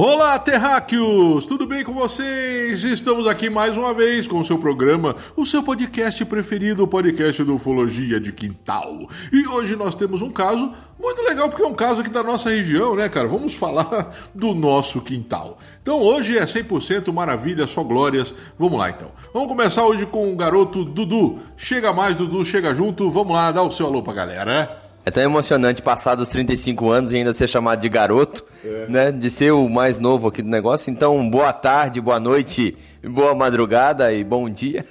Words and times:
Olá, 0.00 0.38
terráqueos! 0.38 1.44
Tudo 1.44 1.66
bem 1.66 1.82
com 1.82 1.92
vocês? 1.92 2.84
Estamos 2.84 3.26
aqui 3.26 3.50
mais 3.50 3.76
uma 3.76 3.92
vez 3.92 4.28
com 4.28 4.38
o 4.38 4.44
seu 4.44 4.56
programa, 4.56 5.16
o 5.36 5.44
seu 5.44 5.60
podcast 5.60 6.24
preferido, 6.24 6.84
o 6.84 6.86
podcast 6.86 7.42
do 7.42 7.56
Ufologia 7.56 8.20
de 8.20 8.30
Quintal. 8.30 9.08
E 9.32 9.44
hoje 9.48 9.74
nós 9.74 9.96
temos 9.96 10.22
um 10.22 10.30
caso 10.30 10.72
muito 11.02 11.20
legal, 11.22 11.48
porque 11.48 11.64
é 11.64 11.66
um 11.66 11.74
caso 11.74 12.00
aqui 12.00 12.10
da 12.10 12.22
nossa 12.22 12.50
região, 12.50 12.94
né, 12.94 13.08
cara? 13.08 13.26
Vamos 13.26 13.54
falar 13.58 14.14
do 14.32 14.54
nosso 14.54 15.00
quintal. 15.00 15.58
Então 15.82 16.00
hoje 16.00 16.38
é 16.38 16.44
100% 16.44 17.12
maravilha, 17.12 17.66
só 17.66 17.82
glórias. 17.82 18.32
Vamos 18.56 18.78
lá 18.78 18.90
então. 18.90 19.10
Vamos 19.34 19.48
começar 19.48 19.84
hoje 19.84 20.06
com 20.06 20.32
o 20.32 20.36
garoto 20.36 20.84
Dudu. 20.84 21.40
Chega 21.56 21.92
mais, 21.92 22.14
Dudu, 22.14 22.44
chega 22.44 22.72
junto. 22.72 23.10
Vamos 23.10 23.32
lá, 23.32 23.50
dá 23.50 23.64
o 23.64 23.72
seu 23.72 23.86
alô 23.86 24.00
pra 24.00 24.12
galera. 24.12 24.87
É 25.08 25.10
tão 25.10 25.22
emocionante 25.22 25.80
passar 25.80 26.16
dos 26.16 26.28
35 26.28 26.90
anos 26.90 27.12
e 27.12 27.16
ainda 27.16 27.32
ser 27.32 27.48
chamado 27.48 27.80
de 27.80 27.88
garoto, 27.88 28.44
é. 28.62 28.86
né? 28.90 29.10
De 29.10 29.30
ser 29.30 29.52
o 29.52 29.66
mais 29.66 29.98
novo 29.98 30.28
aqui 30.28 30.42
do 30.42 30.50
negócio. 30.50 30.90
Então, 30.90 31.30
boa 31.30 31.50
tarde, 31.50 31.98
boa 31.98 32.20
noite, 32.20 32.76
boa 33.02 33.34
madrugada 33.34 34.12
e 34.12 34.22
bom 34.22 34.50
dia. 34.50 34.84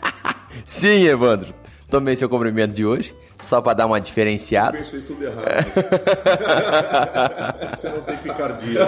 Sim, 0.64 1.04
Evandro. 1.04 1.54
Tomei 1.90 2.16
seu 2.16 2.26
cumprimento 2.26 2.72
de 2.72 2.86
hoje, 2.86 3.14
só 3.38 3.60
para 3.60 3.74
dar 3.74 3.84
uma 3.84 4.00
diferenciada. 4.00 4.78
Eu 4.78 4.82
pensei 4.82 5.02
tudo 5.02 5.24
errado. 5.24 5.44
Você 7.76 7.88
não 7.90 8.00
tem 8.00 8.16
picardia. 8.16 8.80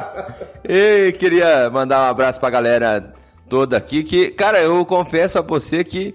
e 0.66 1.12
queria 1.12 1.68
mandar 1.68 2.06
um 2.06 2.10
abraço 2.10 2.40
para 2.40 2.48
a 2.48 2.52
galera 2.52 3.12
toda 3.50 3.76
aqui, 3.76 4.02
que, 4.02 4.30
cara, 4.30 4.62
eu 4.62 4.82
confesso 4.86 5.38
a 5.38 5.42
você 5.42 5.84
que 5.84 6.14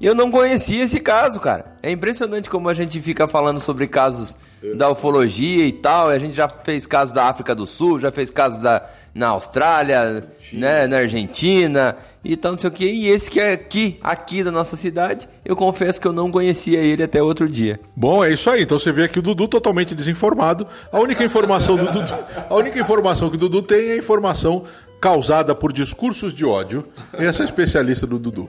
eu 0.00 0.14
não 0.14 0.30
conhecia 0.30 0.84
esse 0.84 1.00
caso, 1.00 1.40
cara. 1.40 1.66
É 1.82 1.90
impressionante 1.90 2.50
como 2.50 2.68
a 2.68 2.74
gente 2.74 3.00
fica 3.00 3.28
falando 3.28 3.60
sobre 3.60 3.86
casos 3.86 4.36
da 4.76 4.90
ufologia 4.90 5.66
e 5.66 5.72
tal. 5.72 6.08
a 6.08 6.18
gente 6.18 6.34
já 6.34 6.48
fez 6.48 6.86
caso 6.86 7.12
da 7.12 7.26
África 7.26 7.54
do 7.54 7.66
Sul, 7.66 8.00
já 8.00 8.10
fez 8.10 8.30
caso 8.30 8.60
da, 8.60 8.82
na 9.14 9.28
Austrália, 9.28 10.24
né, 10.52 10.86
na 10.86 10.98
Argentina 10.98 11.96
e 12.24 12.36
tal, 12.36 12.52
não 12.52 12.58
sei 12.58 12.70
o 12.70 12.72
que. 12.72 12.86
E 12.86 13.08
esse 13.08 13.30
que 13.30 13.38
é 13.38 13.52
aqui, 13.52 13.98
aqui 14.02 14.42
da 14.42 14.50
nossa 14.50 14.76
cidade, 14.76 15.28
eu 15.44 15.54
confesso 15.54 16.00
que 16.00 16.06
eu 16.06 16.12
não 16.12 16.30
conhecia 16.30 16.80
ele 16.80 17.02
até 17.02 17.22
outro 17.22 17.48
dia. 17.48 17.78
Bom, 17.94 18.24
é 18.24 18.32
isso 18.32 18.48
aí. 18.48 18.62
Então 18.62 18.78
você 18.78 18.90
vê 18.90 19.04
aqui 19.04 19.18
o 19.18 19.22
Dudu 19.22 19.46
totalmente 19.46 19.94
desinformado. 19.94 20.66
A 20.90 20.98
única 20.98 21.22
informação 21.22 21.76
do 21.76 21.90
Dudu, 21.92 22.14
a 22.48 22.54
única 22.54 22.78
informação 22.78 23.28
que 23.28 23.36
o 23.36 23.38
Dudu 23.38 23.62
tem 23.62 23.90
é 23.90 23.92
a 23.92 23.96
informação 23.98 24.64
causada 25.04 25.54
por 25.54 25.70
discursos 25.70 26.32
de 26.32 26.46
ódio. 26.46 26.82
Essa 27.12 27.42
é 27.42 27.44
especialista 27.44 28.06
do 28.06 28.18
Dudu. 28.18 28.48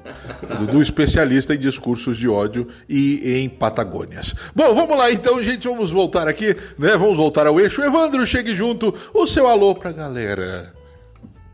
Dudu 0.57 0.81
especialista 0.81 1.53
em 1.53 1.59
discursos 1.59 2.15
de 2.15 2.29
ódio 2.29 2.69
e 2.87 3.41
em 3.41 3.49
Patagônias. 3.49 4.33
Bom, 4.55 4.73
vamos 4.73 4.97
lá 4.97 5.11
então, 5.11 5.43
gente, 5.43 5.67
vamos 5.67 5.91
voltar 5.91 6.29
aqui, 6.29 6.55
né? 6.79 6.95
Vamos 6.95 7.17
voltar 7.17 7.45
ao 7.45 7.59
eixo. 7.59 7.83
Evandro, 7.83 8.25
chegue 8.25 8.55
junto. 8.55 8.93
O 9.13 9.27
seu 9.27 9.49
alô 9.49 9.75
pra 9.75 9.91
galera. 9.91 10.73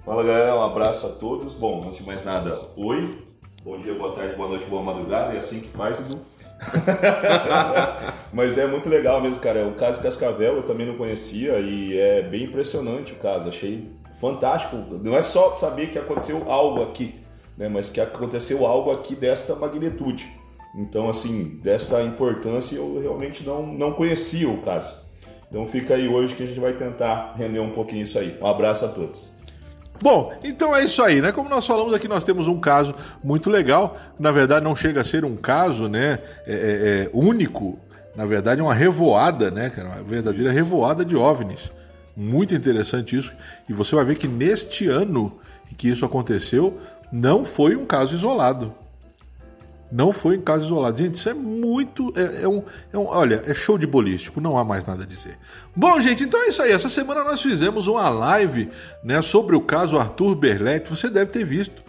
Fala 0.06 0.24
galera, 0.24 0.56
um 0.56 0.62
abraço 0.62 1.08
a 1.08 1.10
todos. 1.10 1.56
Bom, 1.56 1.84
antes 1.88 1.98
de 1.98 2.06
mais 2.06 2.24
nada, 2.24 2.62
oi. 2.78 3.18
Bom 3.64 3.80
dia, 3.80 3.96
boa 3.96 4.14
tarde, 4.14 4.36
boa 4.36 4.50
noite, 4.50 4.66
boa 4.66 4.84
madrugada. 4.84 5.34
É 5.34 5.40
assim 5.40 5.62
que 5.62 5.70
faz, 5.70 5.98
Dudu. 5.98 6.20
Mas 8.32 8.56
é 8.56 8.68
muito 8.68 8.88
legal 8.88 9.20
mesmo, 9.20 9.42
cara. 9.42 9.66
O 9.66 9.74
caso 9.74 10.00
Cascavel 10.00 10.58
eu 10.58 10.64
também 10.64 10.86
não 10.86 10.94
conhecia 10.94 11.60
e 11.60 11.98
é 11.98 12.22
bem 12.22 12.44
impressionante 12.44 13.14
o 13.14 13.16
caso. 13.16 13.50
Achei 13.50 14.00
fantástico. 14.22 14.78
Não 15.04 15.18
é 15.18 15.24
só 15.24 15.56
saber 15.56 15.88
que 15.88 15.98
aconteceu 15.98 16.50
algo 16.50 16.84
aqui, 16.84 17.16
né, 17.58 17.68
mas 17.68 17.90
que 17.90 18.00
aconteceu 18.00 18.66
algo 18.66 18.92
aqui 18.92 19.16
desta 19.16 19.56
magnitude. 19.56 20.32
Então, 20.76 21.10
assim, 21.10 21.60
dessa 21.62 22.02
importância 22.04 22.78
eu 22.78 23.02
realmente 23.02 23.44
não, 23.44 23.66
não 23.66 23.92
conhecia 23.92 24.48
o 24.48 24.62
caso. 24.62 25.02
Então 25.50 25.66
fica 25.66 25.96
aí 25.96 26.08
hoje 26.08 26.34
que 26.34 26.44
a 26.44 26.46
gente 26.46 26.60
vai 26.62 26.72
tentar 26.74 27.34
render 27.36 27.60
um 27.60 27.72
pouquinho 27.72 28.04
isso 28.04 28.18
aí. 28.18 28.38
Um 28.42 28.48
abraço 28.48 28.86
a 28.86 28.88
todos. 28.88 29.30
Bom, 30.02 30.32
então 30.44 30.74
é 30.74 30.86
isso 30.86 31.04
aí, 31.04 31.22
né? 31.22 31.34
Como 31.34 31.50
nós 31.50 31.68
falamos 31.68 31.94
aqui, 31.94 32.08
nós 32.08 32.24
temos 32.24 32.48
um 32.48 32.58
caso 32.58 32.96
muito 33.22 33.50
legal. 33.50 33.98
Na 34.18 34.32
verdade, 34.32 34.64
não 34.64 34.76
chega 34.76 35.02
a 35.02 35.04
ser 35.04 35.26
um 35.26 35.36
caso, 35.36 35.90
né? 35.90 36.20
É, 36.48 36.54
é, 36.54 37.04
é 37.04 37.10
único. 37.14 37.78
Na 38.16 38.26
verdade, 38.26 38.62
é 38.62 38.64
uma 38.64 38.74
revoada, 38.74 39.52
né? 39.52 39.72
Uma 39.78 40.02
verdadeira 40.02 40.52
revoada 40.52 41.04
de 41.04 41.18
OVNIs. 41.18 41.70
Muito 42.22 42.54
interessante 42.54 43.18
isso. 43.18 43.34
E 43.68 43.74
você 43.74 43.96
vai 43.96 44.06
ver 44.06 44.16
que 44.16 44.28
neste 44.28 44.88
ano 44.88 45.40
em 45.72 45.76
que 45.76 45.90
isso 45.90 46.06
aconteceu, 46.06 46.80
não 47.12 47.44
foi 47.44 47.76
um 47.76 47.84
caso 47.84 48.14
isolado. 48.14 48.72
Não 49.92 50.14
foi 50.14 50.38
um 50.38 50.42
caso 50.42 50.66
isolado. 50.66 51.00
Gente, 51.00 51.16
isso 51.16 51.28
é 51.28 51.34
muito. 51.34 52.14
É, 52.16 52.44
é, 52.44 52.48
um, 52.48 52.64
é 52.94 52.98
um. 52.98 53.08
Olha, 53.08 53.42
é 53.48 53.56
show 53.56 53.76
de 53.76 53.88
bolístico, 53.88 54.40
não 54.40 54.56
há 54.56 54.64
mais 54.64 54.86
nada 54.86 55.04
a 55.04 55.06
dizer. 55.06 55.36
Bom, 55.76 56.00
gente, 56.00 56.24
então 56.24 56.40
é 56.44 56.50
isso 56.50 56.62
aí. 56.62 56.72
Essa 56.72 56.90
semana 56.90 57.24
nós 57.24 57.42
fizemos 57.42 57.88
uma 57.88 58.08
live 58.08 58.70
né, 59.04 59.20
sobre 59.24 59.56
o 59.56 59.62
caso 59.62 59.98
Arthur 59.98 60.36
Berletti. 60.36 60.92
Você 60.92 61.10
deve 61.10 61.32
ter 61.32 61.44
visto. 61.44 61.82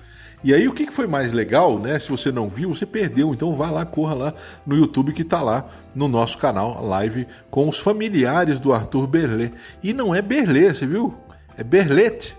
E 0.43 0.53
aí 0.53 0.67
o 0.67 0.73
que 0.73 0.91
foi 0.91 1.07
mais 1.07 1.31
legal, 1.31 1.79
né? 1.79 1.99
Se 1.99 2.09
você 2.09 2.33
não 2.33 2.49
viu, 2.49 2.75
você 2.75 2.87
perdeu. 2.87 3.33
Então 3.33 3.55
vá 3.55 3.71
lá, 3.71 3.85
corra 3.85 4.15
lá 4.15 4.35
no 4.67 4.75
YouTube 4.75 5.13
que 5.13 5.23
tá 5.23 5.43
lá 5.43 5.69
no 5.95 6.09
nosso 6.09 6.39
canal, 6.39 6.85
live 6.85 7.27
com 7.51 7.69
os 7.69 7.79
familiares 7.79 8.59
do 8.59 8.73
Arthur 8.73 9.07
Berlet. 9.07 9.53
E 9.83 9.93
não 9.93 10.15
é 10.15 10.23
Berlet, 10.23 10.75
você 10.75 10.87
viu? 10.87 11.15
É 11.57 11.63
Berlet. 11.63 12.37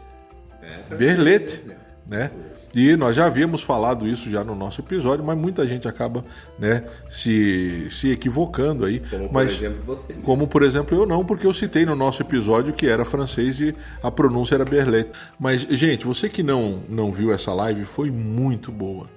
É, 0.62 0.96
Berlet, 0.96 1.62
né? 2.08 2.32
E 2.76 2.96
nós 2.96 3.16
já 3.16 3.28
havíamos 3.28 3.62
falado 3.62 4.08
isso 4.08 4.32
já 4.32 4.44
no 4.44 4.56
nosso 4.56 4.82
episódio, 4.82 5.24
mas 5.24 5.38
muita 5.38 5.66
gente 5.68 5.88
acaba 5.88 6.26
né, 6.58 6.84
se, 7.08 7.88
se 7.92 8.12
equivocando 8.12 8.84
aí. 8.84 9.00
Como 9.00 9.30
mas, 9.32 9.52
por 9.52 9.66
exemplo 9.66 9.84
você. 9.86 10.14
Né? 10.14 10.20
Como 10.24 10.48
por 10.48 10.64
exemplo 10.64 10.98
eu 10.98 11.06
não, 11.06 11.24
porque 11.24 11.46
eu 11.46 11.54
citei 11.54 11.86
no 11.86 11.96
nosso 11.96 12.24
episódio 12.24 12.74
que 12.74 12.88
era 12.88 13.06
francês 13.06 13.60
e 13.60 13.76
a 14.02 14.10
pronúncia 14.10 14.56
era 14.56 14.66
Berlet. 14.66 15.08
Mas, 15.40 15.62
gente, 15.62 16.08
você 16.08 16.28
que 16.28 16.42
não, 16.42 16.82
não 16.90 17.12
viu 17.12 17.32
essa 17.32 17.54
live, 17.54 17.86
foi 17.86 18.10
muito 18.10 18.72
boa. 18.72 19.08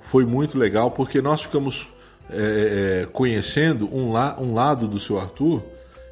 Foi 0.00 0.26
muito 0.26 0.58
legal, 0.58 0.90
porque 0.90 1.22
nós 1.22 1.42
ficamos 1.42 1.88
é, 2.30 3.02
é, 3.02 3.06
conhecendo 3.12 3.88
um, 3.94 4.12
la, 4.12 4.38
um 4.40 4.54
lado 4.54 4.88
do 4.88 4.98
seu 4.98 5.18
Arthur 5.18 5.62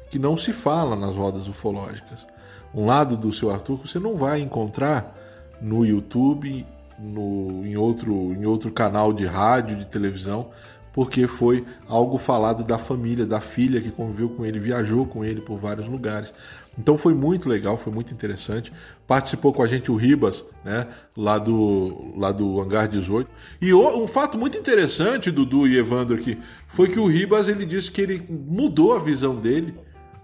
que 0.09 0.19
não 0.19 0.37
se 0.37 0.53
fala 0.53 0.95
nas 0.95 1.15
rodas 1.15 1.47
ufológicas. 1.47 2.27
Um 2.73 2.85
lado 2.85 3.17
do 3.17 3.31
seu 3.31 3.51
Arthur 3.51 3.79
que 3.79 3.87
você 3.87 3.99
não 3.99 4.15
vai 4.15 4.41
encontrar 4.41 5.15
no 5.61 5.85
YouTube 5.85 6.65
no, 6.99 7.65
em, 7.65 7.75
outro, 7.75 8.33
em 8.33 8.45
outro 8.45 8.71
canal 8.71 9.11
de 9.11 9.25
rádio, 9.25 9.77
de 9.77 9.85
televisão, 9.85 10.49
porque 10.91 11.27
foi 11.27 11.65
algo 11.87 12.17
falado 12.17 12.63
da 12.63 12.77
família, 12.77 13.25
da 13.25 13.39
filha 13.39 13.81
que 13.81 13.89
conviveu 13.89 14.29
com 14.29 14.45
ele, 14.45 14.59
viajou 14.59 15.05
com 15.05 15.25
ele 15.25 15.41
por 15.41 15.57
vários 15.57 15.87
lugares. 15.87 16.31
Então 16.77 16.97
foi 16.97 17.13
muito 17.13 17.47
legal, 17.47 17.77
foi 17.77 17.93
muito 17.93 18.13
interessante. 18.13 18.73
Participou 19.05 19.53
com 19.53 19.61
a 19.61 19.67
gente 19.67 19.91
o 19.91 19.95
Ribas, 19.95 20.43
né, 20.65 20.87
lá 21.15 21.37
do, 21.37 22.13
lá 22.17 22.31
do 22.31 22.59
Hangar 22.59 22.87
18. 22.87 23.29
E 23.61 23.73
um 23.73 24.07
fato 24.07 24.37
muito 24.37 24.57
interessante, 24.57 25.29
Dudu 25.29 25.67
e 25.67 25.77
Evandro 25.77 26.15
aqui, 26.15 26.37
foi 26.67 26.89
que 26.89 26.99
o 26.99 27.07
Ribas 27.07 27.47
ele 27.47 27.65
disse 27.65 27.91
que 27.91 28.01
ele 28.01 28.25
mudou 28.29 28.93
a 28.93 28.99
visão 28.99 29.35
dele 29.35 29.75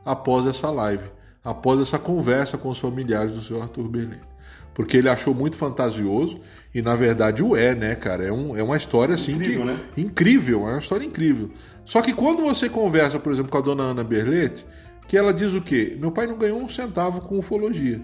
após 0.04 0.46
essa 0.48 0.72
live, 0.72 1.06
após 1.44 1.80
essa 1.80 2.00
conversa 2.00 2.58
com 2.58 2.70
os 2.70 2.80
familiares 2.80 3.32
do 3.34 3.42
senhor 3.42 3.62
Arthur 3.62 3.88
Berlim 3.88 4.20
porque 4.80 4.96
ele 4.96 5.10
achou 5.10 5.34
muito 5.34 5.58
fantasioso 5.58 6.40
e 6.74 6.82
na 6.82 6.96
verdade 6.96 7.44
o 7.44 7.54
é, 7.54 7.76
né, 7.76 7.96
cara? 7.96 8.24
É, 8.24 8.32
um, 8.32 8.56
é 8.56 8.64
uma 8.64 8.78
história 8.78 9.14
assim 9.14 9.34
incrível, 9.34 9.60
que 9.60 9.68
né? 9.68 9.80
incrível, 9.98 10.60
é 10.62 10.72
uma 10.72 10.80
história 10.80 11.06
incrível. 11.06 11.50
Só 11.84 12.02
que 12.02 12.14
quando 12.14 12.44
você 12.44 12.70
conversa, 12.70 13.20
por 13.20 13.34
exemplo, 13.34 13.52
com 13.52 13.58
a 13.58 13.62
dona 13.62 13.84
Ana 13.84 14.06
Berlete, 14.06 14.66
que 15.10 15.18
ela 15.18 15.34
diz 15.34 15.56
o 15.56 15.62
quê? 15.62 15.98
Meu 16.00 16.12
pai 16.12 16.28
não 16.28 16.38
ganhou 16.38 16.62
um 16.62 16.70
centavo 16.70 17.20
com 17.22 17.40
ufologia. 17.40 18.00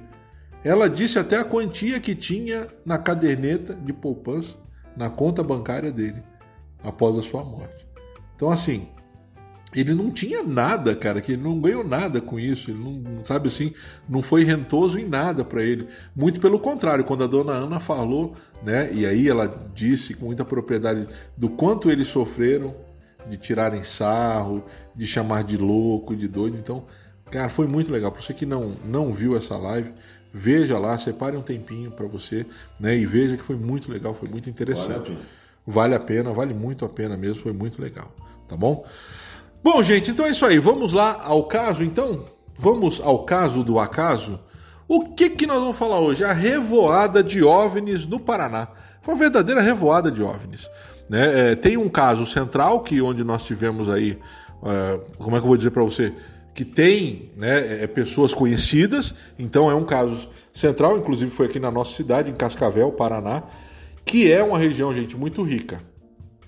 Ela 0.64 0.90
disse 0.90 1.20
até 1.20 1.38
a 1.38 1.46
quantia 1.46 2.00
que 2.00 2.16
tinha 2.16 2.68
na 2.84 2.98
caderneta 2.98 3.76
de 3.76 3.94
poupança, 3.94 4.56
na 4.98 5.08
conta 5.08 5.44
bancária 5.44 5.92
dele, 5.92 6.24
após 6.84 7.16
a 7.16 7.22
sua 7.22 7.44
morte. 7.44 7.86
Então, 8.36 8.50
assim, 8.50 8.88
ele 9.72 9.94
não 9.94 10.10
tinha 10.10 10.42
nada, 10.42 10.96
cara, 10.96 11.22
que 11.22 11.34
ele 11.34 11.44
não 11.44 11.62
ganhou 11.62 11.84
nada 11.84 12.20
com 12.20 12.40
isso, 12.40 12.72
ele 12.72 12.80
não, 12.80 13.24
sabe 13.24 13.50
assim, 13.50 13.72
não 14.10 14.24
foi 14.24 14.44
rentoso 14.44 14.98
em 14.98 15.08
nada 15.08 15.46
para 15.46 15.62
ele. 15.62 15.88
Muito 16.16 16.40
pelo 16.40 16.60
contrário, 16.60 17.06
quando 17.06 17.24
a 17.24 17.28
dona 17.28 17.52
Ana 17.52 17.80
falou, 17.80 18.34
né, 18.64 18.90
e 18.92 19.06
aí 19.06 19.30
ela 19.30 19.46
disse 19.76 20.16
com 20.16 20.26
muita 20.26 20.44
propriedade 20.44 21.08
do 21.38 21.50
quanto 21.50 21.92
eles 21.92 22.08
sofreram 22.08 22.74
de 23.30 23.38
tirarem 23.38 23.84
sarro, 23.84 24.64
de 24.96 25.08
chamar 25.08 25.44
de 25.44 25.58
louco, 25.58 26.16
de 26.16 26.28
doido, 26.28 26.58
então 26.58 26.84
Cara, 27.32 27.50
foi 27.50 27.68
muito 27.68 27.92
legal. 27.92 28.12
Para 28.12 28.22
você 28.22 28.34
que 28.34 28.46
não, 28.46 28.76
não 28.86 29.12
viu 29.12 29.36
essa 29.36 29.58
live, 29.58 29.92
veja 30.34 30.78
lá, 30.78 30.98
separe 30.98 31.36
um 31.36 31.42
tempinho 31.42 31.92
para 31.92 32.06
você, 32.06 32.46
né? 32.80 32.96
E 32.96 33.06
veja 33.06 33.36
que 33.36 33.44
foi 33.44 33.56
muito 33.56 33.92
legal, 33.92 34.14
foi 34.14 34.30
muito 34.30 34.50
interessante. 34.50 35.12
Vale 35.12 35.16
a 35.16 35.20
pena. 35.20 35.26
Vale 35.68 35.96
a 35.96 36.00
pena, 36.00 36.34
vale 36.34 36.54
muito 36.54 36.86
a 36.86 36.90
pena 36.90 37.18
mesmo, 37.18 37.42
foi 37.42 37.52
muito 37.52 37.82
legal, 37.82 38.12
tá 38.48 38.56
bom? 38.56 38.86
Bom, 39.64 39.82
gente, 39.82 40.12
então 40.12 40.26
é 40.26 40.30
isso 40.30 40.46
aí. 40.46 40.60
Vamos 40.60 40.94
lá 40.94 41.24
ao 41.24 41.46
caso, 41.46 41.84
então? 41.84 42.26
Vamos 42.56 43.02
ao 43.02 43.26
caso 43.26 43.64
do 43.64 43.80
acaso? 43.80 44.40
O 44.88 45.16
que 45.16 45.32
que 45.32 45.48
nós 45.48 45.60
vamos 45.60 45.78
falar 45.78 46.00
hoje? 46.00 46.24
A 46.24 46.32
revoada 46.32 47.24
de 47.24 47.44
OVNIs 47.44 48.06
no 48.06 48.20
Paraná. 48.20 48.68
Foi 49.02 49.16
uma 49.16 49.20
verdadeira 49.20 49.62
revoada 49.62 50.12
de 50.12 50.22
OVNIs. 50.22 50.70
Né? 51.10 51.52
É, 51.52 51.56
tem 51.56 51.78
um 51.78 51.90
caso 51.90 52.26
central 52.26 52.82
que 52.82 53.02
onde 53.02 53.24
nós 53.24 53.44
tivemos 53.44 53.90
aí, 53.90 54.18
é, 54.64 55.00
como 55.18 55.36
é 55.36 55.40
que 55.40 55.46
eu 55.46 55.48
vou 55.48 55.58
dizer 55.58 55.72
para 55.72 55.84
você, 55.84 56.14
que 56.54 56.64
tem 56.64 57.32
né, 57.36 57.84
é, 57.84 57.88
pessoas 57.88 58.34
conhecidas. 58.34 59.14
Então 59.38 59.70
é 59.70 59.76
um 59.76 59.84
caso 59.84 60.30
central, 60.54 60.98
inclusive 60.98 61.30
foi 61.30 61.48
aqui 61.48 61.60
na 61.60 61.70
nossa 61.70 61.96
cidade, 61.96 62.32
em 62.32 62.36
Cascavel, 62.36 62.92
Paraná, 62.94 63.44
que 64.06 64.32
é 64.32 64.44
uma 64.44 64.58
região, 64.58 64.94
gente, 64.94 65.18
muito 65.18 65.44
rica. 65.44 65.82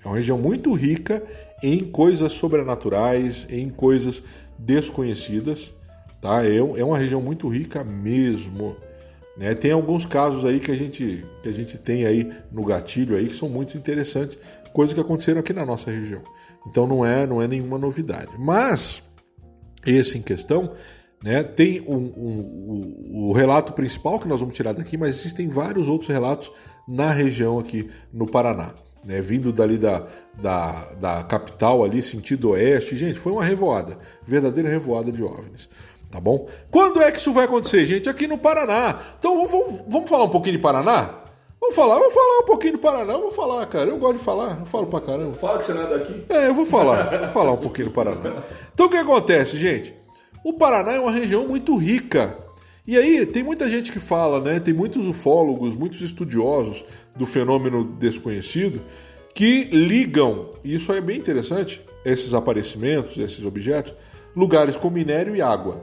É 0.02 0.08
uma 0.08 0.16
região 0.16 0.38
muito 0.38 0.72
rica 0.72 1.22
em 1.62 1.84
coisas 1.84 2.32
sobrenaturais, 2.32 3.46
em 3.50 3.68
coisas 3.68 4.22
desconhecidas, 4.58 5.74
tá? 6.20 6.44
É, 6.44 6.56
é 6.56 6.84
uma 6.84 6.96
região 6.96 7.20
muito 7.20 7.48
rica 7.48 7.84
mesmo. 7.84 8.76
Né? 9.38 9.54
Tem 9.54 9.70
alguns 9.70 10.04
casos 10.04 10.44
aí 10.44 10.58
que 10.58 10.70
a 10.70 10.74
gente 10.74 11.24
que 11.42 11.48
a 11.48 11.52
gente 11.52 11.78
tem 11.78 12.04
aí 12.04 12.30
no 12.50 12.64
gatilho 12.64 13.16
aí 13.16 13.28
que 13.28 13.36
são 13.36 13.48
muito 13.48 13.76
interessantes, 13.78 14.36
coisas 14.72 14.92
que 14.92 15.00
aconteceram 15.00 15.40
aqui 15.40 15.52
na 15.52 15.64
nossa 15.64 15.90
região. 15.90 16.22
Então 16.66 16.86
não 16.86 17.06
é 17.06 17.24
não 17.26 17.40
é 17.40 17.46
nenhuma 17.46 17.78
novidade. 17.78 18.32
Mas 18.36 19.00
esse 19.86 20.18
em 20.18 20.22
questão, 20.22 20.72
né, 21.22 21.42
tem 21.44 21.80
um, 21.82 21.96
um, 21.96 23.04
um, 23.08 23.28
o 23.28 23.32
relato 23.32 23.72
principal 23.72 24.18
que 24.18 24.26
nós 24.26 24.40
vamos 24.40 24.56
tirar 24.56 24.72
daqui, 24.72 24.96
mas 24.96 25.16
existem 25.16 25.48
vários 25.48 25.86
outros 25.86 26.10
relatos 26.10 26.50
na 26.86 27.10
região 27.12 27.60
aqui 27.60 27.88
no 28.12 28.26
Paraná. 28.26 28.74
Né, 29.04 29.22
vindo 29.22 29.52
dali 29.52 29.78
da, 29.78 30.06
da, 30.34 30.92
da 30.94 31.22
capital 31.22 31.84
ali, 31.84 32.02
sentido 32.02 32.50
oeste. 32.50 32.96
Gente, 32.96 33.18
foi 33.18 33.30
uma 33.30 33.44
revoada, 33.44 33.96
verdadeira 34.26 34.68
revoada 34.68 35.12
de 35.12 35.22
OVNIs. 35.22 35.68
Tá 36.10 36.20
bom? 36.20 36.48
Quando 36.70 37.02
é 37.02 37.12
que 37.12 37.18
isso 37.18 37.32
vai 37.32 37.44
acontecer, 37.44 37.84
gente? 37.84 38.08
Aqui 38.08 38.26
no 38.26 38.38
Paraná. 38.38 38.98
Então 39.18 39.46
vamos, 39.46 39.80
vamos 39.86 40.08
falar 40.08 40.24
um 40.24 40.30
pouquinho 40.30 40.56
de 40.56 40.62
Paraná? 40.62 41.22
Vamos 41.60 41.74
falar, 41.74 41.98
vou 41.98 42.10
falar 42.10 42.38
um 42.40 42.46
pouquinho 42.46 42.72
de 42.74 42.78
Paraná, 42.78 43.12
eu 43.12 43.20
vou 43.20 43.32
falar, 43.32 43.66
cara. 43.66 43.90
Eu 43.90 43.98
gosto 43.98 44.18
de 44.18 44.24
falar, 44.24 44.60
eu 44.60 44.66
falo 44.66 44.86
pra 44.86 45.00
caramba. 45.00 45.34
Fala 45.34 45.58
que 45.58 45.64
você 45.64 45.74
não 45.74 45.82
é 45.82 45.98
daqui. 45.98 46.24
É, 46.28 46.46
eu 46.46 46.54
vou 46.54 46.64
falar, 46.64 47.18
vou 47.18 47.28
falar 47.28 47.52
um 47.52 47.58
pouquinho 47.58 47.88
do 47.88 47.92
Paraná. 47.92 48.42
Então 48.72 48.86
o 48.86 48.90
que 48.90 48.96
acontece, 48.96 49.58
gente? 49.58 49.94
O 50.44 50.52
Paraná 50.54 50.92
é 50.92 51.00
uma 51.00 51.12
região 51.12 51.46
muito 51.46 51.76
rica. 51.76 52.38
E 52.86 52.96
aí 52.96 53.26
tem 53.26 53.42
muita 53.42 53.68
gente 53.68 53.92
que 53.92 54.00
fala, 54.00 54.40
né? 54.40 54.60
Tem 54.60 54.72
muitos 54.72 55.06
ufólogos, 55.06 55.74
muitos 55.74 56.00
estudiosos 56.00 56.84
do 57.14 57.26
fenômeno 57.26 57.84
desconhecido 57.84 58.80
que 59.38 59.64
ligam, 59.64 60.50
e 60.64 60.74
isso 60.74 60.92
é 60.92 61.00
bem 61.00 61.16
interessante, 61.16 61.80
esses 62.04 62.34
aparecimentos, 62.34 63.16
esses 63.18 63.44
objetos, 63.44 63.94
lugares 64.34 64.76
com 64.76 64.90
minério 64.90 65.36
e 65.36 65.40
água. 65.40 65.80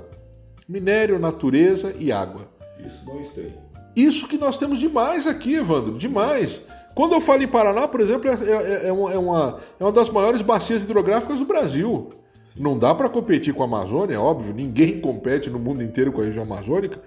Minério, 0.68 1.20
natureza 1.20 1.94
e 1.98 2.12
água. 2.12 2.50
Isso 2.86 3.06
não 3.06 3.22
tem. 3.22 3.54
Isso 3.96 4.28
que 4.28 4.38
nós 4.38 4.58
temos 4.58 4.80
demais 4.80 5.26
aqui, 5.26 5.56
Evandro, 5.56 5.98
demais. 5.98 6.62
Quando 6.94 7.14
eu 7.14 7.22
falo 7.22 7.44
em 7.44 7.48
Paraná, 7.48 7.88
por 7.88 8.02
exemplo, 8.02 8.30
é, 8.30 8.34
é, 8.34 8.88
é, 8.88 8.92
uma, 8.92 9.14
é, 9.14 9.18
uma, 9.18 9.60
é 9.80 9.84
uma 9.84 9.92
das 9.92 10.10
maiores 10.10 10.42
bacias 10.42 10.84
hidrográficas 10.84 11.40
do 11.40 11.46
Brasil. 11.46 12.12
Não 12.58 12.78
dá 12.78 12.96
para 12.96 13.10
competir 13.10 13.54
com 13.54 13.64
a 13.64 13.66
Amazônia, 13.66 14.16
é 14.16 14.18
óbvio, 14.18 14.54
ninguém 14.54 15.00
compete 15.02 15.50
no 15.50 15.60
mundo 15.60 15.84
inteiro 15.84 16.12
com 16.12 16.22
a 16.22 16.26
região 16.26 16.44
amazônica, 16.44 17.00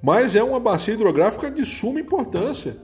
mas 0.00 0.34
é 0.34 0.42
uma 0.42 0.60
bacia 0.60 0.94
hidrográfica 0.94 1.50
de 1.50 1.66
suma 1.66 2.00
importância. 2.00 2.76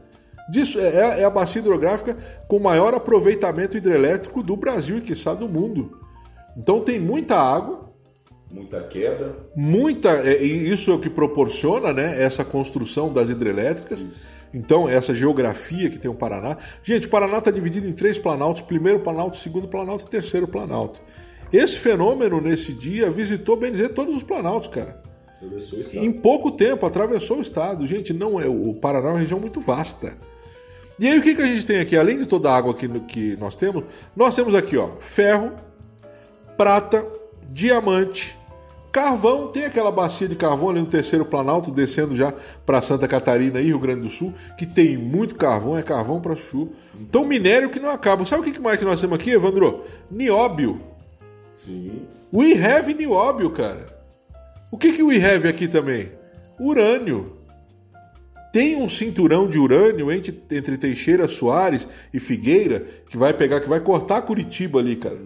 Disso, 0.50 0.80
é, 0.80 1.20
é 1.20 1.24
a 1.24 1.30
bacia 1.30 1.60
hidrográfica 1.60 2.16
com 2.48 2.58
maior 2.58 2.94
aproveitamento 2.94 3.76
hidrelétrico 3.76 4.42
do 4.42 4.56
Brasil 4.56 4.98
e, 4.98 5.00
quiçá, 5.00 5.34
do 5.34 5.48
mundo. 5.48 5.98
Então 6.56 6.80
tem 6.80 6.98
muita 6.98 7.36
água, 7.36 7.87
Muita 8.50 8.82
queda. 8.82 9.36
Muita, 9.54 10.08
é, 10.26 10.42
isso 10.42 10.90
é 10.90 10.94
o 10.94 10.98
que 10.98 11.10
proporciona 11.10 11.92
né, 11.92 12.22
essa 12.22 12.44
construção 12.44 13.12
das 13.12 13.28
hidrelétricas. 13.28 14.00
Isso. 14.00 14.38
Então, 14.52 14.88
essa 14.88 15.12
geografia 15.12 15.90
que 15.90 15.98
tem 15.98 16.10
o 16.10 16.14
Paraná. 16.14 16.56
Gente, 16.82 17.06
o 17.06 17.10
Paraná 17.10 17.38
está 17.38 17.50
dividido 17.50 17.86
em 17.86 17.92
três 17.92 18.18
planaltos: 18.18 18.62
primeiro 18.62 19.00
planalto, 19.00 19.36
segundo 19.36 19.68
planalto 19.68 20.04
e 20.04 20.08
terceiro 20.08 20.48
planalto. 20.48 21.00
Esse 21.52 21.78
fenômeno, 21.78 22.40
nesse 22.40 22.72
dia, 22.72 23.10
visitou, 23.10 23.56
bem 23.56 23.72
dizer, 23.72 23.90
todos 23.90 24.14
os 24.14 24.22
planaltos, 24.22 24.68
cara. 24.68 25.02
Em 25.94 26.10
pouco 26.10 26.50
tempo, 26.50 26.84
atravessou 26.84 27.38
o 27.38 27.42
estado. 27.42 27.86
Gente, 27.86 28.12
não 28.12 28.40
é. 28.40 28.46
O 28.46 28.74
Paraná 28.74 29.08
é 29.08 29.12
uma 29.12 29.18
região 29.18 29.38
muito 29.38 29.60
vasta. 29.60 30.16
E 30.98 31.06
aí, 31.06 31.18
o 31.18 31.22
que, 31.22 31.34
que 31.34 31.42
a 31.42 31.46
gente 31.46 31.64
tem 31.64 31.78
aqui? 31.78 31.96
Além 31.96 32.18
de 32.18 32.26
toda 32.26 32.50
a 32.50 32.56
água 32.56 32.74
que, 32.74 32.88
que 33.00 33.36
nós 33.36 33.54
temos, 33.54 33.84
nós 34.16 34.34
temos 34.34 34.54
aqui, 34.54 34.76
ó, 34.76 34.96
ferro, 34.98 35.52
prata, 36.56 37.06
diamante, 37.50 38.36
Carvão, 38.90 39.48
tem 39.48 39.66
aquela 39.66 39.92
bacia 39.92 40.26
de 40.26 40.34
carvão 40.34 40.70
ali 40.70 40.80
no 40.80 40.86
terceiro 40.86 41.24
planalto, 41.24 41.70
descendo 41.70 42.16
já 42.16 42.32
para 42.64 42.80
Santa 42.80 43.06
Catarina 43.06 43.60
e 43.60 43.66
Rio 43.66 43.78
Grande 43.78 44.02
do 44.02 44.08
Sul, 44.08 44.32
que 44.56 44.64
tem 44.64 44.96
muito 44.96 45.34
carvão, 45.34 45.76
é 45.76 45.82
carvão 45.82 46.20
para 46.20 46.34
chuva. 46.34 46.72
Então, 46.98 47.24
minério 47.24 47.68
que 47.68 47.78
não 47.78 47.90
acaba. 47.90 48.24
Sabe 48.24 48.48
o 48.48 48.52
que 48.52 48.58
mais 48.60 48.78
que 48.78 48.84
nós 48.84 49.00
temos 49.00 49.18
aqui, 49.18 49.30
Evandro? 49.30 49.84
Nióbio. 50.10 50.80
Sim. 51.64 52.02
We 52.32 52.54
have 52.54 52.92
nióbio, 52.94 53.50
cara. 53.50 53.86
O 54.70 54.78
que, 54.78 54.92
que 54.92 55.02
we 55.02 55.16
have 55.22 55.46
aqui 55.46 55.68
também? 55.68 56.10
Urânio. 56.58 57.36
Tem 58.52 58.76
um 58.76 58.88
cinturão 58.88 59.46
de 59.46 59.58
urânio 59.58 60.10
entre, 60.10 60.42
entre 60.50 60.78
Teixeira, 60.78 61.28
Soares 61.28 61.86
e 62.12 62.18
Figueira 62.18 62.86
que 63.10 63.16
vai 63.16 63.34
pegar, 63.34 63.60
que 63.60 63.68
vai 63.68 63.80
cortar 63.80 64.22
Curitiba 64.22 64.78
ali, 64.78 64.96
cara. 64.96 65.18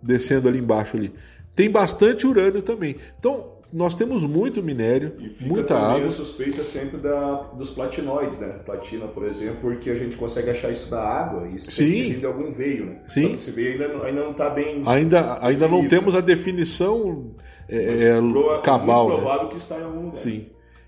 Descendo 0.00 0.48
ali 0.48 0.60
embaixo 0.60 0.96
ali 0.96 1.12
tem 1.58 1.68
bastante 1.68 2.24
urânio 2.24 2.62
também. 2.62 2.94
Então, 3.18 3.58
nós 3.72 3.96
temos 3.96 4.22
muito 4.22 4.62
minério, 4.62 5.14
e 5.18 5.28
fica 5.28 5.52
muita 5.52 5.76
água. 5.76 6.06
a 6.06 6.08
suspeita 6.08 6.62
sempre 6.62 6.98
da, 6.98 7.48
dos 7.52 7.70
platinoides, 7.70 8.38
né? 8.38 8.60
Platina, 8.64 9.08
por 9.08 9.26
exemplo, 9.26 9.56
porque 9.60 9.90
a 9.90 9.96
gente 9.96 10.16
consegue 10.16 10.50
achar 10.50 10.70
isso 10.70 10.88
da 10.88 11.02
água 11.02 11.48
e 11.48 11.56
isso 11.56 11.72
Sim. 11.72 12.12
de 12.12 12.24
algum 12.24 12.52
veio, 12.52 12.86
né? 12.86 13.00
Sim. 13.08 13.34
Esse 13.34 13.50
veio 13.50 13.72
ainda, 13.72 13.88
não- 13.88 14.04
ainda 14.04 14.22
não 14.22 14.30
está 14.30 14.48
bem... 14.48 14.82
Ainda, 14.86 15.44
ainda 15.44 15.66
não 15.66 15.88
temos 15.88 16.14
a 16.14 16.20
definição 16.20 17.32
é, 17.68 18.16
prova- 18.20 18.62
cabal. 18.62 19.08
né? 19.08 19.14
provável 19.16 19.48
que 19.48 19.56
está 19.56 19.76
em 19.80 19.82
algum 19.82 20.02
lugar. 20.06 20.18
Sim. 20.18 20.46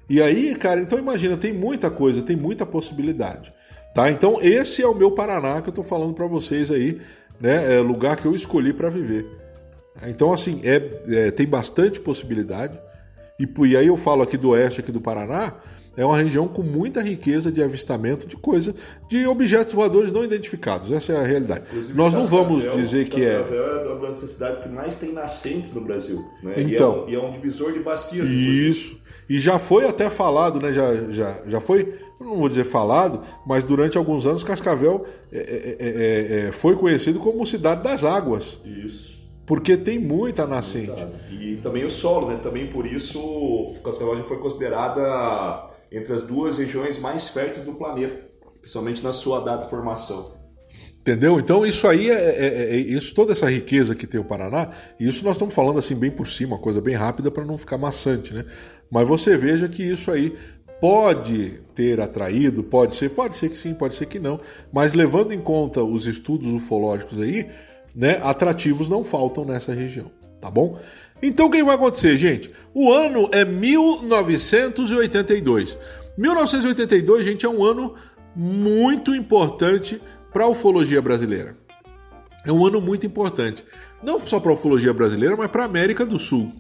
E 0.08 0.22
aí, 0.22 0.54
cara, 0.54 0.80
então 0.80 1.00
imagina, 1.00 1.36
tem 1.36 1.52
muita 1.52 1.90
coisa, 1.90 2.22
tem 2.22 2.36
muita 2.36 2.64
possibilidade. 2.64 3.52
Tá? 3.92 4.08
Então, 4.08 4.38
esse 4.40 4.80
é 4.82 4.86
o 4.86 4.94
meu 4.94 5.10
Paraná 5.10 5.60
que 5.60 5.68
eu 5.68 5.72
tô 5.74 5.82
falando 5.82 6.14
para 6.14 6.28
vocês 6.28 6.70
aí, 6.70 7.00
né? 7.40 7.74
É 7.76 7.80
o 7.80 7.82
lugar 7.82 8.16
que 8.16 8.24
eu 8.26 8.36
escolhi 8.36 8.72
para 8.72 8.88
viver. 8.88 9.39
Então, 10.08 10.32
assim, 10.32 10.60
é, 10.64 11.00
é, 11.08 11.30
tem 11.30 11.46
bastante 11.46 12.00
possibilidade. 12.00 12.78
E, 13.38 13.48
e 13.66 13.76
aí 13.76 13.86
eu 13.86 13.96
falo 13.96 14.22
aqui 14.22 14.36
do 14.36 14.50
oeste, 14.50 14.80
aqui 14.80 14.92
do 14.92 15.00
Paraná, 15.00 15.56
é 15.96 16.04
uma 16.04 16.16
região 16.16 16.46
com 16.46 16.62
muita 16.62 17.02
riqueza 17.02 17.50
de 17.50 17.62
avistamento 17.62 18.26
de 18.26 18.36
coisa, 18.36 18.74
de 19.08 19.26
objetos 19.26 19.74
voadores 19.74 20.12
não 20.12 20.24
identificados. 20.24 20.92
Essa 20.92 21.12
é 21.12 21.16
a 21.16 21.22
realidade. 21.22 21.64
Inclusive, 21.68 21.98
Nós 21.98 22.14
não 22.14 22.22
vamos 22.22 22.62
dizer 22.72 23.08
que 23.08 23.24
é. 23.24 23.38
Cascavel 23.38 23.66
é 23.66 23.88
uma 23.88 24.08
das 24.08 24.16
cidades 24.16 24.58
que 24.58 24.68
mais 24.68 24.96
tem 24.96 25.12
nascentes 25.12 25.74
no 25.74 25.80
Brasil. 25.80 26.24
Né? 26.42 26.54
Então. 26.58 27.06
E 27.08 27.14
é, 27.14 27.18
um, 27.18 27.22
e 27.22 27.26
é 27.26 27.28
um 27.28 27.30
divisor 27.32 27.72
de 27.72 27.80
bacias. 27.80 28.30
inclusive. 28.30 28.70
Isso. 28.70 29.00
E 29.28 29.38
já 29.38 29.58
foi 29.58 29.86
até 29.86 30.08
falado, 30.08 30.60
né? 30.60 30.72
Já, 30.72 30.94
já, 31.10 31.42
já 31.46 31.60
foi, 31.60 31.94
não 32.20 32.36
vou 32.36 32.48
dizer 32.48 32.64
falado, 32.64 33.20
mas 33.46 33.62
durante 33.62 33.98
alguns 33.98 34.26
anos 34.26 34.42
Cascavel 34.42 35.06
é, 35.32 35.38
é, 35.38 35.76
é, 35.78 36.48
é, 36.48 36.52
foi 36.52 36.76
conhecido 36.76 37.18
como 37.18 37.46
cidade 37.46 37.82
das 37.82 38.04
águas, 38.04 38.58
Isso. 38.64 39.19
Porque 39.50 39.76
tem 39.76 39.98
muita 39.98 40.46
nascente. 40.46 41.04
E 41.28 41.56
também 41.56 41.84
o 41.84 41.90
solo, 41.90 42.28
né? 42.28 42.38
Também 42.40 42.68
por 42.68 42.86
isso 42.86 43.74
Cascavel 43.84 44.22
foi 44.22 44.38
considerada 44.38 45.68
entre 45.90 46.12
as 46.12 46.22
duas 46.22 46.58
regiões 46.58 47.00
mais 47.00 47.30
férteis 47.30 47.66
do 47.66 47.72
planeta, 47.72 48.28
principalmente 48.60 49.02
na 49.02 49.12
sua 49.12 49.40
data 49.40 49.64
de 49.64 49.70
formação. 49.70 50.36
Entendeu? 51.00 51.40
Então 51.40 51.66
isso 51.66 51.88
aí 51.88 52.08
é, 52.08 52.14
é- 52.14 52.76
é- 52.76 52.76
isso 52.76 53.12
toda 53.12 53.32
essa 53.32 53.50
riqueza 53.50 53.92
que 53.92 54.06
tem 54.06 54.20
o 54.20 54.24
Paraná, 54.24 54.70
e 55.00 55.08
isso 55.08 55.24
nós 55.24 55.34
estamos 55.34 55.52
falando 55.52 55.80
assim 55.80 55.96
bem 55.96 56.12
por 56.12 56.28
cima, 56.28 56.54
uma 56.54 56.62
coisa 56.62 56.80
bem 56.80 56.94
rápida 56.94 57.28
para 57.28 57.44
não 57.44 57.58
ficar 57.58 57.76
maçante, 57.76 58.32
né? 58.32 58.44
Mas 58.88 59.08
você 59.08 59.36
veja 59.36 59.68
que 59.68 59.82
isso 59.82 60.12
aí 60.12 60.32
pode 60.80 61.60
ter 61.74 62.00
atraído, 62.00 62.62
pode 62.62 62.94
ser, 62.94 63.10
pode 63.10 63.36
ser 63.36 63.48
que 63.48 63.58
sim, 63.58 63.74
pode 63.74 63.96
ser 63.96 64.06
que 64.06 64.20
não, 64.20 64.38
mas 64.72 64.94
levando 64.94 65.32
em 65.32 65.40
conta 65.40 65.82
os 65.82 66.06
estudos 66.06 66.52
ufológicos 66.52 67.20
aí, 67.20 67.48
né, 67.94 68.18
atrativos 68.22 68.88
não 68.88 69.04
faltam 69.04 69.44
nessa 69.44 69.74
região, 69.74 70.10
tá 70.40 70.50
bom? 70.50 70.80
Então 71.22 71.46
o 71.46 71.50
que 71.50 71.62
vai 71.62 71.74
acontecer, 71.74 72.16
gente? 72.16 72.50
O 72.74 72.90
ano 72.92 73.28
é 73.32 73.44
1982. 73.44 75.76
1982, 76.16 77.24
gente, 77.24 77.46
é 77.46 77.48
um 77.48 77.64
ano 77.64 77.94
muito 78.34 79.14
importante 79.14 80.00
para 80.32 80.42
a 80.44 80.48
ufologia 80.48 81.02
brasileira. 81.02 81.56
É 82.44 82.52
um 82.52 82.66
ano 82.66 82.80
muito 82.80 83.06
importante. 83.06 83.64
Não 84.02 84.26
só 84.26 84.40
para 84.40 84.50
a 84.50 84.54
ufologia 84.54 84.94
brasileira, 84.94 85.36
mas 85.36 85.50
para 85.50 85.62
a 85.62 85.66
América 85.66 86.06
do 86.06 86.18
Sul. 86.18 86.52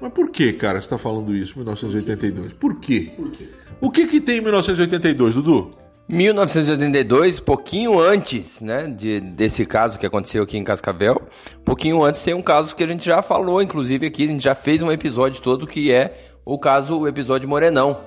Mas 0.00 0.12
por 0.12 0.30
que, 0.30 0.52
cara, 0.52 0.80
você 0.80 0.86
está 0.86 0.98
falando 0.98 1.34
isso, 1.34 1.56
1982? 1.56 2.52
Por 2.54 2.80
quê? 2.80 3.12
Por 3.16 3.30
quê? 3.30 3.48
O 3.80 3.90
que 3.90 4.06
que 4.06 4.20
tem 4.20 4.38
em 4.38 4.40
1982, 4.40 5.34
Dudu? 5.34 5.81
1982, 6.08 7.40
pouquinho 7.40 7.98
antes, 7.98 8.60
né, 8.60 8.86
de, 8.86 9.20
desse 9.20 9.64
caso 9.64 9.98
que 9.98 10.04
aconteceu 10.06 10.42
aqui 10.42 10.58
em 10.58 10.64
Cascavel, 10.64 11.22
pouquinho 11.64 12.02
antes 12.02 12.22
tem 12.22 12.34
um 12.34 12.42
caso 12.42 12.74
que 12.76 12.82
a 12.82 12.86
gente 12.86 13.04
já 13.04 13.22
falou, 13.22 13.62
inclusive 13.62 14.06
aqui, 14.06 14.24
a 14.24 14.28
gente 14.28 14.42
já 14.42 14.54
fez 14.54 14.82
um 14.82 14.92
episódio 14.92 15.40
todo 15.40 15.66
que 15.66 15.92
é 15.92 16.14
o 16.44 16.58
caso, 16.58 16.98
o 17.00 17.08
episódio 17.08 17.48
Morenão. 17.48 18.00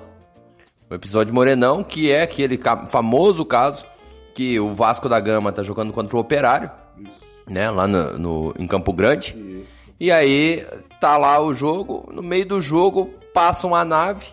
O 0.88 0.94
episódio 0.94 1.34
Morenão, 1.34 1.82
que 1.82 2.12
é 2.12 2.22
aquele 2.22 2.60
famoso 2.88 3.44
caso 3.44 3.84
que 4.34 4.60
o 4.60 4.72
Vasco 4.74 5.08
da 5.08 5.18
Gama 5.18 5.50
tá 5.50 5.62
jogando 5.62 5.92
contra 5.92 6.16
o 6.16 6.20
Operário, 6.20 6.70
né, 7.48 7.70
lá 7.70 7.88
no, 7.88 8.18
no- 8.18 8.54
em 8.58 8.66
Campo 8.66 8.92
Grande. 8.92 9.64
E 9.98 10.12
aí 10.12 10.64
tá 11.00 11.16
lá 11.16 11.40
o 11.40 11.54
jogo, 11.54 12.08
no 12.12 12.22
meio 12.22 12.46
do 12.46 12.60
jogo 12.60 13.10
passa 13.32 13.66
uma 13.66 13.84
nave, 13.84 14.26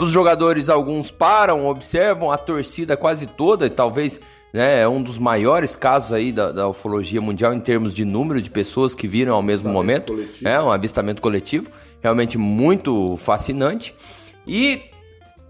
os 0.00 0.10
jogadores, 0.10 0.68
alguns 0.68 1.10
param, 1.10 1.66
observam, 1.66 2.30
a 2.30 2.36
torcida 2.36 2.96
quase 2.96 3.26
toda, 3.26 3.66
e 3.66 3.70
talvez 3.70 4.20
né, 4.52 4.80
é 4.80 4.88
um 4.88 5.02
dos 5.02 5.18
maiores 5.18 5.76
casos 5.76 6.12
aí 6.12 6.32
da, 6.32 6.50
da 6.50 6.68
ufologia 6.68 7.20
mundial 7.20 7.54
em 7.54 7.60
termos 7.60 7.94
de 7.94 8.04
número 8.04 8.42
de 8.42 8.50
pessoas 8.50 8.94
que 8.94 9.06
viram 9.06 9.34
ao 9.34 9.42
mesmo 9.42 9.70
momento. 9.70 10.12
coletivo. 10.12 10.48
É 10.48 10.60
um 10.60 10.70
avistamento 10.70 11.22
coletivo, 11.22 11.70
realmente 12.02 12.36
muito 12.36 13.16
fascinante. 13.16 13.94
E 14.46 14.82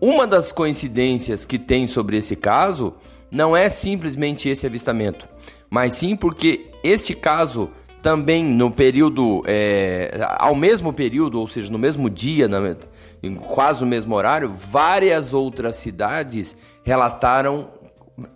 uma 0.00 0.26
das 0.26 0.52
coincidências 0.52 1.46
que 1.46 1.58
tem 1.58 1.86
sobre 1.86 2.16
esse 2.18 2.36
caso 2.36 2.92
não 3.30 3.56
é 3.56 3.70
simplesmente 3.70 4.48
esse 4.48 4.66
avistamento, 4.66 5.26
mas 5.70 5.94
sim 5.94 6.14
porque 6.14 6.66
este 6.84 7.14
caso 7.14 7.70
também 8.02 8.44
no 8.44 8.70
período, 8.70 9.42
é, 9.46 10.20
ao 10.38 10.54
mesmo 10.54 10.92
período, 10.92 11.40
ou 11.40 11.48
seja, 11.48 11.72
no 11.72 11.78
mesmo 11.78 12.10
dia, 12.10 12.46
na- 12.46 12.76
em 13.26 13.34
quase 13.34 13.82
o 13.82 13.86
mesmo 13.86 14.14
horário, 14.14 14.48
várias 14.48 15.32
outras 15.32 15.76
cidades 15.76 16.56
relataram 16.82 17.68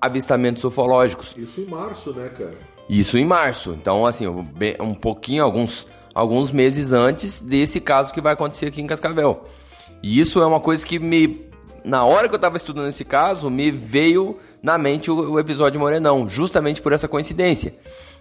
avistamentos 0.01 0.65
ufológicos. 0.65 1.35
Isso 1.37 1.61
em 1.61 1.67
março, 1.67 2.13
né, 2.13 2.29
cara? 2.29 2.59
Isso 2.89 3.19
em 3.19 3.25
março. 3.25 3.73
Então, 3.73 4.07
assim, 4.07 4.27
um 4.27 4.95
pouquinho, 4.95 5.45
alguns, 5.45 5.87
alguns 6.15 6.51
meses 6.51 6.93
antes 6.93 7.43
desse 7.43 7.81
caso 7.81 8.13
que 8.13 8.21
vai 8.21 8.33
acontecer 8.33 8.67
aqui 8.67 8.81
em 8.81 8.87
Cascavel. 8.87 9.45
E 10.03 10.21
isso 10.21 10.41
é 10.41 10.47
uma 10.47 10.61
coisa 10.61 10.85
que 10.87 10.99
me. 10.99 11.47
Na 11.85 12.05
hora 12.05 12.29
que 12.29 12.35
eu 12.35 12.39
tava 12.39 12.57
estudando 12.57 12.89
esse 12.89 13.05
caso, 13.05 13.49
me 13.51 13.71
veio 13.71 14.37
na 14.63 14.77
mente 14.77 15.11
o, 15.11 15.33
o 15.33 15.39
episódio 15.41 15.79
Morenão, 15.79 16.29
justamente 16.29 16.83
por 16.83 16.93
essa 16.93 17.09
coincidência. 17.09 17.75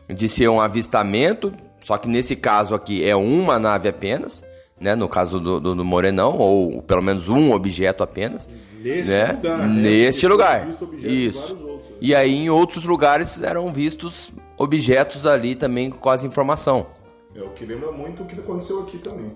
De 0.08 0.30
ser 0.30 0.48
um 0.48 0.62
avistamento, 0.62 1.54
só 1.82 1.98
que 1.98 2.08
nesse 2.08 2.36
caso 2.36 2.74
aqui 2.74 3.04
é 3.04 3.16
uma 3.16 3.60
nave 3.60 3.90
apenas, 3.90 4.44
né? 4.80 4.96
No 4.96 5.08
caso 5.10 5.40
do, 5.40 5.60
do, 5.60 5.76
do 5.76 5.86
Morenão, 5.86 6.38
ou 6.38 6.82
pelo 6.82 7.02
menos 7.02 7.30
um 7.30 7.52
objeto 7.52 8.04
apenas. 8.04 8.50
Nesse 8.82 9.10
né? 9.10 9.32
lugar, 9.34 9.58
né? 9.60 9.82
Neste 9.82 10.22
Porque 10.22 10.32
lugar. 10.32 10.70
Isso. 10.98 11.56
outros, 11.56 11.90
né? 11.90 11.98
E 12.00 12.14
aí 12.16 12.36
em 12.36 12.50
outros 12.50 12.86
lugares 12.86 13.42
eram 13.42 13.72
vistos 13.72 14.32
objetos 14.58 15.26
ali 15.26 15.56
também 15.56 15.90
com 15.90 15.98
quase 15.98 16.26
informação. 16.26 16.88
É 17.36 17.42
o 17.42 17.50
que 17.50 17.66
lembra 17.66 17.92
muito 17.92 18.24
o 18.24 18.26
que 18.26 18.40
aconteceu 18.40 18.82
aqui 18.82 18.98
também. 18.98 19.32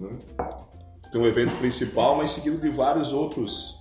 Né? 0.00 0.08
Tem 1.10 1.20
um 1.20 1.26
evento 1.26 1.52
principal, 1.58 2.16
mas 2.16 2.30
seguido 2.30 2.60
de 2.60 2.68
vários 2.70 3.12
outros, 3.12 3.78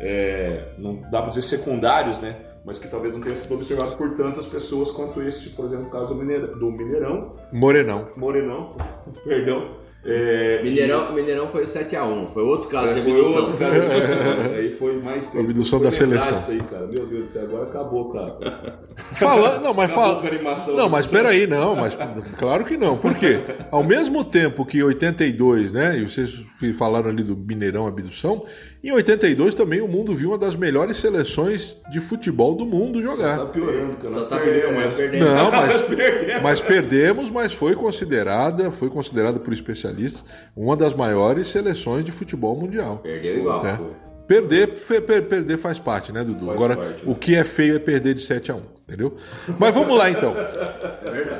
é, 0.00 0.72
não 0.78 0.96
dá 1.10 1.20
pra 1.20 1.28
dizer 1.28 1.42
secundários, 1.42 2.20
né? 2.20 2.36
Mas 2.64 2.78
que 2.78 2.88
talvez 2.88 3.12
não 3.12 3.20
tenha 3.20 3.34
sido 3.34 3.54
observado 3.54 3.96
por 3.96 4.10
tantas 4.16 4.46
pessoas 4.46 4.90
quanto 4.90 5.22
esse, 5.22 5.50
por 5.50 5.64
exemplo, 5.64 5.86
o 5.86 5.90
caso 5.90 6.08
do, 6.08 6.14
Mineira- 6.16 6.48
do 6.48 6.70
Mineirão, 6.70 7.34
Morenão. 7.52 8.06
Morenão, 8.16 8.76
perdão. 9.24 9.76
É, 10.08 10.62
Mineirão 10.62 11.48
foi 11.48 11.64
o 11.64 11.66
7x1, 11.66 12.28
foi 12.32 12.42
outro 12.44 12.68
caso 12.68 12.88
É, 12.98 13.02
foi 13.02 13.20
outro, 13.20 13.56
cara. 13.56 13.76
abdução. 13.76 14.40
Isso 14.44 14.54
aí 14.54 14.70
foi 14.72 15.00
mais 15.02 15.26
tempo. 15.28 15.44
Abdução 15.44 15.78
Foi 15.80 15.88
da 15.90 15.96
seleção. 15.96 16.36
Isso 16.36 16.50
aí, 16.52 16.60
cara. 16.60 16.86
Meu 16.86 17.06
Deus 17.06 17.24
do 17.24 17.30
céu, 17.30 17.42
agora 17.44 17.64
acabou, 17.64 18.12
cara. 18.12 18.75
Falando, 18.96 19.62
não, 19.62 19.74
mas 19.74 19.92
fala. 19.92 20.20
com 20.20 20.26
a 20.26 20.30
animação. 20.30 20.74
Não, 20.76 20.88
mas 20.88 21.06
peraí, 21.06 21.46
não, 21.46 21.76
mas 21.76 21.96
claro 22.38 22.64
que 22.64 22.76
não. 22.76 22.96
Por 22.96 23.14
quê? 23.14 23.40
Ao 23.70 23.82
mesmo 23.82 24.24
tempo 24.24 24.64
que 24.64 24.78
em 24.78 24.82
82, 24.82 25.72
né, 25.72 25.98
e 25.98 26.08
vocês 26.08 26.40
falaram 26.78 27.10
ali 27.10 27.22
do 27.22 27.36
Mineirão 27.36 27.86
Abdução, 27.86 28.44
em 28.82 28.90
82 28.92 29.54
também 29.54 29.80
o 29.80 29.88
mundo 29.88 30.14
viu 30.14 30.30
uma 30.30 30.38
das 30.38 30.56
melhores 30.56 30.96
seleções 30.96 31.76
de 31.90 32.00
futebol 32.00 32.54
do 32.54 32.64
mundo 32.64 33.00
Tá 33.00 33.06
jogar. 33.06 33.46
piorando, 33.46 33.96
cara. 33.96 34.14
Nós 34.14 34.28
tá 34.28 34.38
perdemos 34.38 34.96
perdendo. 34.96 35.24
Não, 35.26 35.50
mas, 35.50 35.80
perdemos. 35.82 36.42
mas 36.42 36.60
perdemos, 36.62 37.30
mas 37.30 37.52
foi 37.52 37.74
considerada, 37.74 38.70
foi 38.70 38.88
considerada 38.88 39.38
por 39.38 39.52
especialistas 39.52 40.24
uma 40.56 40.76
das 40.76 40.94
maiores 40.94 41.48
seleções 41.48 42.04
de 42.04 42.12
futebol 42.12 42.56
mundial. 42.56 42.98
Perdeu 43.02 43.38
igual. 43.38 43.60
Tá? 43.60 43.78
Perder, 44.26 44.68
per- 45.06 45.22
perder 45.22 45.56
faz 45.56 45.78
parte, 45.78 46.10
né, 46.12 46.24
Dudu? 46.24 46.46
Faz 46.46 46.56
Agora, 46.56 46.76
parte, 46.76 47.04
o 47.06 47.10
né? 47.10 47.16
que 47.20 47.36
é 47.36 47.44
feio 47.44 47.76
é 47.76 47.78
perder 47.78 48.14
de 48.14 48.22
7 48.22 48.50
a 48.50 48.54
1 48.56 48.75
entendeu? 48.86 49.16
Mas 49.58 49.74
vamos 49.74 49.98
lá 49.98 50.10
então. 50.10 50.34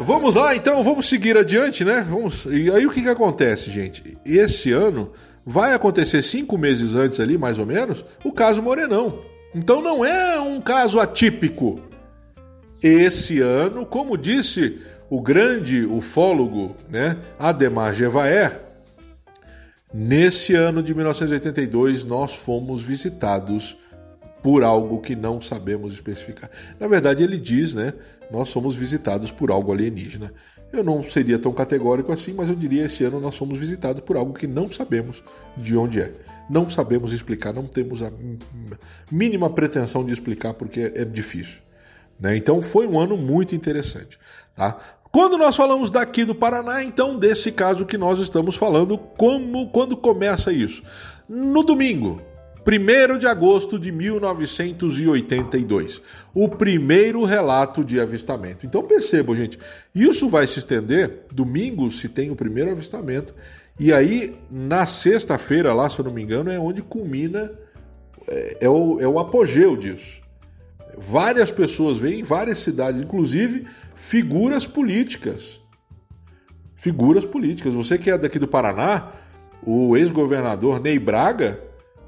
Vamos 0.00 0.34
lá 0.34 0.54
então, 0.54 0.82
vamos 0.82 1.08
seguir 1.08 1.36
adiante, 1.36 1.84
né? 1.84 2.04
Vamos. 2.08 2.44
E 2.46 2.70
aí 2.70 2.86
o 2.86 2.90
que, 2.90 3.02
que 3.02 3.08
acontece, 3.08 3.70
gente? 3.70 4.18
Esse 4.24 4.72
ano 4.72 5.12
vai 5.44 5.72
acontecer 5.72 6.22
cinco 6.22 6.58
meses 6.58 6.94
antes 6.94 7.20
ali, 7.20 7.38
mais 7.38 7.58
ou 7.58 7.66
menos, 7.66 8.04
o 8.24 8.32
caso 8.32 8.60
Morenão. 8.60 9.20
Então 9.54 9.80
não 9.80 10.04
é 10.04 10.40
um 10.40 10.60
caso 10.60 10.98
atípico. 10.98 11.80
Esse 12.82 13.40
ano, 13.40 13.86
como 13.86 14.18
disse 14.18 14.80
o 15.08 15.20
grande 15.20 15.84
ufólogo, 15.84 16.76
né, 16.90 17.16
Ademar 17.38 17.94
Gevaer, 17.94 18.66
Nesse 19.98 20.54
ano 20.54 20.82
de 20.82 20.94
1982, 20.94 22.04
nós 22.04 22.34
fomos 22.34 22.82
visitados 22.82 23.78
por 24.46 24.62
algo 24.62 25.00
que 25.00 25.16
não 25.16 25.40
sabemos 25.40 25.92
especificar. 25.92 26.48
Na 26.78 26.86
verdade, 26.86 27.20
ele 27.20 27.36
diz, 27.36 27.74
né? 27.74 27.92
Nós 28.30 28.48
somos 28.48 28.76
visitados 28.76 29.32
por 29.32 29.50
algo 29.50 29.72
alienígena. 29.72 30.32
Eu 30.72 30.84
não 30.84 31.02
seria 31.02 31.36
tão 31.36 31.52
categórico 31.52 32.12
assim, 32.12 32.32
mas 32.32 32.48
eu 32.48 32.54
diria 32.54 32.84
esse 32.84 33.02
ano 33.02 33.18
nós 33.18 33.36
fomos 33.36 33.58
visitados 33.58 34.04
por 34.04 34.16
algo 34.16 34.32
que 34.32 34.46
não 34.46 34.68
sabemos 34.68 35.20
de 35.56 35.76
onde 35.76 36.00
é. 36.00 36.12
Não 36.48 36.70
sabemos 36.70 37.12
explicar, 37.12 37.52
não 37.52 37.66
temos 37.66 38.02
a 38.02 38.12
mínima 39.10 39.50
pretensão 39.50 40.04
de 40.04 40.12
explicar 40.12 40.54
porque 40.54 40.92
é 40.94 41.04
difícil. 41.04 41.58
Né? 42.20 42.36
Então 42.36 42.62
foi 42.62 42.86
um 42.86 43.00
ano 43.00 43.16
muito 43.16 43.52
interessante. 43.52 44.16
Tá? 44.54 44.78
Quando 45.10 45.36
nós 45.36 45.56
falamos 45.56 45.90
daqui 45.90 46.24
do 46.24 46.36
Paraná, 46.36 46.84
então 46.84 47.18
desse 47.18 47.50
caso 47.50 47.84
que 47.84 47.98
nós 47.98 48.20
estamos 48.20 48.54
falando, 48.54 48.96
como 48.96 49.70
quando 49.70 49.96
começa 49.96 50.52
isso? 50.52 50.84
No 51.28 51.64
domingo, 51.64 52.22
1 52.66 53.18
de 53.18 53.28
agosto 53.28 53.78
de 53.78 53.92
1982, 53.92 56.02
o 56.34 56.48
primeiro 56.48 57.22
relato 57.22 57.84
de 57.84 58.00
avistamento. 58.00 58.66
Então 58.66 58.82
percebam, 58.82 59.36
gente, 59.36 59.56
isso 59.94 60.28
vai 60.28 60.48
se 60.48 60.58
estender. 60.58 61.26
Domingo 61.30 61.88
se 61.92 62.08
tem 62.08 62.32
o 62.32 62.36
primeiro 62.36 62.72
avistamento, 62.72 63.32
e 63.78 63.92
aí 63.92 64.34
na 64.50 64.84
sexta-feira, 64.84 65.72
lá, 65.72 65.88
se 65.88 66.00
eu 66.00 66.06
não 66.06 66.12
me 66.12 66.22
engano, 66.22 66.50
é 66.50 66.58
onde 66.58 66.82
culmina, 66.82 67.52
é, 68.26 68.58
é 68.62 68.68
o, 68.68 69.00
é 69.00 69.06
o 69.06 69.20
apogeu 69.20 69.76
disso. 69.76 70.20
Várias 70.98 71.52
pessoas 71.52 71.98
vêm, 71.98 72.24
várias 72.24 72.58
cidades, 72.58 73.00
inclusive 73.00 73.64
figuras 73.94 74.66
políticas. 74.66 75.60
Figuras 76.74 77.24
políticas. 77.24 77.74
Você 77.74 77.96
que 77.96 78.10
é 78.10 78.18
daqui 78.18 78.38
do 78.38 78.48
Paraná, 78.48 79.12
o 79.62 79.96
ex-governador 79.96 80.80
Ney 80.80 80.98
Braga, 80.98 81.60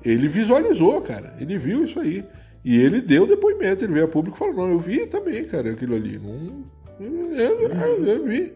ele 0.04 0.28
visualizou, 0.28 1.00
cara. 1.00 1.34
Ele 1.38 1.58
viu 1.58 1.84
isso 1.84 2.00
aí. 2.00 2.24
E 2.64 2.76
ele 2.76 3.00
deu 3.00 3.26
depoimento, 3.26 3.84
ele 3.84 3.94
veio 3.94 4.04
a 4.06 4.08
público 4.08 4.36
e 4.36 4.38
falou: 4.38 4.54
Não, 4.54 4.70
eu 4.72 4.78
vi 4.78 5.06
também, 5.06 5.44
cara, 5.44 5.70
aquilo 5.70 5.94
ali. 5.94 6.18
Não, 6.18 6.64
eu, 7.00 7.60
eu, 7.68 8.06
eu 8.06 8.24
vi. 8.24 8.52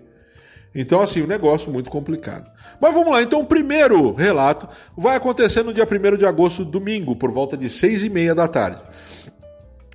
Então, 0.75 1.00
assim, 1.00 1.22
um 1.22 1.26
negócio 1.26 1.70
muito 1.70 1.90
complicado. 1.90 2.50
Mas 2.80 2.94
vamos 2.94 3.12
lá, 3.12 3.22
então 3.22 3.40
o 3.40 3.46
primeiro 3.46 4.12
relato 4.12 4.66
vai 4.96 5.16
acontecer 5.16 5.62
no 5.62 5.72
dia 5.72 5.87
1 5.87 6.16
de 6.16 6.25
agosto, 6.25 6.64
domingo, 6.64 7.14
por 7.14 7.30
volta 7.30 7.56
de 7.56 7.68
6 7.68 8.04
e 8.04 8.08
meia 8.08 8.34
da 8.34 8.49
tarde. 8.49 8.82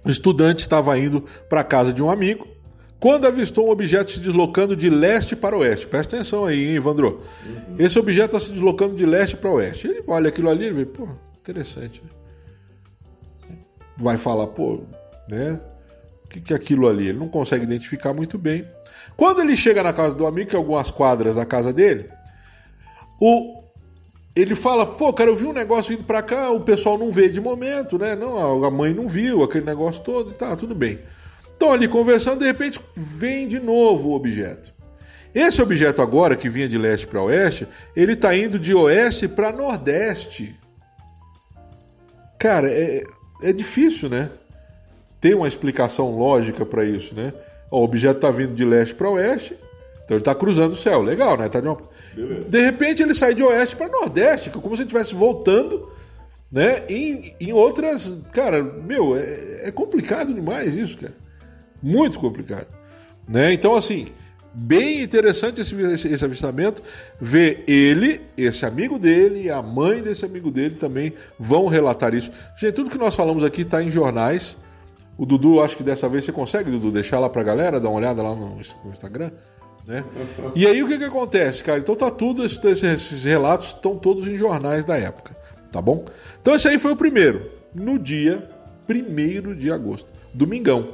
O 0.06 0.10
estudante 0.10 0.60
estava 0.60 0.98
indo 0.98 1.26
para 1.50 1.62
a 1.62 1.64
casa 1.64 1.92
de 1.92 2.02
um 2.02 2.10
amigo 2.10 2.48
quando 3.00 3.28
avistou 3.28 3.68
um 3.68 3.72
objeto 3.72 4.12
se 4.12 4.20
deslocando 4.20 4.76
de 4.76 4.90
leste 4.90 5.36
para 5.36 5.58
oeste. 5.58 5.88
Presta 5.88 6.16
atenção 6.16 6.46
aí, 6.46 6.70
hein, 6.70 6.76
Evandro? 6.76 7.24
Uhum. 7.46 7.76
Esse 7.78 8.00
objeto 8.00 8.36
está 8.36 8.40
se 8.40 8.52
deslocando 8.52 8.96
de 8.96 9.06
leste 9.06 9.36
para 9.36 9.52
oeste. 9.52 9.88
Ele 9.88 10.04
olha 10.08 10.30
aquilo 10.30 10.50
ali 10.50 10.66
e 10.66 10.72
vê, 10.72 10.86
pô, 10.86 11.08
interessante. 11.50 12.04
Vai 13.96 14.18
falar, 14.18 14.48
pô, 14.48 14.82
né? 15.28 15.60
O 16.26 16.30
que, 16.30 16.42
que 16.42 16.54
é 16.54 16.56
aquilo 16.56 16.88
ali? 16.88 17.08
Ele 17.08 17.18
não 17.18 17.30
consegue 17.30 17.64
identificar 17.64 18.14
muito 18.14 18.38
bem. 18.38 18.68
Quando 19.16 19.42
ele 19.42 19.56
chega 19.56 19.82
na 19.82 19.94
casa 19.94 20.14
do 20.14 20.28
amigo, 20.28 20.50
que 20.50 20.56
é 20.56 20.60
algumas 20.60 20.92
quadras 20.92 21.36
da 21.36 21.46
casa 21.46 21.72
dele, 21.72 22.10
o, 23.20 23.64
ele 24.36 24.54
fala, 24.54 24.86
pô, 24.86 25.12
cara, 25.14 25.30
eu 25.30 25.36
vi 25.36 25.46
um 25.46 25.54
negócio 25.54 25.94
indo 25.94 26.04
pra 26.04 26.22
cá, 26.22 26.52
o 26.52 26.60
pessoal 26.60 26.98
não 26.98 27.12
vê 27.12 27.30
de 27.30 27.40
momento, 27.40 27.98
né? 27.98 28.16
Não, 28.16 28.64
a 28.64 28.70
mãe 28.70 28.94
não 28.94 29.08
viu 29.08 29.42
aquele 29.42 29.66
negócio 29.66 30.04
todo 30.04 30.32
e 30.32 30.34
tá, 30.34 30.56
tudo 30.56 30.76
bem. 30.76 31.00
Estão 31.52 31.72
ali 31.74 31.88
conversando, 31.88 32.40
de 32.40 32.46
repente 32.46 32.80
vem 32.96 33.48
de 33.48 33.60
novo 33.60 34.10
o 34.10 34.14
objeto. 34.14 34.72
Esse 35.34 35.62
objeto 35.62 36.02
agora, 36.02 36.36
que 36.36 36.50
vinha 36.50 36.68
de 36.68 36.78
leste 36.78 37.08
para 37.08 37.22
oeste, 37.22 37.68
ele 37.96 38.14
está 38.14 38.36
indo 38.36 38.60
de 38.60 38.74
oeste 38.76 39.28
para 39.28 39.52
nordeste. 39.52 40.56
Cara, 42.38 42.70
é, 42.70 43.04
é 43.42 43.54
difícil, 43.54 44.10
né? 44.10 44.30
Ter 45.20 45.36
uma 45.36 45.48
explicação 45.48 46.18
lógica 46.18 46.66
para 46.66 46.86
isso, 46.86 47.16
né? 47.16 47.34
Ó, 47.72 47.80
o 47.80 47.84
objeto 47.84 48.18
está 48.18 48.32
vindo 48.32 48.54
de 48.54 48.64
leste 48.64 48.96
para 48.96 49.10
oeste, 49.10 49.58
então 50.06 50.16
ele 50.16 50.22
está 50.22 50.36
cruzando 50.36 50.74
o 50.74 50.76
céu. 50.76 51.02
Legal, 51.02 51.38
né? 51.38 51.50
Tá 51.50 51.60
de, 51.60 51.68
uma... 51.68 51.78
de 52.48 52.62
repente 52.62 53.02
ele 53.02 53.16
sai 53.16 53.34
de 53.34 53.44
oeste 53.44 53.76
para 53.76 53.90
nordeste, 53.90 54.50
como 54.50 54.76
se 54.76 54.84
ele 54.84 54.88
estivesse 54.88 55.16
voltando 55.16 55.90
né? 56.52 56.84
Em, 56.90 57.36
em 57.40 57.54
outras. 57.54 58.14
Cara, 58.32 58.64
meu, 58.64 59.18
é, 59.18 59.68
é 59.68 59.72
complicado 59.72 60.34
demais 60.34 60.76
isso, 60.76 60.98
cara. 60.98 61.14
Muito 61.82 62.20
complicado. 62.20 62.68
Né? 63.28 63.54
Então, 63.54 63.76
assim, 63.76 64.08
bem 64.58 65.04
interessante 65.04 65.62
esse, 65.62 65.80
esse, 65.80 66.08
esse, 66.08 66.26
avistamento. 66.26 66.82
Ver 67.22 67.64
ele, 67.68 68.22
esse 68.36 68.66
amigo 68.66 68.98
dele 68.98 69.44
e 69.44 69.50
a 69.52 69.62
mãe 69.62 70.02
desse 70.02 70.26
amigo 70.26 70.50
dele 70.50 70.76
também 70.76 71.14
vão 71.38 71.68
relatar 71.68 72.16
isso. 72.16 72.32
Gente, 72.60 72.74
tudo 72.74 72.90
que 72.90 72.98
nós 72.98 73.16
falamos 73.16 73.44
aqui 73.44 73.62
está 73.62 73.84
em 73.84 73.92
jornais. 73.92 74.58
O 75.16 75.26
Dudu, 75.26 75.62
acho 75.62 75.78
que 75.78 75.84
dessa 75.84 76.10
vez 76.10 76.26
você 76.26 76.32
consegue, 76.32 76.72
Dudu, 76.72 76.92
deixar 76.92 77.20
lá 77.20 77.30
pra 77.30 77.44
galera, 77.44 77.80
dar 77.80 77.90
uma 77.90 77.98
olhada 77.98 78.22
lá 78.24 78.36
no, 78.36 78.56
no 78.56 78.92
Instagram. 78.92 79.32
Né? 79.86 80.04
E 80.56 80.68
aí 80.68 80.84
o 80.84 80.88
que, 80.88 80.98
que 80.98 81.06
acontece, 81.06 81.64
cara? 81.64 81.80
Então 81.80 81.96
tá 81.96 82.12
tudo, 82.12 82.44
esses, 82.44 82.84
esses 82.84 83.24
relatos 83.24 83.70
estão 83.70 83.96
todos 83.96 84.28
em 84.28 84.36
jornais 84.36 84.84
da 84.84 84.98
época, 84.98 85.36
tá 85.72 85.82
bom? 85.82 86.04
Então 86.42 86.54
esse 86.56 86.68
aí 86.68 86.78
foi 86.78 86.92
o 86.92 86.96
primeiro, 86.96 87.50
no 87.74 87.98
dia 87.98 88.50
1 88.90 89.56
de 89.56 89.72
agosto, 89.72 90.10
domingão, 90.34 90.90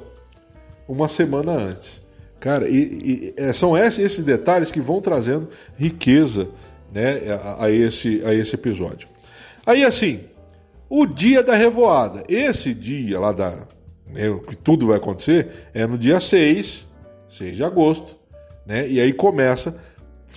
uma 0.88 1.08
semana 1.08 1.54
antes. 1.54 2.03
Cara, 2.44 2.68
e, 2.68 2.76
e 2.76 3.34
é, 3.38 3.54
são 3.54 3.78
esses, 3.78 4.22
detalhes 4.22 4.70
que 4.70 4.82
vão 4.82 5.00
trazendo 5.00 5.48
riqueza 5.78 6.50
né, 6.92 7.22
a, 7.42 7.64
a, 7.64 7.72
esse, 7.72 8.22
a 8.26 8.34
esse 8.34 8.54
episódio. 8.54 9.08
Aí 9.66 9.82
assim, 9.86 10.20
o 10.90 11.06
dia 11.06 11.42
da 11.42 11.56
revoada. 11.56 12.22
Esse 12.28 12.74
dia 12.74 13.18
lá 13.18 13.32
da. 13.32 13.66
Né, 14.06 14.24
que 14.46 14.58
tudo 14.58 14.88
vai 14.88 14.98
acontecer 14.98 15.70
é 15.74 15.88
no 15.88 15.98
dia 15.98 16.20
6, 16.20 16.86
6 17.30 17.56
de 17.56 17.64
agosto. 17.64 18.18
Né, 18.66 18.90
e 18.90 19.00
aí 19.00 19.14
começa 19.14 19.78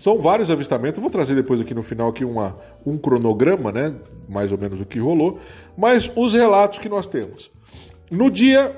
são 0.01 0.21
vários 0.21 0.49
avistamentos. 0.49 1.01
Vou 1.01 1.11
trazer 1.11 1.35
depois 1.35 1.61
aqui 1.61 1.75
no 1.75 1.83
final 1.83 2.11
aqui 2.11 2.25
uma, 2.25 2.57
um 2.87 2.97
cronograma, 2.97 3.73
né? 3.73 3.93
Mais 4.29 4.53
ou 4.53 4.59
menos 4.59 4.81
o 4.81 4.87
que 4.87 5.01
rolou. 5.01 5.41
Mas 5.77 6.09
os 6.15 6.35
relatos 6.35 6.79
que 6.79 6.89
nós 6.89 7.09
temos. 7.09 7.51
No 8.09 8.31
dia 8.31 8.77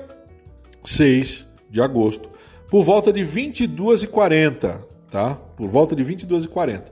6 0.83 1.45
de 1.69 1.79
agosto, 1.79 2.28
por 2.69 2.83
volta 2.83 3.11
de 3.11 3.21
22h40, 3.21 4.83
tá? 5.09 5.35
Por 5.57 5.67
volta 5.67 5.95
de 5.95 6.03
22h40. 6.05 6.83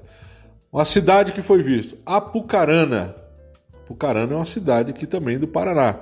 Uma 0.72 0.86
cidade 0.86 1.32
que 1.32 1.42
foi 1.42 1.62
vista, 1.62 1.96
Apucarana. 2.06 3.16
Apucarana 3.84 4.34
é 4.34 4.36
uma 4.36 4.46
cidade 4.46 4.92
aqui 4.92 5.06
também 5.06 5.38
do 5.38 5.48
Paraná. 5.48 6.00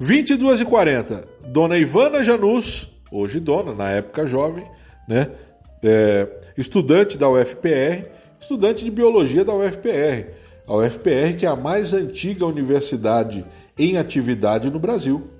22h40, 0.00 1.24
Dona 1.46 1.78
Ivana 1.78 2.22
Janus, 2.22 2.88
hoje 3.10 3.40
dona, 3.40 3.74
na 3.74 3.90
época 3.90 4.26
jovem, 4.26 4.64
né? 5.08 5.30
É, 5.82 6.28
estudante 6.56 7.18
da 7.18 7.28
UFPR, 7.28 8.06
estudante 8.40 8.84
de 8.84 8.90
biologia 8.90 9.44
da 9.44 9.54
UFPR. 9.54 10.30
A 10.66 10.74
UFPR, 10.74 11.36
que 11.38 11.46
é 11.46 11.48
a 11.48 11.56
mais 11.56 11.92
antiga 11.92 12.44
universidade 12.44 13.44
em 13.78 13.98
atividade 13.98 14.70
no 14.70 14.78
Brasil, 14.78 15.30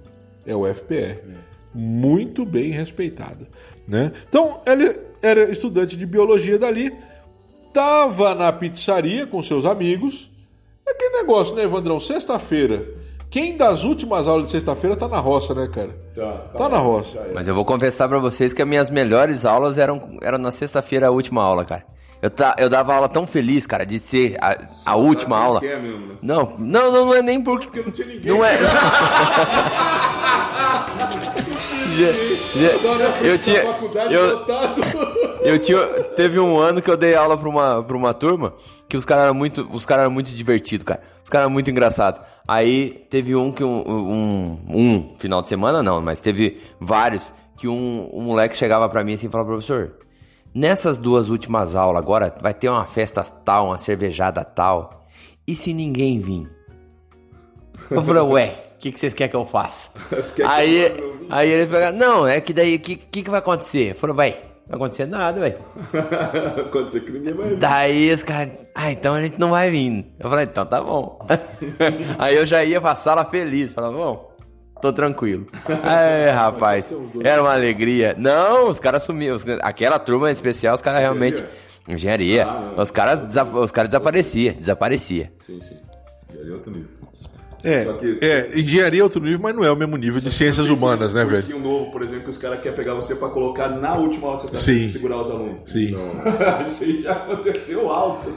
é 0.47 0.53
a 0.53 0.57
UFPR. 0.57 1.46
Muito 1.77 2.45
bem 2.45 2.71
respeitada. 2.71 3.49
Né? 3.87 4.13
Então, 4.29 4.61
ele 4.67 4.99
era 5.23 5.51
estudante 5.51 5.97
de 5.97 6.07
biologia 6.07 6.59
dali, 6.59 6.93
estava 7.69 8.35
na 8.35 8.53
pizzaria 8.53 9.27
com 9.27 9.43
seus 9.43 9.65
amigos. 9.65 10.31
Aquele 10.87 11.19
negócio, 11.19 11.55
né, 11.55 11.65
Evandrão? 11.65 12.01
Sexta-feira 12.01 12.97
quem 13.31 13.57
das 13.57 13.85
últimas 13.85 14.29
aulas 14.29 14.47
de 14.47 14.53
sexta-feira 14.53 14.97
tá 14.97 15.09
na 15.09 15.19
roça, 15.19 15.53
né, 15.53 15.69
cara? 15.73 15.91
Tá, 16.15 16.33
tá, 16.33 16.59
tá 16.59 16.69
na 16.69 16.79
roça. 16.79 17.21
Mas 17.35 17.47
eu 17.47 17.55
vou 17.55 17.65
confessar 17.65 18.09
para 18.09 18.19
vocês 18.19 18.53
que 18.53 18.63
as 18.63 18.69
minhas 18.69 18.89
melhores 18.89 19.45
aulas 19.45 19.79
eram, 19.79 20.17
eram 20.23 20.39
na 20.39 20.53
sexta-feira 20.53 21.09
a 21.09 21.11
última 21.11 21.43
aula, 21.43 21.65
cara. 21.65 21.85
Eu, 22.23 22.31
tá, 22.31 22.57
eu 22.59 22.71
dava 22.71 22.95
aula 22.95 23.11
tão 23.11 23.27
feliz, 23.27 23.67
cara, 23.67 23.85
de 23.85 23.99
ser 23.99 24.37
a, 24.41 24.57
a 24.87 24.97
última 24.97 25.39
aula. 25.39 25.61
É 25.63 25.79
mesmo, 25.79 26.07
né? 26.07 26.15
Não, 26.23 26.55
não, 26.59 26.91
não, 26.91 27.07
não 27.07 27.15
é 27.15 27.21
nem 27.21 27.43
porque. 27.43 27.67
Porque 27.67 27.83
não 27.83 27.91
tinha 27.91 28.07
ninguém. 28.07 28.33
Não 28.33 28.43
é. 28.43 28.57
eu 33.23 33.39
tinha. 33.39 33.63
Eu, 34.11 34.47
eu 35.55 35.59
tinha. 35.59 35.79
Teve 36.15 36.39
um 36.39 36.59
ano 36.59 36.83
que 36.83 36.91
eu 36.91 36.97
dei 36.97 37.15
aula 37.15 37.37
pra 37.37 37.49
uma, 37.49 37.83
pra 37.83 37.97
uma 37.97 38.15
turma 38.15 38.55
que 38.89 38.97
os 38.97 39.05
caras 39.05 39.25
eram 39.25 39.35
muito. 39.35 39.69
Os 39.73 39.85
caras 39.85 40.03
eram 40.03 40.13
muito 40.13 40.31
divertidos, 40.31 40.85
cara. 40.85 41.01
Os 41.23 41.31
caras 41.31 41.45
eram 41.45 41.53
muito 41.53 41.71
engraçados. 41.71 42.21
Aí 42.47 43.07
teve 43.11 43.35
um 43.35 43.51
que 43.51 43.65
um, 43.65 43.83
um, 43.89 44.61
um, 44.69 45.15
final 45.19 45.43
de 45.43 45.49
semana, 45.49 45.83
não, 45.83 46.01
mas 46.01 46.21
teve 46.21 46.59
vários 46.81 47.33
que 47.57 47.67
um, 47.67 48.11
um 48.13 48.23
moleque 48.23 48.57
chegava 48.57 48.89
pra 48.89 49.03
mim 49.03 49.15
assim 49.15 49.27
e 49.27 49.31
falava, 49.31 49.51
professor, 49.51 49.93
nessas 50.55 50.99
duas 50.99 51.31
últimas 51.31 51.75
aulas 51.75 52.03
agora 52.03 52.35
vai 52.41 52.55
ter 52.55 52.69
uma 52.69 52.85
festa 52.85 53.23
tal, 53.23 53.67
uma 53.67 53.79
cervejada 53.79 54.45
tal. 54.45 55.05
E 55.47 55.55
se 55.55 55.73
ninguém 55.73 56.19
vir? 56.19 56.51
Eu 57.91 58.03
falei, 58.03 58.23
ué, 58.23 58.66
o 58.77 58.79
que, 58.79 58.93
que 58.93 59.01
vocês 59.01 59.15
querem 59.15 59.31
que 59.31 59.37
eu 59.37 59.47
faça? 59.47 59.91
aí, 60.47 60.93
aí 61.31 61.49
ele 61.49 61.67
pega, 61.67 61.93
não, 61.93 62.27
é 62.27 62.41
que 62.43 62.53
daí, 62.53 62.77
o 62.77 62.79
que, 62.79 62.97
que, 62.97 63.23
que 63.23 63.31
vai 63.31 63.39
acontecer? 63.39 63.95
Falou, 63.95 64.15
vai, 64.15 64.33
não 64.69 64.69
vai 64.69 64.77
acontecer 64.77 65.07
nada, 65.07 65.41
velho. 65.41 65.57
acontecer 66.69 67.01
que 67.01 67.11
ninguém 67.11 67.33
vai 67.33 67.49
vir. 67.49 67.57
Daí 67.57 68.13
os 68.13 68.23
caras, 68.23 68.53
ah, 68.75 68.93
então 68.93 69.15
a 69.15 69.23
gente 69.23 69.41
não 69.41 69.51
vai 69.51 69.71
vir. 69.71 70.13
Eu 70.19 70.29
falei, 70.29 70.45
então 70.45 70.67
tá 70.67 70.83
bom. 70.83 71.27
aí 72.19 72.37
eu 72.37 72.45
já 72.45 72.63
ia 72.63 72.81
pra 72.81 72.95
sala 72.95 73.25
feliz, 73.25 73.73
falava, 73.73 73.97
bom, 73.97 74.37
tô 74.83 74.93
tranquilo. 74.93 75.47
É, 75.83 76.31
rapaz, 76.31 76.95
era 77.25 77.41
uma 77.41 77.55
alegria. 77.55 78.15
Não, 78.19 78.69
os 78.69 78.79
caras 78.79 79.03
sumiam, 79.03 79.39
aquela 79.63 79.99
turma 79.99 80.31
especial, 80.31 80.75
os 80.75 80.83
caras 80.83 81.01
realmente... 81.01 81.43
Engenharia. 81.89 82.45
Ah, 82.45 82.83
os 82.83 82.91
caras 82.91 83.23
os 83.55 83.71
cara 83.71 83.87
desaparecia, 83.87 84.53
desaparecia. 84.55 85.33
Sim, 85.39 85.61
sim. 85.61 85.79
Engenharia 86.29 86.51
é 86.51 86.55
outro 86.55 86.73
nível. 86.73 87.06
É, 87.65 87.85
que, 87.85 88.19
é, 88.25 88.61
engenharia 88.61 89.01
é 89.01 89.03
outro 89.03 89.21
nível, 89.21 89.41
mas 89.41 89.55
não 89.55 89.65
é 89.65 89.71
o 89.71 89.77
mesmo 89.77 89.97
nível 89.97 90.21
de 90.21 90.31
ciências 90.31 90.69
humanas, 90.69 91.15
né, 91.15 91.25
velho? 91.25 91.57
Um 91.57 91.61
novo, 91.61 91.91
por 91.91 92.03
exemplo, 92.03 92.25
que 92.25 92.31
os 92.31 92.39
caras 92.39 92.61
querem 92.61 92.77
pegar 92.77 92.95
você 92.95 93.15
para 93.15 93.29
colocar 93.29 93.69
na 93.69 93.97
última 93.97 94.29
aula 94.29 94.37
que 94.39 94.49
você 94.49 94.57
está 94.57 94.73
e 94.73 94.89
segurar 94.89 95.21
os 95.21 95.31
alunos. 95.31 95.71
Sim. 95.71 95.91
Então, 95.91 96.03
isso 96.65 96.85
aí 96.85 97.03
já 97.03 97.13
aconteceu 97.13 97.91
alto. 97.91 98.31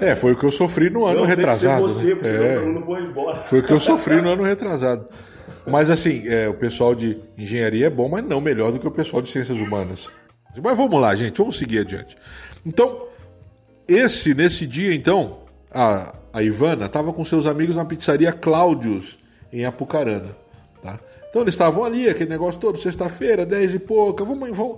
É, 0.00 0.14
foi 0.14 0.32
o 0.32 0.36
que 0.38 0.44
eu 0.44 0.50
sofri 0.50 0.90
no 0.90 1.04
ano 1.04 1.20
não, 1.20 1.26
retrasado. 1.26 1.86
Tem 1.86 1.94
que 1.94 2.00
ser 2.00 2.14
você, 2.14 2.16
porque 2.16 2.28
é, 2.28 2.50
os 2.50 2.62
alunos 2.62 2.86
vão 2.86 3.00
embora. 3.00 3.38
Foi 3.40 3.60
o 3.60 3.62
que 3.62 3.72
eu 3.72 3.80
sofri 3.80 4.20
no 4.20 4.30
ano 4.30 4.42
retrasado. 4.42 5.06
Mas 5.66 5.90
assim, 5.90 6.26
é, 6.26 6.48
o 6.48 6.54
pessoal 6.54 6.94
de 6.94 7.20
engenharia 7.36 7.86
é 7.86 7.90
bom, 7.90 8.08
mas 8.08 8.24
não 8.24 8.40
melhor 8.40 8.72
do 8.72 8.78
que 8.78 8.86
o 8.86 8.90
pessoal 8.90 9.20
de 9.20 9.30
ciências 9.30 9.58
humanas. 9.58 10.10
Mas 10.62 10.76
vamos 10.76 11.00
lá, 11.00 11.14
gente, 11.14 11.36
vamos 11.36 11.58
seguir 11.58 11.80
adiante. 11.80 12.16
Então, 12.64 13.06
esse, 13.86 14.34
nesse 14.34 14.66
dia, 14.66 14.94
então, 14.94 15.40
a, 15.70 16.14
a 16.36 16.42
Ivana 16.42 16.84
estava 16.84 17.14
com 17.14 17.24
seus 17.24 17.46
amigos 17.46 17.74
na 17.74 17.82
pizzaria 17.82 18.30
Cláudios, 18.30 19.18
em 19.50 19.64
Apucarana. 19.64 20.36
Tá? 20.82 21.00
Então 21.30 21.40
eles 21.40 21.54
estavam 21.54 21.82
ali, 21.82 22.10
aquele 22.10 22.28
negócio 22.28 22.60
todo, 22.60 22.78
sexta-feira, 22.78 23.46
dez 23.46 23.72
e 23.72 23.78
pouca, 23.78 24.22
vamos, 24.22 24.50
vamos, 24.50 24.76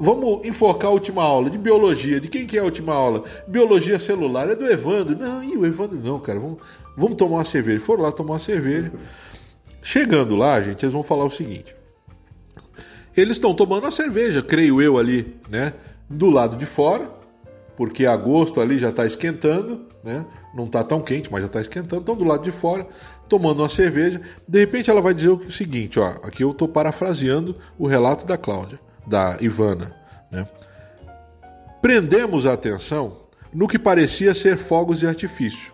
vamos 0.00 0.46
enfocar 0.46 0.88
a 0.88 0.94
última 0.94 1.22
aula 1.22 1.50
de 1.50 1.58
biologia. 1.58 2.18
De 2.18 2.28
quem 2.28 2.46
que 2.46 2.56
é 2.56 2.60
a 2.62 2.64
última 2.64 2.94
aula? 2.94 3.24
Biologia 3.46 3.98
celular, 3.98 4.48
é 4.48 4.54
do 4.54 4.64
Evandro. 4.64 5.14
Não, 5.18 5.44
e 5.44 5.54
o 5.54 5.66
Evandro 5.66 6.00
não, 6.02 6.18
cara, 6.18 6.40
vamos, 6.40 6.62
vamos 6.96 7.16
tomar 7.16 7.36
uma 7.36 7.44
cerveja. 7.44 7.84
Foram 7.84 8.04
lá 8.04 8.10
tomar 8.10 8.32
uma 8.32 8.40
cerveja. 8.40 8.90
Chegando 9.82 10.34
lá, 10.34 10.62
gente, 10.62 10.82
eles 10.82 10.94
vão 10.94 11.02
falar 11.02 11.26
o 11.26 11.30
seguinte. 11.30 11.76
Eles 13.14 13.36
estão 13.36 13.52
tomando 13.52 13.86
a 13.86 13.90
cerveja, 13.90 14.40
creio 14.40 14.80
eu 14.80 14.96
ali, 14.96 15.36
né? 15.50 15.74
Do 16.08 16.30
lado 16.30 16.56
de 16.56 16.64
fora, 16.64 17.17
porque 17.78 18.06
agosto 18.06 18.60
ali 18.60 18.76
já 18.76 18.88
está 18.88 19.06
esquentando, 19.06 19.86
né? 20.02 20.26
Não 20.52 20.64
está 20.64 20.82
tão 20.82 21.00
quente, 21.00 21.30
mas 21.30 21.42
já 21.42 21.46
está 21.46 21.60
esquentando. 21.60 22.02
Então 22.02 22.16
do 22.16 22.24
lado 22.24 22.42
de 22.42 22.50
fora, 22.50 22.84
tomando 23.28 23.62
uma 23.62 23.68
cerveja. 23.68 24.20
De 24.48 24.58
repente 24.58 24.90
ela 24.90 25.00
vai 25.00 25.14
dizer 25.14 25.28
o 25.28 25.52
seguinte, 25.52 26.00
ó, 26.00 26.08
aqui 26.24 26.42
eu 26.42 26.50
estou 26.50 26.66
parafraseando 26.66 27.54
o 27.78 27.86
relato 27.86 28.26
da 28.26 28.36
Cláudia, 28.36 28.80
da 29.06 29.36
Ivana, 29.40 29.94
né? 30.28 30.44
Prendemos 31.80 32.46
a 32.46 32.54
atenção 32.54 33.18
no 33.54 33.68
que 33.68 33.78
parecia 33.78 34.34
ser 34.34 34.56
fogos 34.56 34.98
de 34.98 35.06
artifício. 35.06 35.72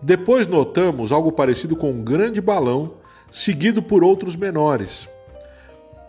Depois 0.00 0.46
notamos 0.46 1.10
algo 1.10 1.32
parecido 1.32 1.74
com 1.74 1.90
um 1.90 2.04
grande 2.04 2.40
balão, 2.40 2.94
seguido 3.28 3.82
por 3.82 4.04
outros 4.04 4.36
menores. 4.36 5.08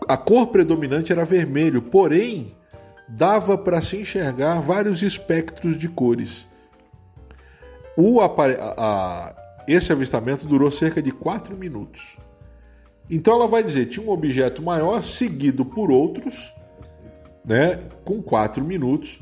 A 0.06 0.16
cor 0.16 0.46
predominante 0.46 1.10
era 1.10 1.24
vermelho, 1.24 1.82
porém 1.82 2.54
dava 3.08 3.56
para 3.56 3.80
se 3.80 3.96
enxergar 3.96 4.60
vários 4.60 5.02
espectros 5.02 5.78
de 5.78 5.88
cores. 5.88 6.46
Apare... 8.22 8.56
a... 8.60 9.34
Esse 9.66 9.92
avistamento 9.92 10.46
durou 10.46 10.70
cerca 10.70 11.02
de 11.02 11.10
4 11.10 11.56
minutos. 11.56 12.16
Então 13.10 13.34
ela 13.34 13.48
vai 13.48 13.62
dizer: 13.62 13.86
tinha 13.86 14.06
um 14.06 14.10
objeto 14.10 14.62
maior 14.62 15.02
seguido 15.02 15.64
por 15.64 15.90
outros 15.90 16.54
né, 17.46 17.78
com 18.04 18.20
4 18.20 18.64
minutos, 18.64 19.20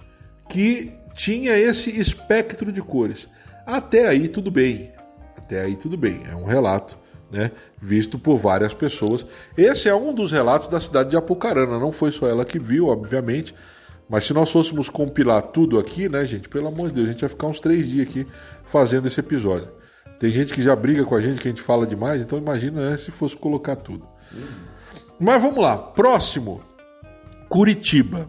que 0.48 0.92
tinha 1.12 1.56
esse 1.56 1.90
espectro 1.90 2.72
de 2.72 2.80
cores. 2.80 3.28
Até 3.66 4.08
aí 4.08 4.28
tudo 4.28 4.50
bem. 4.50 4.92
Até 5.36 5.60
aí 5.60 5.76
tudo 5.76 5.96
bem. 5.96 6.22
É 6.28 6.34
um 6.34 6.44
relato, 6.44 6.98
né, 7.30 7.50
visto 7.80 8.18
por 8.18 8.38
várias 8.38 8.72
pessoas. 8.72 9.26
Esse 9.56 9.88
é 9.88 9.94
um 9.94 10.14
dos 10.14 10.32
relatos 10.32 10.68
da 10.68 10.80
cidade 10.80 11.10
de 11.10 11.16
Apucarana. 11.16 11.78
Não 11.78 11.92
foi 11.92 12.10
só 12.10 12.26
ela 12.26 12.44
que 12.44 12.58
viu, 12.58 12.88
obviamente. 12.88 13.54
Mas 14.08 14.24
se 14.24 14.34
nós 14.34 14.50
fôssemos 14.50 14.88
compilar 14.88 15.42
tudo 15.42 15.78
aqui, 15.78 16.08
né, 16.08 16.24
gente, 16.24 16.48
pelo 16.48 16.68
amor 16.68 16.88
de 16.88 16.94
Deus, 16.96 17.08
a 17.08 17.12
gente 17.12 17.22
ia 17.22 17.28
ficar 17.28 17.46
uns 17.46 17.60
três 17.60 17.88
dias 17.88 18.06
aqui 18.08 18.26
fazendo 18.64 19.06
esse 19.06 19.18
episódio. 19.18 19.68
Tem 20.18 20.30
gente 20.30 20.52
que 20.52 20.62
já 20.62 20.76
briga 20.76 21.04
com 21.04 21.14
a 21.14 21.20
gente 21.20 21.40
que 21.40 21.48
a 21.48 21.50
gente 21.50 21.62
fala 21.62 21.86
demais, 21.86 22.22
então 22.22 22.38
imagina 22.38 22.90
né, 22.90 22.96
se 22.96 23.10
fosse 23.10 23.36
colocar 23.36 23.76
tudo. 23.76 24.06
Mas 25.18 25.40
vamos 25.40 25.62
lá, 25.62 25.76
próximo. 25.76 26.60
Curitiba. 27.48 28.28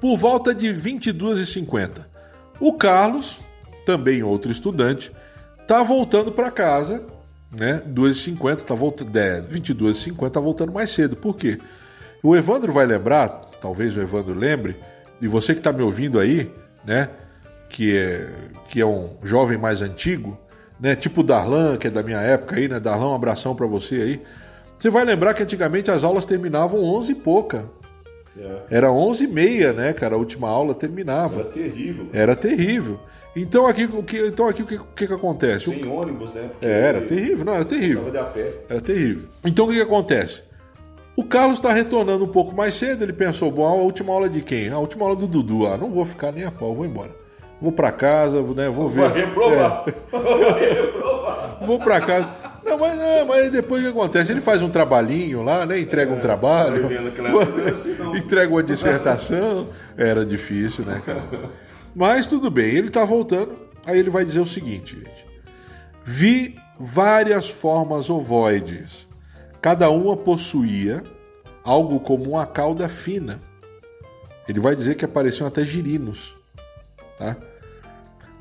Por 0.00 0.16
volta 0.16 0.54
de 0.54 0.68
22h50. 0.68 2.04
O 2.60 2.74
Carlos, 2.74 3.38
também 3.86 4.22
outro 4.22 4.52
estudante, 4.52 5.10
tá 5.66 5.82
voltando 5.82 6.30
para 6.30 6.50
casa, 6.50 7.04
né? 7.50 7.82
2h50, 7.88 8.62
tá 8.62 8.74
voltando, 8.74 9.16
é, 9.16 9.40
22h50, 9.42 10.30
tá 10.30 10.40
voltando 10.40 10.72
mais 10.72 10.90
cedo. 10.90 11.16
Por 11.16 11.36
quê? 11.36 11.58
O 12.22 12.34
Evandro 12.36 12.72
vai 12.72 12.86
lembrar, 12.86 13.28
talvez 13.60 13.96
o 13.96 14.00
Evandro 14.00 14.34
lembre, 14.34 14.76
e 15.20 15.28
você 15.28 15.54
que 15.54 15.60
está 15.60 15.72
me 15.72 15.82
ouvindo 15.82 16.18
aí, 16.18 16.50
né? 16.84 17.10
Que 17.68 17.96
é, 17.96 18.28
que 18.68 18.80
é 18.80 18.86
um 18.86 19.16
jovem 19.22 19.58
mais 19.58 19.82
antigo, 19.82 20.38
né? 20.78 20.94
Tipo 20.94 21.20
o 21.20 21.24
Darlan, 21.24 21.76
que 21.76 21.86
é 21.86 21.90
da 21.90 22.02
minha 22.02 22.20
época 22.20 22.56
aí, 22.56 22.68
né? 22.68 22.78
Darlan, 22.78 23.10
um 23.10 23.14
abração 23.14 23.54
para 23.54 23.66
você 23.66 23.96
aí. 23.96 24.22
Você 24.78 24.90
vai 24.90 25.04
lembrar 25.04 25.34
que 25.34 25.42
antigamente 25.42 25.90
as 25.90 26.04
aulas 26.04 26.24
terminavam 26.24 26.82
11 26.82 27.12
e 27.12 27.14
pouca. 27.14 27.70
É. 28.38 28.76
Era 28.76 28.92
11 28.92 29.24
e 29.24 29.26
meia, 29.28 29.72
né, 29.72 29.92
cara? 29.92 30.14
A 30.14 30.18
última 30.18 30.48
aula 30.48 30.74
terminava. 30.74 31.40
Era 31.40 31.48
terrível. 31.50 32.06
Era 32.12 32.36
terrível. 32.36 33.00
Então 33.36 33.66
aqui 33.66 33.84
o 33.84 34.02
que, 34.02 34.18
então 34.18 34.48
aqui, 34.48 34.62
o 34.62 34.66
que, 34.66 34.76
o 34.76 34.84
que, 34.94 35.06
que 35.06 35.12
acontece? 35.12 35.70
Sem 35.70 35.84
o... 35.84 35.94
ônibus, 35.94 36.32
né? 36.32 36.48
Porque 36.50 36.66
era 36.66 37.00
terrível, 37.02 37.44
não, 37.44 37.54
era 37.54 37.64
terrível. 37.64 38.12
Era 38.68 38.80
terrível. 38.80 39.28
Então 39.44 39.64
o 39.64 39.68
que, 39.68 39.74
que 39.74 39.82
acontece? 39.82 40.42
O 41.16 41.24
Carlos 41.24 41.58
está 41.58 41.72
retornando 41.72 42.24
um 42.24 42.28
pouco 42.28 42.54
mais 42.54 42.74
cedo, 42.74 43.04
ele 43.04 43.12
pensou, 43.12 43.50
bom, 43.50 43.66
a 43.66 43.74
última 43.74 44.12
aula 44.12 44.28
de 44.28 44.40
quem? 44.40 44.68
A 44.68 44.78
última 44.78 45.04
aula 45.04 45.14
do 45.14 45.26
Dudu. 45.26 45.66
Ah, 45.66 45.76
não 45.76 45.90
vou 45.90 46.04
ficar 46.04 46.32
nem 46.32 46.44
a 46.44 46.50
pau, 46.50 46.74
vou 46.74 46.84
embora. 46.84 47.14
Vou 47.60 47.70
para 47.70 47.92
casa, 47.92 48.42
né, 48.42 48.68
vou 48.68 48.90
ver. 48.90 49.10
Vai 49.10 49.20
reprovar. 49.20 49.84
É. 49.86 49.92
Vai 50.50 50.70
reprovar. 50.70 51.58
Vou 51.64 51.78
para 51.78 52.00
casa. 52.00 52.28
Não, 52.64 52.78
mas, 52.78 52.98
não, 52.98 53.26
mas 53.26 53.50
depois 53.50 53.80
o 53.80 53.84
que 53.84 53.90
acontece? 53.90 54.32
Ele 54.32 54.40
faz 54.40 54.60
um 54.60 54.68
trabalhinho 54.68 55.42
lá, 55.42 55.64
né? 55.64 55.78
Entrega 55.78 56.12
um 56.12 56.18
trabalho, 56.18 56.88
entrega 58.16 58.50
uma 58.52 58.62
dissertação. 58.62 59.68
Era 59.96 60.24
difícil, 60.26 60.84
né, 60.84 61.00
cara? 61.04 61.22
Mas 61.94 62.26
tudo 62.26 62.50
bem, 62.50 62.74
ele 62.74 62.88
está 62.88 63.04
voltando. 63.04 63.54
Aí 63.86 63.98
ele 63.98 64.10
vai 64.10 64.24
dizer 64.24 64.40
o 64.40 64.46
seguinte, 64.46 64.96
gente. 64.96 65.26
Vi 66.04 66.56
várias 66.78 67.48
formas 67.48 68.10
ovoides. 68.10 69.06
Cada 69.64 69.88
uma 69.88 70.14
possuía 70.14 71.02
algo 71.64 71.98
como 71.98 72.32
uma 72.32 72.44
cauda 72.44 72.86
fina. 72.86 73.40
Ele 74.46 74.60
vai 74.60 74.76
dizer 74.76 74.94
que 74.94 75.06
apareciam 75.06 75.46
até 75.46 75.64
girinos. 75.64 76.36
Tá? 77.18 77.34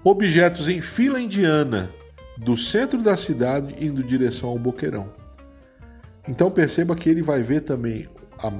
Objetos 0.03 0.67
em 0.67 0.81
fila 0.81 1.21
indiana 1.21 1.89
do 2.37 2.57
centro 2.57 3.01
da 3.01 3.15
cidade 3.15 3.73
indo 3.79 4.01
em 4.01 4.05
direção 4.05 4.49
ao 4.49 4.59
Boqueirão. 4.59 5.13
Então 6.27 6.51
perceba 6.51 6.93
que 6.93 7.09
ele 7.09 7.21
vai 7.21 7.41
ver 7.41 7.61
também. 7.61 8.09
A, 8.37 8.51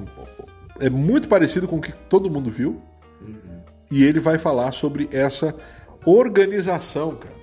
é 0.82 0.88
muito 0.88 1.28
parecido 1.28 1.68
com 1.68 1.76
o 1.76 1.82
que 1.82 1.92
todo 2.08 2.30
mundo 2.30 2.50
viu. 2.50 2.80
Uhum. 3.20 3.60
E 3.90 4.04
ele 4.04 4.20
vai 4.20 4.38
falar 4.38 4.72
sobre 4.72 5.06
essa 5.12 5.54
organização, 6.06 7.14
cara. 7.14 7.34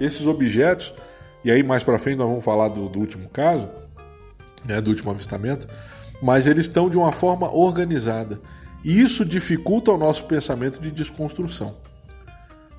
Esses 0.00 0.26
objetos, 0.26 0.94
e 1.44 1.50
aí 1.50 1.62
mais 1.62 1.84
para 1.84 1.98
frente 1.98 2.16
nós 2.16 2.26
vamos 2.26 2.42
falar 2.42 2.68
do, 2.68 2.88
do 2.88 3.00
último 3.00 3.28
caso, 3.28 3.68
né, 4.64 4.80
do 4.80 4.90
último 4.90 5.10
avistamento, 5.10 5.66
mas 6.22 6.46
eles 6.46 6.66
estão 6.66 6.90
de 6.90 6.96
uma 6.96 7.12
forma 7.12 7.50
organizada. 7.52 8.40
E 8.84 9.00
isso 9.00 9.24
dificulta 9.24 9.90
o 9.90 9.98
nosso 9.98 10.24
pensamento 10.24 10.80
de 10.80 10.90
desconstrução. 10.90 11.76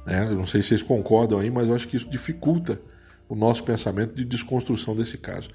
Né? 0.05 0.25
Eu 0.27 0.35
não 0.35 0.47
sei 0.47 0.61
se 0.61 0.69
vocês 0.69 0.83
concordam 0.83 1.39
aí, 1.39 1.49
mas 1.49 1.67
eu 1.67 1.75
acho 1.75 1.87
que 1.87 1.97
isso 1.97 2.09
dificulta 2.09 2.79
o 3.29 3.35
nosso 3.35 3.63
pensamento 3.63 4.13
de 4.15 4.25
desconstrução 4.25 4.95
desse 4.95 5.17
caso. 5.17 5.49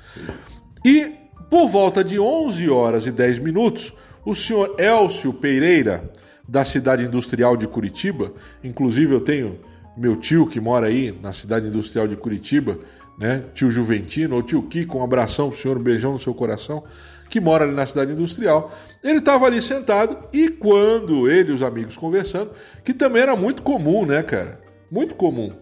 E 0.84 1.12
por 1.50 1.68
volta 1.68 2.02
de 2.02 2.18
11 2.18 2.68
horas 2.70 3.06
e 3.06 3.12
10 3.12 3.40
minutos, 3.40 3.92
o 4.24 4.34
senhor 4.34 4.74
Elcio 4.78 5.32
Pereira, 5.32 6.10
da 6.48 6.64
cidade 6.64 7.04
industrial 7.04 7.56
de 7.56 7.66
Curitiba, 7.66 8.32
inclusive 8.62 9.14
eu 9.14 9.20
tenho 9.20 9.58
meu 9.96 10.16
tio 10.16 10.46
que 10.46 10.60
mora 10.60 10.86
aí 10.86 11.16
na 11.22 11.32
cidade 11.32 11.66
industrial 11.66 12.06
de 12.06 12.16
Curitiba, 12.16 12.78
né? 13.18 13.44
Tio 13.54 13.70
Juventino 13.70 14.36
ou 14.36 14.42
tio 14.42 14.62
Kiko, 14.62 14.98
um 14.98 15.02
abração 15.02 15.50
pro 15.50 15.58
senhor, 15.58 15.78
um 15.78 15.82
beijão 15.82 16.12
no 16.12 16.20
seu 16.20 16.34
coração, 16.34 16.84
que 17.28 17.40
mora 17.40 17.64
ali 17.64 17.74
na 17.74 17.86
cidade 17.86 18.12
industrial. 18.12 18.72
Ele 19.02 19.18
estava 19.18 19.46
ali 19.46 19.60
sentado 19.60 20.18
e 20.32 20.48
quando 20.48 21.28
ele 21.28 21.50
e 21.50 21.54
os 21.54 21.62
amigos 21.62 21.96
conversando, 21.96 22.50
que 22.84 22.92
também 22.92 23.22
era 23.22 23.34
muito 23.34 23.62
comum, 23.62 24.04
né, 24.04 24.22
cara? 24.22 24.60
Muito 24.90 25.14
comum. 25.14 25.52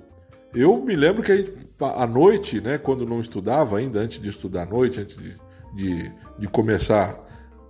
Eu 0.54 0.82
me 0.82 0.94
lembro 0.94 1.22
que 1.22 1.32
a 1.80 2.04
à 2.04 2.06
noite, 2.06 2.60
né, 2.60 2.78
quando 2.78 3.04
não 3.04 3.20
estudava 3.20 3.78
ainda, 3.78 4.00
antes 4.00 4.20
de 4.20 4.28
estudar 4.28 4.62
à 4.62 4.66
noite, 4.66 5.00
antes 5.00 5.16
de, 5.16 5.34
de, 5.74 6.12
de 6.38 6.48
começar 6.48 7.18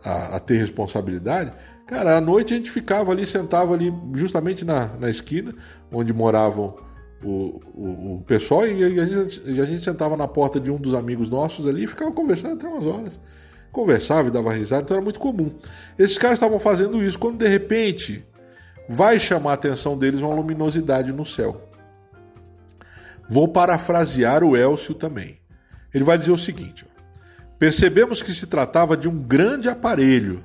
a, 0.04 0.36
a, 0.36 0.40
ter 0.40 0.58
responsabilidade, 0.58 1.52
cara, 1.86 2.16
à 2.16 2.20
noite 2.20 2.52
a 2.52 2.56
gente 2.56 2.70
ficava 2.70 3.10
ali, 3.10 3.26
sentava 3.26 3.72
ali 3.72 3.92
justamente 4.12 4.64
na, 4.64 4.88
na 4.98 5.08
esquina 5.08 5.54
onde 5.90 6.12
moravam 6.12 6.76
o, 7.24 7.60
o, 7.74 8.14
o 8.16 8.24
pessoal 8.26 8.66
e 8.66 9.00
a 9.00 9.04
gente, 9.04 9.60
a 9.60 9.64
gente 9.64 9.82
sentava 9.82 10.16
na 10.16 10.28
porta 10.28 10.60
de 10.60 10.70
um 10.70 10.76
dos 10.76 10.94
amigos 10.94 11.30
nossos 11.30 11.66
ali 11.66 11.84
e 11.84 11.86
ficava 11.86 12.12
conversando 12.12 12.54
até 12.54 12.68
umas 12.68 12.86
horas 12.86 13.18
conversava 13.74 14.28
e 14.28 14.30
dava 14.30 14.54
risada, 14.54 14.82
então 14.82 14.96
era 14.96 15.04
muito 15.04 15.18
comum. 15.18 15.52
Esses 15.98 16.16
caras 16.16 16.36
estavam 16.36 16.60
fazendo 16.60 17.02
isso 17.02 17.18
quando 17.18 17.38
de 17.38 17.48
repente 17.48 18.24
vai 18.88 19.18
chamar 19.18 19.50
a 19.50 19.54
atenção 19.54 19.98
deles 19.98 20.20
uma 20.20 20.34
luminosidade 20.34 21.12
no 21.12 21.26
céu. 21.26 21.68
Vou 23.28 23.48
parafrasear 23.48 24.44
o 24.44 24.56
Elcio 24.56 24.94
também. 24.94 25.38
Ele 25.92 26.04
vai 26.04 26.16
dizer 26.16 26.30
o 26.30 26.38
seguinte: 26.38 26.86
percebemos 27.58 28.22
que 28.22 28.32
se 28.32 28.46
tratava 28.46 28.96
de 28.96 29.08
um 29.08 29.18
grande 29.18 29.68
aparelho. 29.68 30.44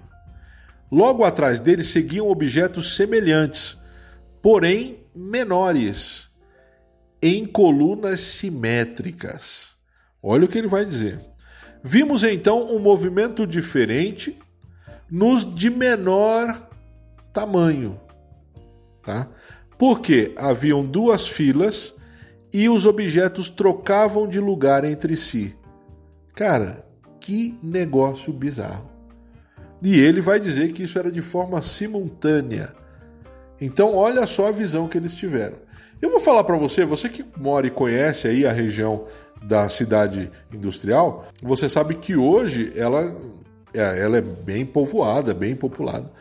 Logo 0.91 1.23
atrás 1.23 1.59
dele 1.59 1.83
seguiam 1.83 2.27
objetos 2.27 2.95
semelhantes, 2.95 3.77
porém 4.41 5.03
menores, 5.13 6.28
em 7.21 7.45
colunas 7.45 8.21
simétricas. 8.21 9.75
Olha 10.21 10.45
o 10.45 10.47
que 10.47 10.57
ele 10.57 10.67
vai 10.67 10.85
dizer. 10.85 11.19
Vimos 11.83 12.23
então 12.23 12.75
um 12.75 12.79
movimento 12.79 13.47
diferente 13.47 14.37
nos 15.09 15.43
de 15.55 15.69
menor 15.69 16.69
tamanho, 17.33 17.99
tá? 19.03 19.27
Porque 19.77 20.33
haviam 20.37 20.85
duas 20.85 21.27
filas 21.27 21.93
e 22.51 22.67
os 22.67 22.85
objetos 22.85 23.49
trocavam 23.49 24.27
de 24.27 24.39
lugar 24.39 24.83
entre 24.83 25.15
si. 25.15 25.55
Cara, 26.35 26.85
que 27.19 27.57
negócio 27.63 28.33
bizarro. 28.33 28.89
E 29.81 29.97
ele 29.99 30.19
vai 30.19 30.39
dizer 30.39 30.73
que 30.73 30.83
isso 30.83 30.99
era 30.99 31.11
de 31.11 31.21
forma 31.21 31.61
simultânea. 31.61 32.73
Então, 33.61 33.95
olha 33.95 34.25
só 34.27 34.47
a 34.47 34.51
visão 34.51 34.87
que 34.87 34.97
eles 34.97 35.13
tiveram. 35.13 35.57
Eu 36.01 36.09
vou 36.09 36.19
falar 36.19 36.43
para 36.43 36.55
você, 36.55 36.85
você 36.85 37.09
que 37.09 37.25
mora 37.37 37.67
e 37.67 37.71
conhece 37.71 38.27
aí 38.27 38.45
a 38.45 38.51
região 38.51 39.05
da 39.41 39.67
cidade 39.69 40.31
industrial, 40.53 41.25
você 41.41 41.67
sabe 41.67 41.95
que 41.95 42.15
hoje 42.15 42.71
ela, 42.75 43.15
é, 43.73 43.99
ela 43.99 44.17
é 44.17 44.21
bem 44.21 44.65
povoada, 44.65 45.33
bem 45.33 45.55
populada. 45.55 46.11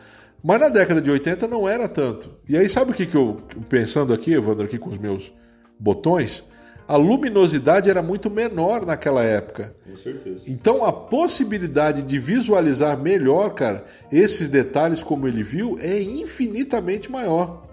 Mas 0.43 0.59
na 0.59 0.69
década 0.69 1.01
de 1.01 1.09
80 1.11 1.47
não 1.47 1.67
era 1.67 1.87
tanto. 1.87 2.31
E 2.47 2.57
aí 2.57 2.69
sabe 2.69 2.91
o 2.91 2.93
que, 2.93 3.05
que 3.05 3.15
eu, 3.15 3.37
pensando 3.67 4.13
aqui, 4.13 4.33
Evandro, 4.33 4.65
aqui 4.65 4.77
com 4.77 4.89
os 4.89 4.97
meus 4.97 5.31
botões, 5.77 6.43
a 6.87 6.95
luminosidade 6.95 7.89
era 7.89 8.01
muito 8.01 8.29
menor 8.29 8.85
naquela 8.85 9.23
época. 9.23 9.75
Com 9.85 9.95
certeza. 9.95 10.43
Então 10.47 10.83
a 10.83 10.91
possibilidade 10.91 12.01
de 12.01 12.17
visualizar 12.17 12.97
melhor, 12.97 13.53
cara, 13.53 13.85
esses 14.11 14.49
detalhes 14.49 15.03
como 15.03 15.27
ele 15.27 15.43
viu 15.43 15.77
é 15.79 16.01
infinitamente 16.01 17.11
maior. 17.11 17.68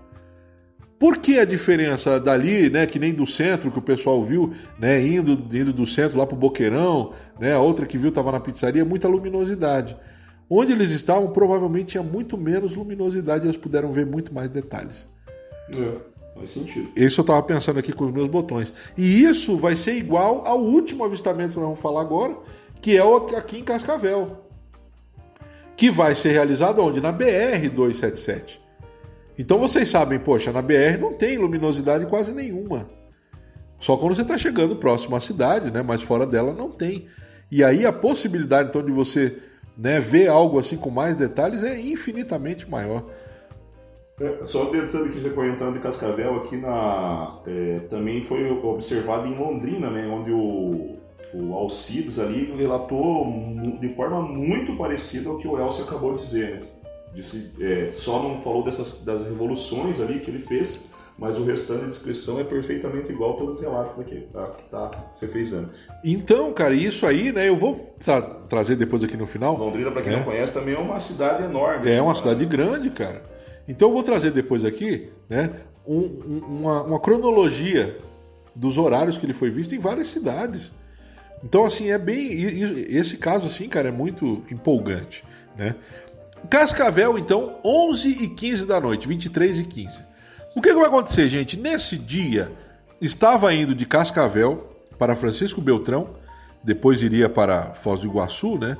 Por 0.98 1.18
que 1.18 1.38
a 1.38 1.44
diferença 1.44 2.18
dali, 2.18 2.70
né, 2.70 2.86
que 2.86 2.98
nem 2.98 3.12
do 3.12 3.26
centro 3.26 3.70
que 3.70 3.78
o 3.78 3.82
pessoal 3.82 4.22
viu, 4.22 4.52
né, 4.78 5.06
indo, 5.06 5.32
indo 5.32 5.72
do 5.72 5.84
centro 5.84 6.16
lá 6.16 6.26
para 6.26 6.34
o 6.34 6.38
Boqueirão, 6.38 7.12
né, 7.38 7.52
a 7.52 7.60
outra 7.60 7.84
que 7.84 7.98
viu 7.98 8.08
estava 8.08 8.32
na 8.32 8.40
pizzaria, 8.40 8.84
muita 8.84 9.06
luminosidade. 9.06 9.94
Onde 10.48 10.72
eles 10.72 10.90
estavam, 10.90 11.30
provavelmente 11.32 11.86
tinha 11.88 12.02
muito 12.02 12.38
menos 12.38 12.74
luminosidade 12.74 13.44
e 13.44 13.46
eles 13.48 13.56
puderam 13.56 13.92
ver 13.92 14.06
muito 14.06 14.32
mais 14.32 14.48
detalhes. 14.48 15.06
É, 15.74 15.92
faz 16.34 16.50
sentido. 16.50 16.88
Isso 16.96 17.20
eu 17.20 17.22
estava 17.22 17.42
pensando 17.42 17.78
aqui 17.78 17.92
com 17.92 18.04
os 18.06 18.12
meus 18.12 18.28
botões. 18.28 18.72
E 18.96 19.22
isso 19.24 19.56
vai 19.56 19.76
ser 19.76 19.96
igual 19.96 20.46
ao 20.46 20.62
último 20.62 21.04
avistamento 21.04 21.50
que 21.50 21.56
nós 21.56 21.64
vamos 21.64 21.80
falar 21.80 22.00
agora, 22.00 22.36
que 22.80 22.96
é 22.96 23.04
o 23.04 23.16
aqui 23.36 23.58
em 23.58 23.64
Cascavel. 23.64 24.44
que 25.76 25.90
vai 25.90 26.14
ser 26.14 26.32
realizado 26.32 26.80
onde? 26.80 27.02
Na 27.02 27.12
BR 27.12 27.68
277. 27.74 28.65
Então 29.38 29.58
vocês 29.58 29.88
sabem, 29.88 30.18
poxa, 30.18 30.52
na 30.52 30.62
BR 30.62 30.98
não 31.00 31.12
tem 31.12 31.36
luminosidade 31.38 32.06
quase 32.06 32.32
nenhuma. 32.32 32.88
Só 33.78 33.96
quando 33.96 34.14
você 34.14 34.22
está 34.22 34.38
chegando 34.38 34.76
próximo 34.76 35.16
à 35.16 35.20
cidade, 35.20 35.70
né? 35.70 35.82
Mas 35.82 36.02
fora 36.02 36.26
dela 36.26 36.52
não 36.52 36.70
tem. 36.70 37.06
E 37.50 37.62
aí 37.62 37.84
a 37.84 37.92
possibilidade 37.92 38.70
então 38.70 38.82
de 38.82 38.90
você 38.90 39.36
né, 39.76 40.00
ver 40.00 40.28
algo 40.28 40.58
assim 40.58 40.76
com 40.76 40.90
mais 40.90 41.14
detalhes 41.14 41.62
é 41.62 41.78
infinitamente 41.78 42.68
maior. 42.68 43.04
É, 44.18 44.46
só 44.46 44.64
tentando 44.66 45.10
que 45.10 45.18
recorrentando 45.18 45.74
de 45.74 45.80
Cascavel 45.80 46.36
aqui 46.36 46.56
na 46.56 47.38
é, 47.46 47.80
também 47.90 48.22
foi 48.22 48.50
observado 48.50 49.26
em 49.26 49.36
Londrina, 49.36 49.90
né, 49.90 50.06
onde 50.06 50.32
o, 50.32 50.96
o 51.34 51.54
Alcides 51.54 52.18
ali 52.18 52.50
relatou 52.56 53.26
de 53.78 53.90
forma 53.90 54.22
muito 54.22 54.74
parecida 54.76 55.28
ao 55.28 55.36
que 55.38 55.46
o 55.46 55.58
Elcio 55.60 55.84
acabou 55.84 56.14
de 56.14 56.20
dizer. 56.20 56.54
Né? 56.54 56.60
Disse, 57.16 57.50
é, 57.58 57.92
só 57.94 58.22
não 58.22 58.42
falou 58.42 58.62
dessas 58.62 59.02
das 59.02 59.24
revoluções 59.24 60.02
ali 60.02 60.20
que 60.20 60.30
ele 60.30 60.40
fez, 60.40 60.90
mas 61.18 61.38
o 61.38 61.44
restante 61.44 61.80
da 61.80 61.86
descrição 61.86 62.38
é 62.38 62.44
perfeitamente 62.44 63.10
igual 63.10 63.32
a 63.32 63.36
todos 63.38 63.54
os 63.54 63.60
relatos 63.62 63.96
daqui, 63.96 64.26
tá? 64.30 64.46
que 64.48 64.64
tá, 64.70 64.90
você 65.10 65.26
fez 65.26 65.50
antes. 65.54 65.88
Então, 66.04 66.52
cara, 66.52 66.74
isso 66.74 67.06
aí, 67.06 67.32
né? 67.32 67.48
Eu 67.48 67.56
vou 67.56 67.74
tra 67.98 68.20
trazer 68.20 68.76
depois 68.76 69.02
aqui 69.02 69.16
no 69.16 69.26
final. 69.26 69.56
Londrina, 69.56 69.90
para 69.90 70.02
quem 70.02 70.12
é. 70.12 70.16
não 70.16 70.24
conhece, 70.24 70.52
também 70.52 70.74
é 70.74 70.78
uma 70.78 71.00
cidade 71.00 71.44
enorme. 71.44 71.90
É 71.90 72.02
uma 72.02 72.12
cara. 72.12 72.22
cidade 72.22 72.44
grande, 72.44 72.90
cara. 72.90 73.22
Então 73.66 73.88
eu 73.88 73.94
vou 73.94 74.02
trazer 74.02 74.30
depois 74.30 74.62
aqui, 74.62 75.08
né? 75.26 75.50
Um, 75.86 76.00
um, 76.00 76.38
uma, 76.60 76.82
uma 76.82 77.00
cronologia 77.00 77.96
dos 78.54 78.76
horários 78.76 79.16
que 79.16 79.24
ele 79.24 79.32
foi 79.32 79.50
visto 79.50 79.74
em 79.74 79.78
várias 79.78 80.08
cidades. 80.08 80.70
Então, 81.42 81.64
assim, 81.64 81.90
é 81.90 81.98
bem. 81.98 82.28
Esse 82.90 83.16
caso, 83.16 83.46
assim, 83.46 83.68
cara, 83.68 83.88
é 83.88 83.92
muito 83.92 84.44
empolgante, 84.50 85.24
né? 85.56 85.74
Cascavel, 86.48 87.18
então, 87.18 87.56
11 87.64 88.08
e 88.08 88.28
15 88.28 88.66
da 88.66 88.80
noite, 88.80 89.08
23 89.08 89.60
e 89.60 89.64
15. 89.64 89.98
O 90.54 90.60
que, 90.62 90.70
que 90.70 90.74
vai 90.74 90.86
acontecer, 90.86 91.28
gente? 91.28 91.58
Nesse 91.58 91.96
dia, 91.98 92.52
estava 93.00 93.52
indo 93.52 93.74
de 93.74 93.84
Cascavel 93.84 94.76
para 94.98 95.14
Francisco 95.14 95.60
Beltrão, 95.60 96.10
depois 96.62 97.02
iria 97.02 97.28
para 97.28 97.74
Foz 97.74 98.00
do 98.00 98.06
Iguaçu, 98.06 98.58
né? 98.58 98.76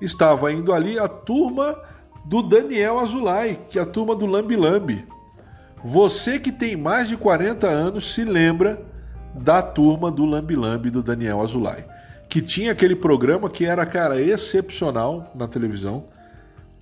Estava 0.00 0.52
indo 0.52 0.72
ali 0.72 0.98
a 0.98 1.08
turma 1.08 1.80
do 2.24 2.42
Daniel 2.42 2.98
Azulay, 2.98 3.60
que 3.68 3.78
é 3.78 3.82
a 3.82 3.86
turma 3.86 4.14
do 4.14 4.26
Lambi 4.26 4.56
Lambi. 4.56 5.04
Você 5.82 6.38
que 6.38 6.52
tem 6.52 6.76
mais 6.76 7.08
de 7.08 7.16
40 7.16 7.66
anos 7.66 8.14
se 8.14 8.24
lembra 8.24 8.82
da 9.34 9.60
turma 9.60 10.10
do 10.10 10.24
Lambi 10.24 10.56
Lambi 10.56 10.90
do 10.90 11.02
Daniel 11.02 11.40
Azulay, 11.40 11.84
que 12.28 12.40
tinha 12.40 12.72
aquele 12.72 12.96
programa 12.96 13.50
que 13.50 13.64
era, 13.66 13.84
cara, 13.84 14.20
excepcional 14.20 15.32
na 15.34 15.46
televisão 15.48 16.04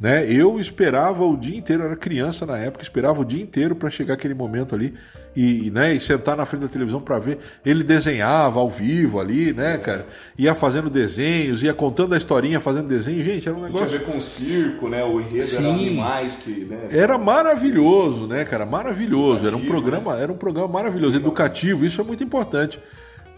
né? 0.02 0.26
Eu 0.28 0.58
esperava 0.58 1.24
o 1.24 1.36
dia 1.36 1.56
inteiro, 1.56 1.84
era 1.84 1.94
criança 1.94 2.44
na 2.44 2.58
época, 2.58 2.82
esperava 2.82 3.20
o 3.20 3.24
dia 3.24 3.40
inteiro 3.40 3.76
para 3.76 3.88
chegar 3.88 4.14
aquele 4.14 4.34
momento 4.34 4.74
ali 4.74 4.94
e, 5.36 5.70
né, 5.70 5.94
e 5.94 6.00
sentar 6.00 6.36
na 6.36 6.44
frente 6.44 6.62
da 6.62 6.68
televisão 6.68 7.00
para 7.00 7.20
ver. 7.20 7.38
Ele 7.64 7.84
desenhava 7.84 8.58
ao 8.58 8.68
vivo 8.68 9.20
ali, 9.20 9.52
né, 9.52 9.78
cara? 9.78 10.04
Ia 10.36 10.56
fazendo 10.56 10.90
desenhos, 10.90 11.62
ia 11.62 11.72
contando 11.72 12.14
a 12.14 12.16
historinha, 12.16 12.58
fazendo 12.58 12.88
desenho. 12.88 13.22
Gente, 13.22 13.48
era 13.48 13.56
um 13.56 13.62
negócio. 13.62 13.86
Tinha 13.86 14.00
a 14.00 14.02
ver 14.02 14.10
com 14.10 14.18
o 14.18 14.20
circo, 14.20 14.88
né? 14.88 15.04
O 15.04 15.20
enredo 15.20 15.46
Sim. 15.46 15.66
era 15.66 15.72
animais 15.72 16.34
que. 16.34 16.50
Né? 16.64 16.88
Era 16.90 17.16
maravilhoso, 17.16 18.26
né, 18.26 18.44
cara? 18.44 18.66
Maravilhoso. 18.66 19.46
Era 19.46 19.56
um 19.56 19.64
programa, 19.64 20.16
né? 20.16 20.24
era 20.24 20.32
um 20.32 20.36
programa 20.36 20.66
maravilhoso, 20.66 21.16
educativo. 21.16 21.86
Isso 21.86 22.00
é 22.00 22.04
muito 22.04 22.24
importante. 22.24 22.80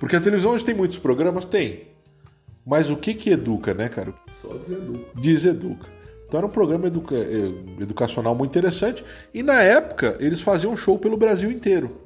Porque 0.00 0.16
a 0.16 0.20
televisão 0.20 0.53
hoje 0.53 0.64
tem 0.64 0.74
muitos 0.74 0.96
programas? 0.96 1.44
Tem. 1.44 1.88
Mas 2.66 2.88
o 2.88 2.96
que 2.96 3.12
que 3.12 3.29
educa, 3.29 3.74
né, 3.74 3.90
cara? 3.90 4.14
Só 4.40 4.55
deseduca. 4.55 5.20
Deseduca. 5.20 5.94
Então 6.35 6.40
era 6.40 6.47
um 6.49 6.51
programa 6.51 6.88
educa 6.88 7.14
eh, 7.14 7.53
educacional 7.81 8.35
muito 8.35 8.51
interessante. 8.51 9.05
E 9.33 9.40
na 9.40 9.62
época 9.62 10.16
eles 10.18 10.40
faziam 10.40 10.77
show 10.77 10.99
pelo 10.99 11.16
Brasil 11.16 11.49
inteiro. 11.49 11.97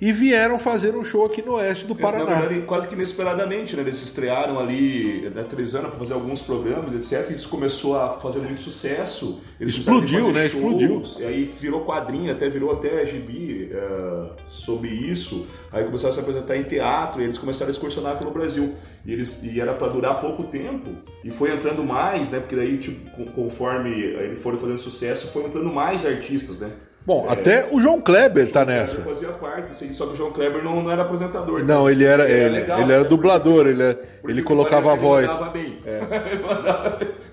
E 0.00 0.12
vieram 0.12 0.58
fazer 0.60 0.94
um 0.94 1.04
show 1.04 1.24
aqui 1.24 1.42
no 1.42 1.54
oeste 1.54 1.84
do 1.84 1.94
Paraná. 1.94 2.24
Na 2.24 2.40
verdade, 2.40 2.60
quase 2.62 2.86
que 2.86 2.94
inesperadamente, 2.94 3.74
né? 3.74 3.82
Eles 3.82 4.00
estrearam 4.00 4.56
ali 4.56 5.28
na 5.34 5.42
televisão 5.42 5.80
para 5.80 5.90
fazer 5.90 6.14
alguns 6.14 6.40
programas, 6.40 6.94
etc. 6.94 7.28
E 7.30 7.34
isso 7.34 7.48
começou 7.48 7.98
a 7.98 8.10
fazer 8.10 8.38
muito 8.38 8.60
sucesso. 8.60 9.42
Eles 9.60 9.76
Explodiu, 9.76 10.32
né? 10.32 10.48
Shows, 10.48 10.54
Explodiu. 10.54 11.02
E 11.18 11.24
aí 11.24 11.44
virou 11.44 11.84
quadrinho, 11.84 12.30
até 12.30 12.48
virou 12.48 12.70
até 12.70 13.04
gibi 13.06 13.72
uh, 13.72 14.30
sobre 14.46 14.88
isso. 14.88 15.48
Aí 15.72 15.84
começaram 15.84 16.10
a 16.10 16.14
se 16.14 16.20
apresentar 16.20 16.56
em 16.56 16.62
teatro 16.62 17.20
e 17.20 17.24
eles 17.24 17.36
começaram 17.36 17.68
a 17.68 17.72
excursionar 17.72 18.16
pelo 18.18 18.30
Brasil. 18.30 18.74
E, 19.04 19.12
eles, 19.12 19.42
e 19.42 19.60
era 19.60 19.74
para 19.74 19.88
durar 19.88 20.20
pouco 20.20 20.44
tempo. 20.44 20.90
E 21.24 21.30
foi 21.32 21.52
entrando 21.52 21.82
mais, 21.82 22.30
né? 22.30 22.38
Porque 22.38 22.54
daí, 22.54 22.78
tipo, 22.78 23.32
conforme 23.32 23.90
eles 23.90 24.40
foram 24.40 24.58
fazendo 24.58 24.78
sucesso, 24.78 25.32
foi 25.32 25.44
entrando 25.44 25.72
mais 25.72 26.06
artistas, 26.06 26.60
né? 26.60 26.70
Bom, 27.08 27.24
é, 27.26 27.32
até 27.32 27.68
o 27.72 27.80
João 27.80 28.02
Kleber 28.02 28.52
tá 28.52 28.66
Kleber 28.66 28.82
nessa. 28.82 29.00
fazia 29.00 29.30
parte, 29.30 29.94
só 29.94 30.04
que 30.04 30.12
o 30.12 30.16
João 30.16 30.30
Kleber 30.30 30.62
não, 30.62 30.82
não 30.82 30.90
era 30.90 31.00
apresentador. 31.00 31.64
Não, 31.64 31.88
ele 31.88 32.04
era, 32.04 32.28
ele, 32.28 32.38
era, 32.38 32.52
legal, 32.52 32.80
ele 32.82 32.92
era 32.92 33.04
dublador, 33.04 33.66
ele, 33.66 33.82
era, 33.82 33.98
ele 34.24 34.42
colocava 34.42 34.92
a 34.92 34.94
voz. 34.94 35.30
Ele 35.40 35.50
bem. 35.50 35.78
É. 35.86 36.00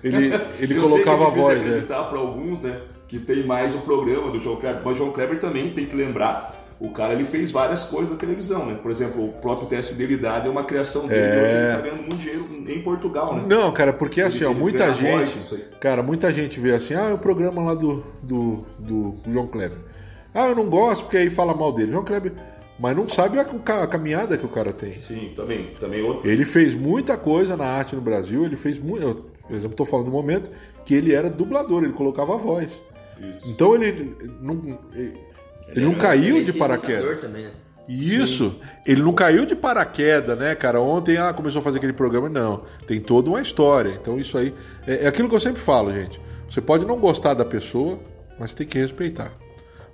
ele 0.02 0.32
ele 0.58 0.80
colocava 0.80 1.26
a 1.26 1.28
voz. 1.28 1.62
É. 1.66 1.80
para 1.82 2.18
alguns, 2.18 2.62
né, 2.62 2.80
que 3.06 3.18
tem 3.18 3.44
mais 3.44 3.74
o 3.74 3.80
programa 3.80 4.30
do 4.30 4.40
João 4.40 4.56
Kleber, 4.56 4.80
mas 4.82 4.94
o 4.94 4.96
João 4.96 5.12
Kleber 5.12 5.38
também 5.38 5.68
tem 5.68 5.84
que 5.84 5.94
lembrar 5.94 6.65
o 6.78 6.90
cara 6.90 7.14
ele 7.14 7.24
fez 7.24 7.50
várias 7.50 7.84
coisas 7.84 8.10
na 8.10 8.16
televisão, 8.16 8.66
né? 8.66 8.78
Por 8.80 8.90
exemplo, 8.90 9.24
o 9.24 9.32
próprio 9.32 9.66
teste 9.66 9.94
de 9.94 10.00
fidelidade 10.00 10.46
é 10.46 10.50
uma 10.50 10.64
criação 10.64 11.06
dele. 11.06 11.20
É... 11.20 11.42
Hoje 11.42 11.54
ele 11.54 11.74
tá 11.74 11.80
ganhando 11.80 12.00
muito 12.00 12.16
dinheiro 12.16 12.48
em 12.68 12.82
Portugal, 12.82 13.34
né? 13.34 13.44
Não, 13.48 13.72
cara, 13.72 13.92
porque 13.92 14.20
assim, 14.20 14.38
ele, 14.38 14.46
ó, 14.46 14.54
muita 14.54 14.92
gente. 14.92 15.64
Cara, 15.80 16.02
muita 16.02 16.32
gente 16.32 16.60
vê 16.60 16.74
assim, 16.74 16.94
ah, 16.94 17.08
é 17.10 17.14
o 17.14 17.18
programa 17.18 17.62
lá 17.62 17.74
do, 17.74 18.04
do, 18.22 18.64
do 18.78 19.14
João 19.26 19.46
Kleber. 19.46 19.78
Ah, 20.34 20.48
eu 20.48 20.54
não 20.54 20.68
gosto 20.68 21.04
porque 21.04 21.16
aí 21.16 21.30
fala 21.30 21.54
mal 21.54 21.72
dele. 21.72 21.92
João 21.92 22.04
Kleber. 22.04 22.32
Mas 22.78 22.94
não 22.94 23.08
sabe 23.08 23.38
a, 23.38 23.42
a 23.42 23.86
caminhada 23.86 24.36
que 24.36 24.44
o 24.44 24.50
cara 24.50 24.70
tem. 24.70 25.00
Sim, 25.00 25.32
também. 25.34 25.70
também 25.80 26.02
outro. 26.02 26.28
Ele 26.28 26.44
fez 26.44 26.74
muita 26.74 27.16
coisa 27.16 27.56
na 27.56 27.64
arte 27.64 27.96
no 27.96 28.02
Brasil. 28.02 28.44
Ele 28.44 28.56
fez 28.56 28.78
muito. 28.78 29.24
Por 29.48 29.54
exemplo, 29.54 29.70
estou 29.70 29.86
falando 29.86 30.06
no 30.06 30.12
momento 30.12 30.50
que 30.84 30.94
ele 30.94 31.14
era 31.14 31.30
dublador, 31.30 31.84
ele 31.84 31.94
colocava 31.94 32.34
a 32.34 32.36
voz. 32.36 32.82
Isso. 33.18 33.50
Então 33.50 33.74
ele 33.74 34.14
não, 34.42 34.78
ele, 34.92 35.18
ele 35.68 35.86
não 35.86 35.94
caiu 35.94 36.42
de 36.44 36.52
paraquedas. 36.52 37.20
Também, 37.20 37.44
né? 37.44 37.50
Isso. 37.88 38.50
Sim. 38.50 38.60
Ele 38.84 39.02
não 39.02 39.12
caiu 39.12 39.46
de 39.46 39.54
paraquedas, 39.54 40.36
né, 40.38 40.54
cara? 40.54 40.80
Ontem 40.80 41.16
ah, 41.18 41.32
começou 41.32 41.60
a 41.60 41.62
fazer 41.62 41.78
aquele 41.78 41.92
programa. 41.92 42.28
Não. 42.28 42.64
Tem 42.86 43.00
toda 43.00 43.28
uma 43.28 43.40
história. 43.40 43.90
Então 43.90 44.18
isso 44.18 44.36
aí. 44.36 44.52
É, 44.86 45.04
é 45.04 45.06
aquilo 45.06 45.28
que 45.28 45.34
eu 45.34 45.40
sempre 45.40 45.60
falo, 45.60 45.92
gente. 45.92 46.20
Você 46.48 46.60
pode 46.60 46.84
não 46.84 46.98
gostar 46.98 47.34
da 47.34 47.44
pessoa, 47.44 47.98
mas 48.38 48.54
tem 48.54 48.66
que 48.66 48.78
respeitar. 48.78 49.32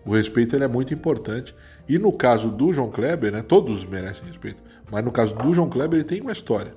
O 0.04 0.14
respeito 0.14 0.56
ele 0.56 0.64
é 0.64 0.68
muito 0.68 0.92
importante. 0.92 1.54
E 1.88 1.98
no 1.98 2.12
caso 2.12 2.50
do 2.50 2.72
João 2.72 2.90
Kleber, 2.90 3.32
né, 3.32 3.42
todos 3.42 3.84
merecem 3.84 4.26
respeito, 4.26 4.62
mas 4.90 5.04
no 5.04 5.10
caso 5.10 5.34
do 5.34 5.52
João 5.52 5.68
Kleber 5.68 5.98
ele 5.98 6.04
tem 6.04 6.20
uma 6.20 6.32
história, 6.32 6.74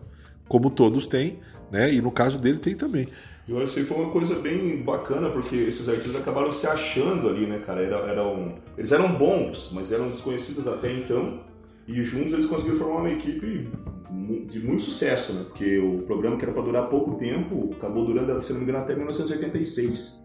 como 0.47 0.69
todos 0.69 1.07
têm, 1.07 1.39
né, 1.71 1.93
e 1.93 2.01
no 2.01 2.11
caso 2.11 2.39
dele 2.39 2.57
tem 2.57 2.75
também. 2.75 3.07
Eu 3.47 3.59
achei 3.59 3.83
que 3.83 3.89
foi 3.89 3.97
uma 3.97 4.11
coisa 4.11 4.35
bem 4.35 4.81
bacana, 4.81 5.29
porque 5.29 5.55
esses 5.55 5.87
artistas 5.87 6.15
acabaram 6.15 6.51
se 6.51 6.65
achando 6.65 7.29
ali, 7.29 7.45
né, 7.45 7.59
cara? 7.59 7.81
Era, 7.81 7.97
eram, 8.09 8.55
eles 8.75 8.91
eram 8.91 9.13
bons, 9.13 9.69
mas 9.71 9.91
eram 9.91 10.09
desconhecidos 10.09 10.67
até 10.67 10.91
então. 10.91 11.41
E 11.87 12.03
juntos 12.03 12.33
eles 12.33 12.47
conseguiram 12.47 12.79
formar 12.79 13.01
uma 13.01 13.11
equipe 13.11 13.69
de 14.49 14.59
muito 14.59 14.83
sucesso, 14.83 15.33
né? 15.33 15.43
Porque 15.43 15.77
o 15.77 15.99
programa 16.03 16.37
que 16.37 16.43
era 16.43 16.53
para 16.53 16.63
durar 16.63 16.89
pouco 16.89 17.15
tempo 17.15 17.69
acabou 17.73 18.05
durando, 18.05 18.39
se 18.39 18.51
não 18.51 18.59
me 18.59 18.63
engano, 18.63 18.79
até 18.79 18.95
1986. 18.95 20.23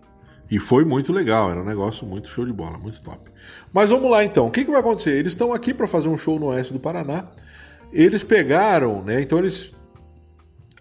E 0.50 0.58
foi 0.58 0.84
muito 0.84 1.12
legal, 1.12 1.50
era 1.50 1.60
um 1.60 1.64
negócio 1.64 2.06
muito 2.06 2.28
show 2.28 2.44
de 2.44 2.52
bola, 2.52 2.78
muito 2.78 3.00
top. 3.02 3.30
Mas 3.72 3.90
vamos 3.90 4.10
lá 4.10 4.24
então, 4.24 4.46
o 4.46 4.50
que, 4.50 4.64
que 4.64 4.70
vai 4.70 4.80
acontecer? 4.80 5.12
Eles 5.12 5.32
estão 5.32 5.52
aqui 5.52 5.72
para 5.74 5.86
fazer 5.86 6.08
um 6.08 6.18
show 6.18 6.40
no 6.40 6.46
oeste 6.46 6.72
do 6.72 6.80
Paraná. 6.80 7.28
Eles 7.92 8.22
pegaram, 8.22 9.02
né? 9.02 9.20
Então 9.20 9.38
eles. 9.38 9.72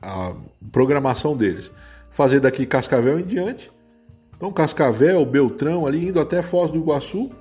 A 0.02 0.34
programação 0.72 1.36
deles. 1.36 1.72
Fazer 2.20 2.42
daqui 2.42 2.66
Cascavel 2.66 3.18
em 3.18 3.24
diante. 3.24 3.72
Então 4.36 4.52
Cascavel, 4.52 5.26
Beltrão, 5.26 5.88
ali 5.88 6.10
indo 6.10 6.20
até 6.20 6.42
Foz 6.42 6.70
do 6.70 6.78
Iguaçu. 6.78 7.32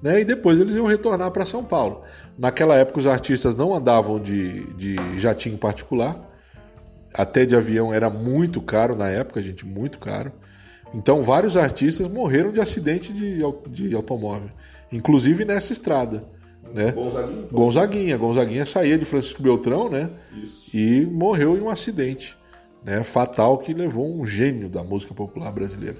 Né, 0.00 0.22
e 0.22 0.24
depois 0.24 0.58
eles 0.58 0.74
iam 0.74 0.86
retornar 0.86 1.30
para 1.30 1.44
São 1.44 1.62
Paulo. 1.62 2.00
Naquela 2.38 2.74
época 2.76 2.98
os 2.98 3.06
artistas 3.06 3.54
não 3.54 3.74
andavam 3.74 4.18
de, 4.18 4.64
de 4.72 4.96
jatinho 5.18 5.58
particular, 5.58 6.18
até 7.12 7.44
de 7.44 7.54
avião 7.54 7.92
era 7.92 8.08
muito 8.08 8.62
caro 8.62 8.96
na 8.96 9.10
época, 9.10 9.42
gente, 9.42 9.66
muito 9.66 9.98
caro. 9.98 10.32
Então, 10.94 11.22
vários 11.22 11.54
artistas 11.54 12.08
morreram 12.08 12.52
de 12.52 12.60
acidente 12.60 13.12
de, 13.12 13.42
de 13.68 13.94
automóvel, 13.94 14.48
inclusive 14.90 15.44
nessa 15.44 15.74
estrada. 15.74 16.24
Né? 16.72 16.90
Gonzaguinha. 16.92 17.46
Gonzaguinha. 17.52 18.16
Gonzaguinha 18.16 18.64
saía 18.64 18.96
de 18.96 19.04
Francisco 19.04 19.42
Beltrão 19.42 19.90
né? 19.90 20.08
Isso. 20.42 20.74
e 20.74 21.04
morreu 21.04 21.54
em 21.54 21.60
um 21.60 21.68
acidente 21.68 22.34
né? 22.84 23.02
fatal 23.02 23.58
que 23.58 23.72
levou 23.72 24.14
um 24.14 24.24
gênio 24.24 24.68
da 24.68 24.82
música 24.82 25.14
popular 25.14 25.52
brasileira. 25.52 25.96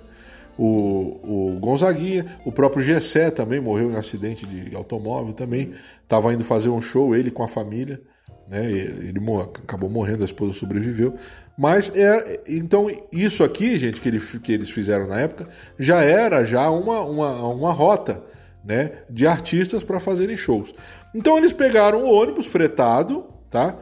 O, 0.59 1.55
o 1.55 1.59
Gonzaguinha, 1.59 2.27
o 2.45 2.53
próprio 2.53 2.83
Gessé 2.83 3.31
também 3.31 3.61
morreu 3.61 3.91
em 3.91 3.95
um 3.95 3.99
acidente 3.99 4.47
de 4.47 4.75
automóvel 4.77 5.33
também. 5.33 5.73
Estava 6.03 6.33
indo 6.33 6.45
fazer 6.45 6.69
um 6.69 6.81
show, 6.81 7.17
ele 7.17 7.31
com 7.31 7.43
a 7.43 7.49
família. 7.49 8.01
né? 8.49 8.71
Ele 8.71 9.19
acabou 9.63 9.89
morrendo, 9.89 10.23
a 10.23 10.27
esposa 10.27 10.53
sobreviveu. 10.53 11.15
Mas 11.57 11.91
é, 11.95 12.41
então 12.49 12.91
isso 13.11 13.43
aqui, 13.43 13.79
gente, 13.79 14.01
que, 14.01 14.09
ele, 14.09 14.21
que 14.21 14.53
eles 14.53 14.71
fizeram 14.71 15.07
na 15.07 15.21
época, 15.21 15.49
já 15.79 16.03
era 16.03 16.45
já 16.45 16.69
uma, 16.71 17.01
uma, 17.01 17.47
uma 17.49 17.73
rota 17.73 18.23
né, 18.65 18.93
de 19.11 19.27
artistas 19.27 19.83
para 19.83 20.01
fazerem 20.01 20.37
shows. 20.37 20.75
Então 21.15 21.37
eles 21.37 21.53
pegaram 21.53 22.05
o 22.05 22.13
ônibus 22.13 22.47
fretado, 22.47 23.25
tá? 23.51 23.77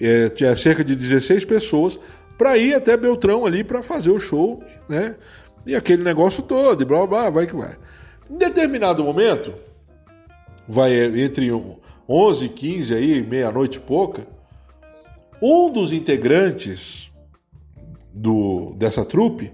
É, 0.00 0.28
tinha 0.28 0.54
cerca 0.56 0.84
de 0.84 0.94
16 0.94 1.44
pessoas 1.46 1.98
para 2.36 2.56
ir 2.56 2.74
até 2.74 2.96
Beltrão 2.96 3.46
ali 3.46 3.64
para 3.64 3.82
fazer 3.82 4.10
o 4.10 4.18
show, 4.18 4.62
né? 4.88 5.16
E 5.66 5.74
aquele 5.74 6.02
negócio 6.02 6.42
todo, 6.42 6.82
e 6.82 6.84
blá 6.84 7.06
blá, 7.06 7.30
vai 7.30 7.46
que 7.46 7.56
vai. 7.56 7.76
Em 8.30 8.38
determinado 8.38 9.02
momento, 9.02 9.52
vai 10.68 10.92
entre 11.20 11.50
11 12.08 12.48
15 12.48 12.94
aí, 12.94 13.22
meia-noite 13.22 13.78
e 13.78 13.80
pouca, 13.80 14.26
um 15.42 15.70
dos 15.70 15.92
integrantes 15.92 17.10
do, 18.12 18.72
dessa 18.76 19.04
trupe 19.04 19.52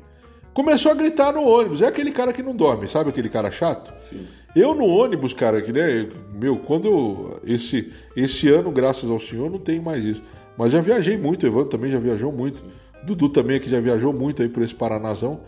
começou 0.54 0.92
a 0.92 0.94
gritar 0.94 1.32
no 1.32 1.42
ônibus. 1.42 1.82
É 1.82 1.86
aquele 1.86 2.12
cara 2.12 2.32
que 2.32 2.42
não 2.42 2.54
dorme, 2.54 2.88
sabe 2.88 3.10
aquele 3.10 3.28
cara 3.28 3.50
chato? 3.50 3.92
Sim. 4.08 4.26
Eu 4.54 4.74
no 4.74 4.86
ônibus, 4.86 5.32
cara, 5.32 5.62
que 5.62 5.72
né, 5.72 6.08
meu, 6.34 6.58
quando 6.58 7.40
esse 7.44 7.90
esse 8.14 8.50
ano, 8.50 8.70
graças 8.70 9.08
ao 9.08 9.18
Senhor, 9.18 9.50
não 9.50 9.58
tenho 9.58 9.82
mais 9.82 10.04
isso. 10.04 10.22
Mas 10.56 10.72
já 10.72 10.80
viajei 10.80 11.16
muito, 11.16 11.44
o 11.44 11.46
Evandro 11.46 11.68
também 11.68 11.90
já 11.90 11.98
viajou 11.98 12.32
muito. 12.32 12.62
Dudu 13.04 13.28
também 13.28 13.58
que 13.58 13.68
já 13.68 13.80
viajou 13.80 14.12
muito 14.12 14.42
aí 14.42 14.48
por 14.48 14.62
esse 14.62 14.74
Paranazão. 14.74 15.40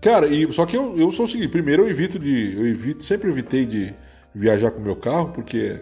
Cara, 0.00 0.26
e 0.26 0.50
só 0.52 0.64
que 0.64 0.76
eu, 0.76 0.96
eu 0.96 1.12
sou 1.12 1.26
o 1.26 1.28
seguinte, 1.28 1.48
primeiro 1.48 1.82
eu 1.82 1.90
evito 1.90 2.18
de 2.18 2.54
eu 2.56 2.66
evito, 2.66 3.02
sempre 3.02 3.28
evitei 3.28 3.66
de 3.66 3.92
viajar 4.34 4.70
com 4.70 4.80
meu 4.80 4.96
carro, 4.96 5.30
porque 5.34 5.78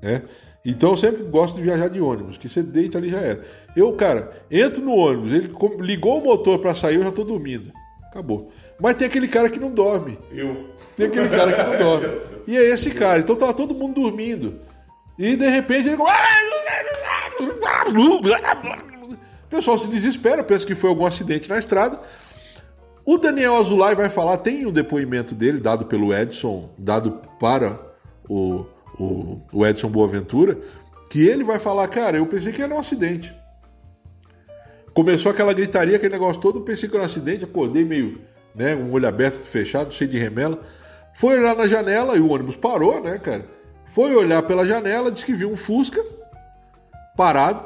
né? 0.00 0.22
Então 0.64 0.90
eu 0.90 0.96
sempre 0.96 1.24
gosto 1.24 1.56
de 1.56 1.62
viajar 1.62 1.88
de 1.88 2.00
ônibus, 2.00 2.36
que 2.36 2.48
você 2.48 2.62
deita 2.62 2.98
ali 2.98 3.08
já 3.08 3.20
era. 3.20 3.44
Eu, 3.74 3.92
cara, 3.92 4.32
entro 4.50 4.82
no 4.82 4.94
ônibus, 4.94 5.32
ele 5.32 5.50
ligou 5.80 6.18
o 6.18 6.24
motor 6.24 6.58
para 6.58 6.74
sair, 6.74 6.96
eu 6.96 7.02
já 7.02 7.12
tô 7.12 7.24
dormindo. 7.24 7.72
Acabou. 8.10 8.50
Mas 8.80 8.96
tem 8.96 9.06
aquele 9.06 9.28
cara 9.28 9.48
que 9.48 9.58
não 9.58 9.70
dorme. 9.70 10.18
Eu. 10.32 10.68
Tem 10.96 11.06
aquele 11.06 11.28
cara 11.28 11.52
que 11.52 11.62
não 11.62 11.78
dorme. 11.78 12.28
E 12.48 12.56
é 12.56 12.70
esse 12.70 12.90
cara. 12.92 13.20
Então 13.20 13.36
tava 13.36 13.52
todo 13.52 13.74
mundo 13.74 14.00
dormindo. 14.00 14.60
E 15.18 15.36
de 15.36 15.48
repente 15.48 15.88
ele. 15.88 15.98
O 19.44 19.50
pessoal 19.50 19.78
se 19.78 19.88
desespera, 19.88 20.44
pensa 20.44 20.66
que 20.66 20.74
foi 20.74 20.90
algum 20.90 21.06
acidente 21.06 21.48
na 21.48 21.58
estrada. 21.58 22.00
O 23.04 23.16
Daniel 23.16 23.56
Azulay 23.56 23.94
vai 23.94 24.10
falar, 24.10 24.36
tem 24.38 24.66
o 24.66 24.72
depoimento 24.72 25.34
dele, 25.34 25.58
dado 25.58 25.86
pelo 25.86 26.14
Edson, 26.14 26.70
dado 26.78 27.22
para 27.38 27.80
o 28.28 28.66
o, 28.98 29.40
o 29.52 29.66
Edson 29.66 29.88
Boaventura, 29.88 30.58
que 31.08 31.26
ele 31.26 31.44
vai 31.44 31.58
falar, 31.58 31.86
cara, 31.88 32.18
eu 32.18 32.26
pensei 32.26 32.52
que 32.52 32.60
era 32.60 32.74
um 32.74 32.78
acidente. 32.78 33.34
Começou 34.92 35.30
aquela 35.30 35.52
gritaria, 35.52 35.96
aquele 35.96 36.12
negócio 36.12 36.42
todo, 36.42 36.62
pensei 36.62 36.88
que 36.88 36.96
era 36.96 37.02
um 37.02 37.06
acidente, 37.06 37.44
acordei 37.44 37.84
meio, 37.84 38.20
né, 38.54 38.74
um 38.74 38.92
olho 38.92 39.06
aberto, 39.06 39.44
fechado, 39.44 39.94
cheio 39.94 40.10
de 40.10 40.18
remela. 40.18 40.60
Foi 41.14 41.38
olhar 41.38 41.54
na 41.54 41.66
janela 41.66 42.16
e 42.16 42.20
o 42.20 42.30
ônibus 42.30 42.56
parou, 42.56 43.00
né, 43.00 43.18
cara? 43.18 43.46
Foi 43.90 44.14
olhar 44.14 44.42
pela 44.42 44.66
janela, 44.66 45.10
disse 45.10 45.24
que 45.24 45.32
viu 45.32 45.50
um 45.50 45.56
Fusca 45.56 46.04
parado, 47.16 47.64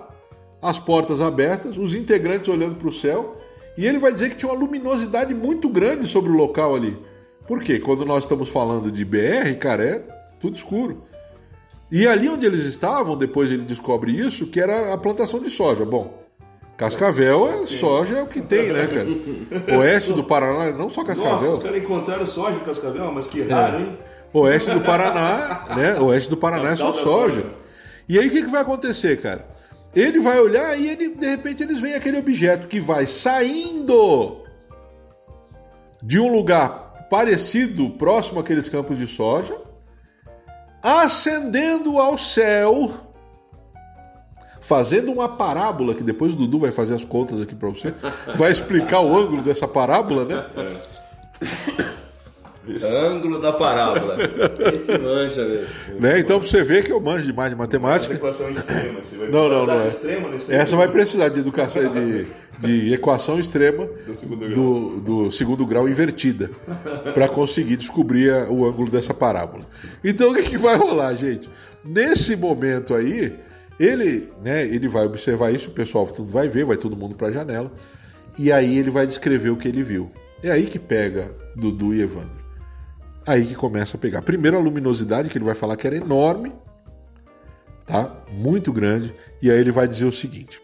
as 0.61 0.79
portas 0.79 1.21
abertas, 1.21 1.77
os 1.77 1.95
integrantes 1.95 2.49
olhando 2.49 2.77
para 2.77 2.89
o 2.89 2.93
céu, 2.93 3.37
e 3.77 3.87
ele 3.87 3.99
vai 3.99 4.13
dizer 4.13 4.31
que 4.31 4.37
tinha 4.37 4.51
uma 4.51 4.59
luminosidade 4.59 5.35
muito 5.35 5.69
grande 5.69 6.07
sobre 6.07 6.31
o 6.31 6.35
local 6.35 6.75
ali. 6.75 6.97
Por 7.47 7.61
quê? 7.61 7.79
Quando 7.79 8.07
nós 8.07 8.25
estamos 8.25 8.49
falando 8.49 8.91
de 8.91 9.05
BR, 9.05 9.55
cara, 9.59 9.85
é 9.85 10.05
tudo 10.41 10.57
escuro. 10.57 11.03
E 11.91 12.07
ali 12.07 12.29
onde 12.29 12.47
eles 12.47 12.65
estavam, 12.65 13.17
depois 13.17 13.53
ele 13.53 13.65
descobre 13.65 14.13
isso, 14.13 14.47
que 14.47 14.61
era 14.61 14.95
a 14.95 14.99
plantação 14.99 15.41
de 15.41 15.51
soja. 15.51 15.85
Bom, 15.85 16.23
Cascavel 16.77 17.63
é 17.63 17.67
soja 17.67 18.19
é 18.19 18.23
o 18.23 18.27
que 18.27 18.41
tem, 18.41 18.73
né, 18.73 18.87
cara? 18.87 19.09
Oeste 19.79 20.13
do 20.13 20.25
Paraná, 20.25 20.73
não 20.77 20.89
só 20.89 21.05
Cascavel. 21.05 21.33
Nossa, 21.33 21.51
os 21.51 21.63
caras 21.63 21.83
encontraram 21.83 22.27
soja 22.27 22.57
em 22.57 22.61
Cascavel, 22.61 23.13
mas 23.13 23.27
que 23.27 23.43
raro, 23.43 23.77
é. 23.77 23.81
hein? 23.81 23.99
Oeste 24.33 24.71
do 24.71 24.81
Paraná, 24.81 25.67
né? 25.77 26.01
Oeste 26.01 26.31
do 26.31 26.37
Paraná 26.37 26.71
é 26.71 26.77
só 26.77 26.93
soja. 26.93 27.05
soja. 27.05 27.47
E 28.09 28.19
aí 28.19 28.29
o 28.29 28.31
que, 28.31 28.43
que 28.43 28.51
vai 28.51 28.63
acontecer, 28.63 29.21
cara? 29.21 29.47
Ele 29.95 30.21
vai 30.21 30.41
olhar 30.41 30.79
e 30.79 30.89
ele, 30.89 31.15
de 31.15 31.27
repente 31.27 31.63
eles 31.63 31.81
veem 31.81 31.95
aquele 31.95 32.19
objeto 32.19 32.67
que 32.67 32.81
vai 32.81 33.05
saindo 33.05 34.43
de 36.03 36.19
um 36.19 36.33
lugar 36.33 37.07
parecido, 37.11 37.91
próximo 37.91 38.41
àqueles 38.41 38.69
campos 38.69 38.97
de 38.97 39.07
soja, 39.07 39.55
ascendendo 40.83 41.99
ao 41.99 42.17
céu, 42.17 42.91
fazendo 44.63 45.13
uma 45.13 45.29
parábola, 45.29 45.95
que 45.95 46.03
depois 46.03 46.33
o 46.33 46.37
Dudu 46.37 46.61
vai 46.61 46.73
fazer 46.73 46.95
as 46.95 47.05
contas 47.05 47.41
aqui 47.41 47.55
para 47.55 47.69
você, 47.69 47.95
vai 48.35 48.51
explicar 48.51 49.01
o 49.01 49.15
ângulo 49.17 49.43
dessa 49.43 49.69
parábola, 49.69 50.25
né? 50.25 50.47
É. 50.57 52.02
Ângulo 52.85 53.41
da 53.41 53.53
parábola. 53.53 54.17
Esse 54.75 54.99
manja 54.99 55.45
mesmo. 55.45 55.67
Né? 56.01 56.21
Então 56.21 56.39
pra 56.39 56.49
você 56.49 56.63
ver 56.63 56.85
que 56.85 56.93
eu 56.93 57.01
manjo 57.01 57.27
demais 57.27 57.51
de 57.51 57.57
matemática. 57.57 58.15
equação 58.15 58.51
extrema. 58.51 59.03
Você 59.03 59.17
vai 59.17 59.29
não, 59.29 59.49
não, 59.49 59.67
não. 59.67 59.81
É. 59.81 59.87
Essa 60.57 60.77
vai 60.77 60.89
precisar 60.89 61.29
de 61.29 61.41
educação 61.41 61.83
de, 61.91 62.27
de 62.61 62.95
equação 62.95 63.39
extrema 63.39 63.87
do 64.07 64.15
segundo 64.15 64.39
grau, 64.39 64.55
do, 64.55 65.01
do 65.01 65.33
segundo 65.33 65.67
grau 65.67 65.89
invertida 65.89 66.51
para 67.13 67.29
conseguir 67.29 67.77
descobrir 67.77 68.31
o 68.49 68.65
ângulo 68.65 68.91
dessa 68.91 69.13
parábola. 69.13 69.65
Então 70.05 70.31
o 70.31 70.35
que, 70.35 70.43
que 70.43 70.59
vai 70.59 70.77
rolar, 70.77 71.15
gente? 71.15 71.51
Nesse 71.85 72.37
momento 72.37 72.95
aí, 72.95 73.37
ele, 73.79 74.29
né, 74.43 74.65
ele 74.65 74.87
vai 74.87 75.05
observar 75.05 75.53
isso, 75.53 75.71
o 75.71 75.73
pessoal 75.73 76.07
tudo 76.07 76.31
vai 76.31 76.47
ver, 76.47 76.65
vai 76.65 76.77
todo 76.77 76.97
mundo 76.97 77.17
para 77.17 77.29
a 77.29 77.33
janela, 77.33 77.73
e 78.39 78.53
aí 78.53 78.79
ele 78.79 78.91
vai 78.91 79.07
descrever 79.07 79.51
o 79.51 79.57
que 79.57 79.67
ele 79.67 79.83
viu. 79.83 80.11
É 80.43 80.51
aí 80.51 80.67
que 80.67 80.79
pega 80.79 81.35
Dudu 81.57 81.95
e 81.95 82.03
Evandro. 82.03 82.42
Aí 83.27 83.47
que 83.47 83.55
começa 83.55 83.97
a 83.97 84.01
pegar. 84.01 84.23
Primeiro 84.23 84.57
a 84.57 84.61
luminosidade, 84.61 85.29
que 85.29 85.39
ele 85.39 85.45
vai 85.45 85.55
falar 85.55 85.77
que 85.77 85.87
era 85.87 85.97
enorme, 85.97 86.53
tá? 87.87 88.13
Muito 88.33 88.73
grande. 88.73 89.15
E 89.41 89.51
aí 89.51 89.59
ele 89.59 89.71
vai 89.71 89.87
dizer 89.87 90.07
o 90.07 90.13
seguinte: 90.13 90.61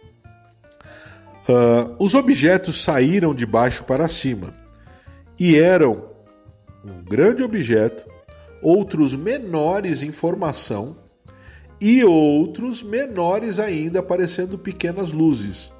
uh, 1.48 1.94
os 1.98 2.14
objetos 2.14 2.82
saíram 2.82 3.34
de 3.34 3.46
baixo 3.46 3.84
para 3.84 4.08
cima 4.08 4.52
e 5.38 5.56
eram 5.56 6.08
um 6.84 7.04
grande 7.04 7.42
objeto, 7.42 8.06
outros 8.60 9.14
menores 9.14 10.02
em 10.02 10.10
formação 10.10 10.96
e 11.80 12.04
outros 12.04 12.82
menores 12.82 13.58
ainda, 13.60 14.02
parecendo 14.02 14.58
pequenas 14.58 15.12
luzes. 15.12 15.72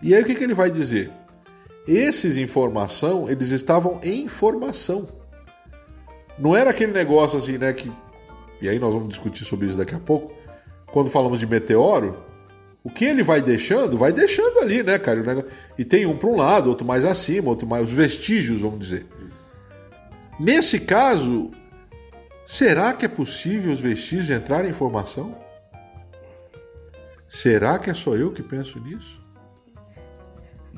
E 0.00 0.14
aí 0.14 0.22
o 0.22 0.24
que, 0.24 0.34
que 0.34 0.44
ele 0.44 0.54
vai 0.54 0.70
dizer? 0.70 1.10
Esses 1.86 2.36
em 2.36 2.46
formação, 2.46 3.28
eles 3.28 3.50
estavam 3.50 3.98
em 4.02 4.28
formação. 4.28 5.06
Não 6.38 6.56
era 6.56 6.70
aquele 6.70 6.92
negócio 6.92 7.38
assim, 7.38 7.58
né? 7.58 7.72
Que, 7.72 7.90
e 8.60 8.68
aí 8.68 8.78
nós 8.78 8.92
vamos 8.92 9.08
discutir 9.08 9.44
sobre 9.44 9.66
isso 9.66 9.76
daqui 9.76 9.94
a 9.94 10.00
pouco. 10.00 10.34
Quando 10.86 11.10
falamos 11.10 11.38
de 11.38 11.46
meteoro, 11.46 12.18
o 12.82 12.90
que 12.90 13.04
ele 13.04 13.22
vai 13.22 13.40
deixando, 13.40 13.96
vai 13.96 14.12
deixando 14.12 14.60
ali, 14.60 14.82
né, 14.82 14.98
cara? 14.98 15.46
E 15.78 15.84
tem 15.84 16.06
um 16.06 16.16
para 16.16 16.28
um 16.28 16.36
lado, 16.36 16.68
outro 16.68 16.86
mais 16.86 17.04
acima, 17.04 17.48
outro 17.48 17.66
mais. 17.66 17.84
Os 17.84 17.94
vestígios, 17.94 18.60
vamos 18.60 18.78
dizer. 18.78 19.06
Nesse 20.38 20.78
caso, 20.78 21.50
será 22.46 22.92
que 22.92 23.06
é 23.06 23.08
possível 23.08 23.72
os 23.72 23.80
vestígios 23.80 24.30
entrarem 24.30 24.70
em 24.70 24.74
formação? 24.74 25.34
Será 27.26 27.78
que 27.78 27.90
é 27.90 27.94
só 27.94 28.14
eu 28.16 28.32
que 28.32 28.42
penso 28.42 28.78
nisso? 28.80 29.20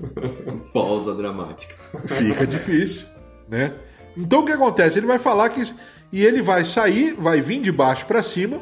Pausa 0.72 1.14
dramática. 1.14 1.74
Fica 2.06 2.46
difícil, 2.46 3.06
né? 3.48 3.74
Então 4.16 4.40
o 4.40 4.46
que 4.46 4.52
acontece? 4.52 4.98
Ele 4.98 5.06
vai 5.06 5.18
falar 5.18 5.48
que. 5.50 5.72
E 6.12 6.24
ele 6.24 6.40
vai 6.40 6.64
sair, 6.64 7.14
vai 7.14 7.40
vir 7.40 7.60
de 7.60 7.72
baixo 7.72 8.06
para 8.06 8.22
cima 8.22 8.60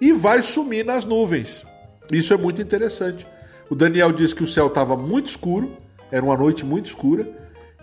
e 0.00 0.12
vai 0.12 0.42
sumir 0.42 0.84
nas 0.84 1.04
nuvens. 1.04 1.64
Isso 2.10 2.32
é 2.32 2.36
muito 2.36 2.62
interessante. 2.62 3.26
O 3.68 3.74
Daniel 3.74 4.12
disse 4.12 4.34
que 4.34 4.42
o 4.42 4.46
céu 4.46 4.68
estava 4.68 4.96
muito 4.96 5.26
escuro, 5.26 5.76
era 6.10 6.24
uma 6.24 6.36
noite 6.36 6.64
muito 6.64 6.86
escura. 6.86 7.28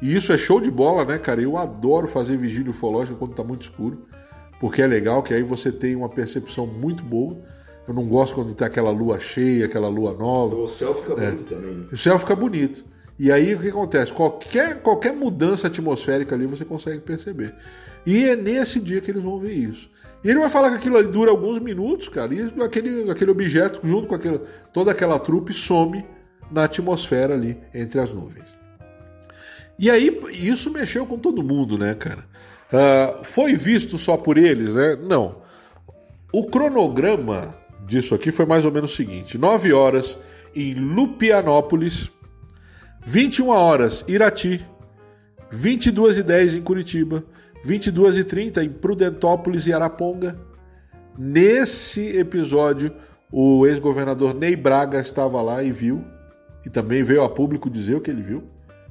E 0.01 0.15
isso 0.15 0.33
é 0.33 0.37
show 0.37 0.59
de 0.59 0.71
bola, 0.71 1.05
né, 1.05 1.17
cara? 1.17 1.41
Eu 1.41 1.57
adoro 1.57 2.07
fazer 2.07 2.37
vigília 2.37 2.71
ufológica 2.71 3.17
quando 3.17 3.31
está 3.31 3.43
muito 3.43 3.63
escuro, 3.63 4.05
porque 4.59 4.81
é 4.81 4.87
legal 4.87 5.23
que 5.23 5.33
aí 5.33 5.43
você 5.43 5.71
tem 5.71 5.95
uma 5.95 6.09
percepção 6.09 6.65
muito 6.65 7.03
boa. 7.03 7.37
Eu 7.87 7.93
não 7.93 8.05
gosto 8.07 8.35
quando 8.35 8.53
tem 8.53 8.65
aquela 8.65 8.89
lua 8.89 9.19
cheia, 9.19 9.65
aquela 9.65 9.87
lua 9.87 10.11
nova. 10.13 10.55
O 10.55 10.67
céu 10.67 10.93
fica 10.95 11.13
é. 11.13 11.31
bonito 11.31 11.49
também. 11.49 11.75
Né? 11.75 11.85
O 11.91 11.97
céu 11.97 12.17
fica 12.17 12.35
bonito. 12.35 12.83
E 13.17 13.31
aí 13.31 13.55
o 13.55 13.59
que 13.59 13.69
acontece? 13.69 14.11
Qualquer, 14.11 14.81
qualquer 14.81 15.13
mudança 15.13 15.67
atmosférica 15.67 16.35
ali 16.35 16.45
você 16.45 16.65
consegue 16.65 16.99
perceber. 16.99 17.55
E 18.05 18.25
é 18.25 18.35
nesse 18.35 18.79
dia 18.79 19.01
que 19.01 19.09
eles 19.09 19.23
vão 19.23 19.39
ver 19.39 19.53
isso. 19.53 19.89
E 20.23 20.29
ele 20.29 20.39
vai 20.39 20.49
falar 20.49 20.71
que 20.71 20.77
aquilo 20.77 20.97
ali 20.97 21.07
dura 21.07 21.31
alguns 21.31 21.59
minutos, 21.59 22.09
cara, 22.09 22.33
e 22.33 22.51
aquele, 22.63 23.09
aquele 23.09 23.31
objeto, 23.31 23.79
junto 23.83 24.07
com 24.07 24.15
aquele, 24.15 24.41
toda 24.73 24.91
aquela 24.91 25.19
trupe, 25.19 25.53
some 25.53 26.03
na 26.51 26.63
atmosfera 26.63 27.33
ali 27.33 27.57
entre 27.73 27.99
as 27.99 28.13
nuvens. 28.13 28.55
E 29.77 29.89
aí 29.89 30.21
isso 30.31 30.71
mexeu 30.71 31.05
com 31.05 31.17
todo 31.17 31.43
mundo, 31.43 31.77
né, 31.77 31.93
cara? 31.93 32.25
Uh, 32.71 33.23
foi 33.23 33.53
visto 33.53 33.97
só 33.97 34.17
por 34.17 34.37
eles, 34.37 34.73
né? 34.73 34.95
Não. 34.95 35.43
O 36.33 36.45
cronograma 36.47 37.55
disso 37.85 38.15
aqui 38.15 38.31
foi 38.31 38.45
mais 38.45 38.65
ou 38.65 38.71
menos 38.71 38.93
o 38.93 38.95
seguinte: 38.95 39.37
9 39.37 39.73
horas 39.73 40.17
em 40.55 40.73
Lupianópolis, 40.73 42.09
21 43.05 43.49
horas 43.49 44.03
Irati, 44.07 44.65
22 45.51 46.17
e 46.17 46.23
10 46.23 46.55
em 46.55 46.61
Curitiba, 46.61 47.23
22 47.63 48.17
e 48.17 48.23
30 48.23 48.63
em 48.63 48.69
Prudentópolis 48.69 49.67
e 49.67 49.73
Araponga. 49.73 50.39
Nesse 51.17 52.17
episódio, 52.17 52.91
o 53.31 53.65
ex-governador 53.67 54.33
Ney 54.33 54.55
Braga 54.55 54.99
estava 54.99 55.39
lá 55.41 55.63
e 55.63 55.71
viu, 55.71 56.03
e 56.65 56.69
também 56.69 57.03
veio 57.03 57.23
a 57.23 57.29
público 57.29 57.69
dizer 57.69 57.95
o 57.95 58.01
que 58.01 58.09
ele 58.09 58.23
viu. 58.23 58.43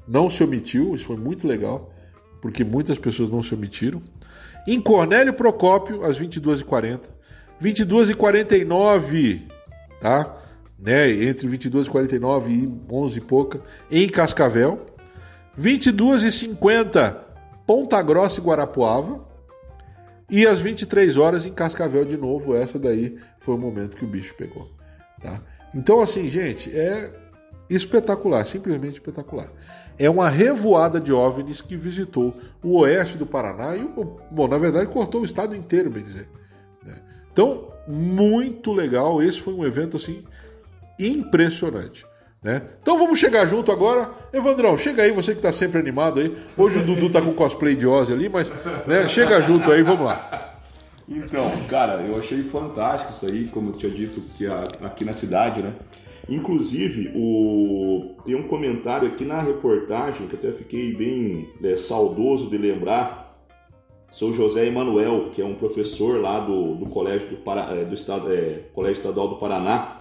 Não 0.06 0.30
se 0.30 0.44
omitiu, 0.44 0.94
isso 0.94 1.06
foi 1.06 1.16
muito 1.16 1.46
legal, 1.46 1.92
porque 2.40 2.62
muitas 2.62 2.98
pessoas 2.98 3.28
não 3.28 3.42
se 3.42 3.52
omitiram. 3.52 4.00
Em 4.66 4.80
Cornélio 4.80 5.34
Procópio, 5.34 6.04
às 6.04 6.18
22h40. 6.20 7.00
22h49, 7.60 9.42
tá? 10.00 10.36
Né? 10.78 11.10
Entre 11.10 11.48
22h49 11.48 12.48
e 12.48 12.92
11 12.92 13.18
e 13.18 13.20
pouca, 13.20 13.60
em 13.90 14.08
Cascavel. 14.08 14.86
22h50, 15.58 17.16
Ponta 17.66 18.02
Grossa 18.02 18.40
e 18.40 18.42
Guarapuava. 18.42 19.24
E 20.28 20.46
às 20.46 20.58
23 20.60 21.16
horas 21.16 21.46
em 21.46 21.52
Cascavel 21.52 22.04
de 22.04 22.16
novo. 22.16 22.56
Essa 22.56 22.78
daí 22.78 23.18
foi 23.40 23.54
o 23.54 23.58
momento 23.58 23.96
que 23.96 24.04
o 24.04 24.08
bicho 24.08 24.34
pegou, 24.34 24.70
tá? 25.20 25.42
Então, 25.74 26.00
assim, 26.00 26.28
gente, 26.30 26.74
é 26.76 27.12
espetacular, 27.68 28.46
simplesmente 28.46 28.94
espetacular. 28.94 29.50
É 29.98 30.10
uma 30.10 30.28
revoada 30.28 31.00
de 31.00 31.12
OVNIs 31.12 31.60
que 31.60 31.76
visitou 31.76 32.34
o 32.62 32.78
oeste 32.80 33.16
do 33.16 33.26
Paraná 33.26 33.76
e, 33.76 33.88
bom, 34.30 34.48
na 34.48 34.58
verdade, 34.58 34.90
cortou 34.90 35.20
o 35.20 35.24
estado 35.24 35.54
inteiro, 35.54 35.90
bem 35.90 36.02
dizer. 36.02 36.28
Né? 36.82 37.00
Então, 37.32 37.72
muito 37.86 38.72
legal. 38.72 39.22
Esse 39.22 39.40
foi 39.40 39.54
um 39.54 39.64
evento, 39.64 39.96
assim, 39.96 40.24
impressionante. 40.98 42.04
Né? 42.42 42.60
Então 42.82 42.98
vamos 42.98 43.18
chegar 43.18 43.46
junto 43.46 43.72
agora. 43.72 44.10
Evandrão, 44.30 44.76
chega 44.76 45.02
aí, 45.02 45.12
você 45.12 45.32
que 45.32 45.38
está 45.38 45.50
sempre 45.50 45.78
animado 45.78 46.20
aí. 46.20 46.36
Hoje 46.58 46.78
o 46.78 46.84
Dudu 46.84 47.08
tá 47.08 47.22
com 47.22 47.32
cosplay 47.32 47.74
de 47.74 47.86
Ozzy 47.86 48.12
ali, 48.12 48.28
mas 48.28 48.52
né, 48.86 49.06
chega 49.08 49.40
junto 49.40 49.72
aí, 49.72 49.82
vamos 49.82 50.04
lá. 50.04 50.60
Então, 51.08 51.50
cara, 51.68 52.02
eu 52.02 52.18
achei 52.18 52.42
fantástico 52.42 53.12
isso 53.12 53.26
aí, 53.26 53.46
como 53.48 53.70
eu 53.70 53.72
tinha 53.74 53.92
dito 53.92 54.20
que 54.36 54.46
aqui 54.46 55.04
na 55.04 55.12
cidade, 55.12 55.62
né? 55.62 55.72
Inclusive, 56.28 57.12
o... 57.14 58.16
tem 58.24 58.34
um 58.34 58.48
comentário 58.48 59.08
aqui 59.08 59.24
na 59.24 59.40
reportagem 59.40 60.26
que 60.26 60.36
até 60.36 60.50
fiquei 60.52 60.94
bem 60.94 61.48
é, 61.62 61.76
saudoso 61.76 62.48
de 62.48 62.56
lembrar. 62.56 63.38
Sou 64.10 64.32
José 64.32 64.66
Emanuel, 64.66 65.30
que 65.32 65.42
é 65.42 65.44
um 65.44 65.54
professor 65.54 66.20
lá 66.20 66.40
do, 66.40 66.76
do 66.76 66.86
Colégio 66.86 67.28
do, 67.28 67.36
Para... 67.36 67.74
É, 67.74 67.84
do 67.84 67.94
estado, 67.94 68.32
é, 68.32 68.60
Colégio 68.72 69.00
Estadual 69.00 69.28
do 69.28 69.36
Paraná, 69.36 69.93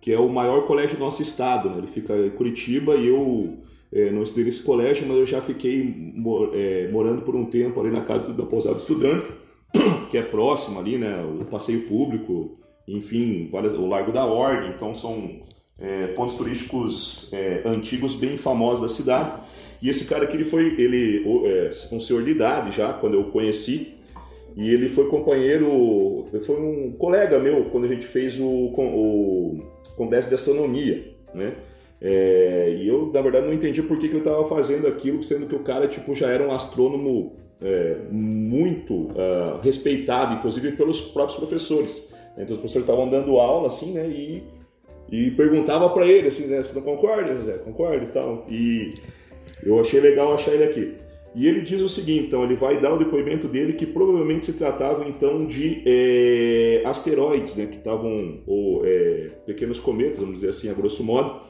que 0.00 0.12
é 0.12 0.18
o 0.18 0.28
maior 0.28 0.66
colégio 0.66 0.96
do 0.96 1.04
nosso 1.04 1.22
estado. 1.22 1.70
Né? 1.70 1.78
Ele 1.78 1.86
fica 1.86 2.14
em 2.16 2.30
Curitiba 2.30 2.94
e 2.94 3.08
eu 3.08 3.58
é, 3.92 4.10
não 4.10 4.22
estudei 4.22 4.44
nesse 4.44 4.62
colégio, 4.62 5.06
mas 5.06 5.16
eu 5.16 5.26
já 5.26 5.40
fiquei 5.40 6.12
é, 6.52 6.88
morando 6.90 7.22
por 7.22 7.34
um 7.34 7.46
tempo 7.46 7.80
ali 7.80 7.90
na 7.90 8.02
casa 8.02 8.32
da 8.32 8.44
Pousada 8.44 8.76
Estudante, 8.76 9.32
que 10.10 10.18
é 10.18 10.22
próximo 10.22 10.78
ali, 10.78 10.98
né? 10.98 11.22
O 11.22 11.44
passeio 11.44 11.82
público, 11.82 12.58
enfim, 12.86 13.48
o 13.52 13.86
Largo 13.86 14.12
da 14.12 14.24
Ordem. 14.24 14.70
Então 14.70 14.94
são 14.94 15.40
é, 15.78 16.08
pontos 16.08 16.36
turísticos 16.36 17.32
é, 17.32 17.62
antigos 17.64 18.14
bem 18.14 18.36
famosos 18.36 18.82
da 18.82 18.88
cidade. 18.88 19.40
E 19.80 19.88
esse 19.88 20.06
cara 20.06 20.24
aqui, 20.24 20.36
ele 20.36 20.44
foi 20.44 20.74
ele, 20.80 21.24
é, 21.46 21.70
um 21.92 22.00
senhor 22.00 22.22
de 22.22 22.30
idade 22.30 22.76
já, 22.76 22.92
quando 22.92 23.14
eu 23.14 23.20
o 23.20 23.30
conheci, 23.30 23.94
e 24.56 24.70
ele 24.70 24.88
foi 24.88 25.08
companheiro, 25.08 26.26
foi 26.40 26.58
um 26.58 26.92
colega 26.92 27.38
meu 27.38 27.66
quando 27.66 27.84
a 27.84 27.88
gente 27.88 28.06
fez 28.06 28.40
o, 28.40 28.72
o 28.74 29.62
congresso 29.96 30.28
de 30.28 30.34
astronomia, 30.34 31.12
né? 31.34 31.54
É, 32.00 32.76
e 32.78 32.86
eu, 32.86 33.10
na 33.12 33.22
verdade, 33.22 33.46
não 33.46 33.54
entendi 33.54 33.82
por 33.82 33.98
que, 33.98 34.08
que 34.08 34.14
eu 34.14 34.18
estava 34.18 34.44
fazendo 34.44 34.86
aquilo, 34.86 35.22
sendo 35.22 35.46
que 35.46 35.54
o 35.54 35.60
cara 35.60 35.88
tipo, 35.88 36.14
já 36.14 36.28
era 36.28 36.46
um 36.46 36.52
astrônomo 36.52 37.36
é, 37.60 37.96
muito 38.10 38.94
uh, 38.94 39.60
respeitado, 39.62 40.34
inclusive 40.34 40.72
pelos 40.72 41.00
próprios 41.00 41.38
professores. 41.38 42.14
Então, 42.34 42.54
os 42.54 42.60
professores 42.60 42.86
estavam 42.86 43.08
dando 43.08 43.38
aula, 43.38 43.68
assim, 43.68 43.92
né? 43.92 44.06
E 44.06 44.44
e 45.10 45.30
perguntava 45.32 45.88
para 45.90 46.06
ele 46.06 46.28
assim, 46.28 46.46
né, 46.46 46.62
você 46.62 46.74
não 46.74 46.82
concorda, 46.82 47.34
José? 47.34 47.52
Concorda 47.58 48.04
e 48.04 48.08
tal. 48.08 48.46
E 48.48 48.94
eu 49.62 49.80
achei 49.80 50.00
legal 50.00 50.34
achar 50.34 50.52
ele 50.52 50.64
aqui. 50.64 50.94
E 51.36 51.46
ele 51.46 51.60
diz 51.60 51.82
o 51.82 51.88
seguinte, 51.88 52.28
então, 52.28 52.42
ele 52.42 52.56
vai 52.56 52.80
dar 52.80 52.94
o 52.94 52.98
depoimento 52.98 53.46
dele 53.46 53.74
que 53.74 53.84
provavelmente 53.84 54.46
se 54.46 54.54
tratava 54.54 55.06
então 55.06 55.44
de 55.44 55.82
é, 55.84 56.82
asteroides, 56.86 57.54
né, 57.54 57.66
que 57.66 57.76
estavam, 57.76 58.40
ou 58.46 58.80
é, 58.86 59.28
pequenos 59.44 59.78
cometas, 59.78 60.18
vamos 60.18 60.36
dizer 60.36 60.48
assim, 60.48 60.70
a 60.70 60.72
grosso 60.72 61.04
modo, 61.04 61.42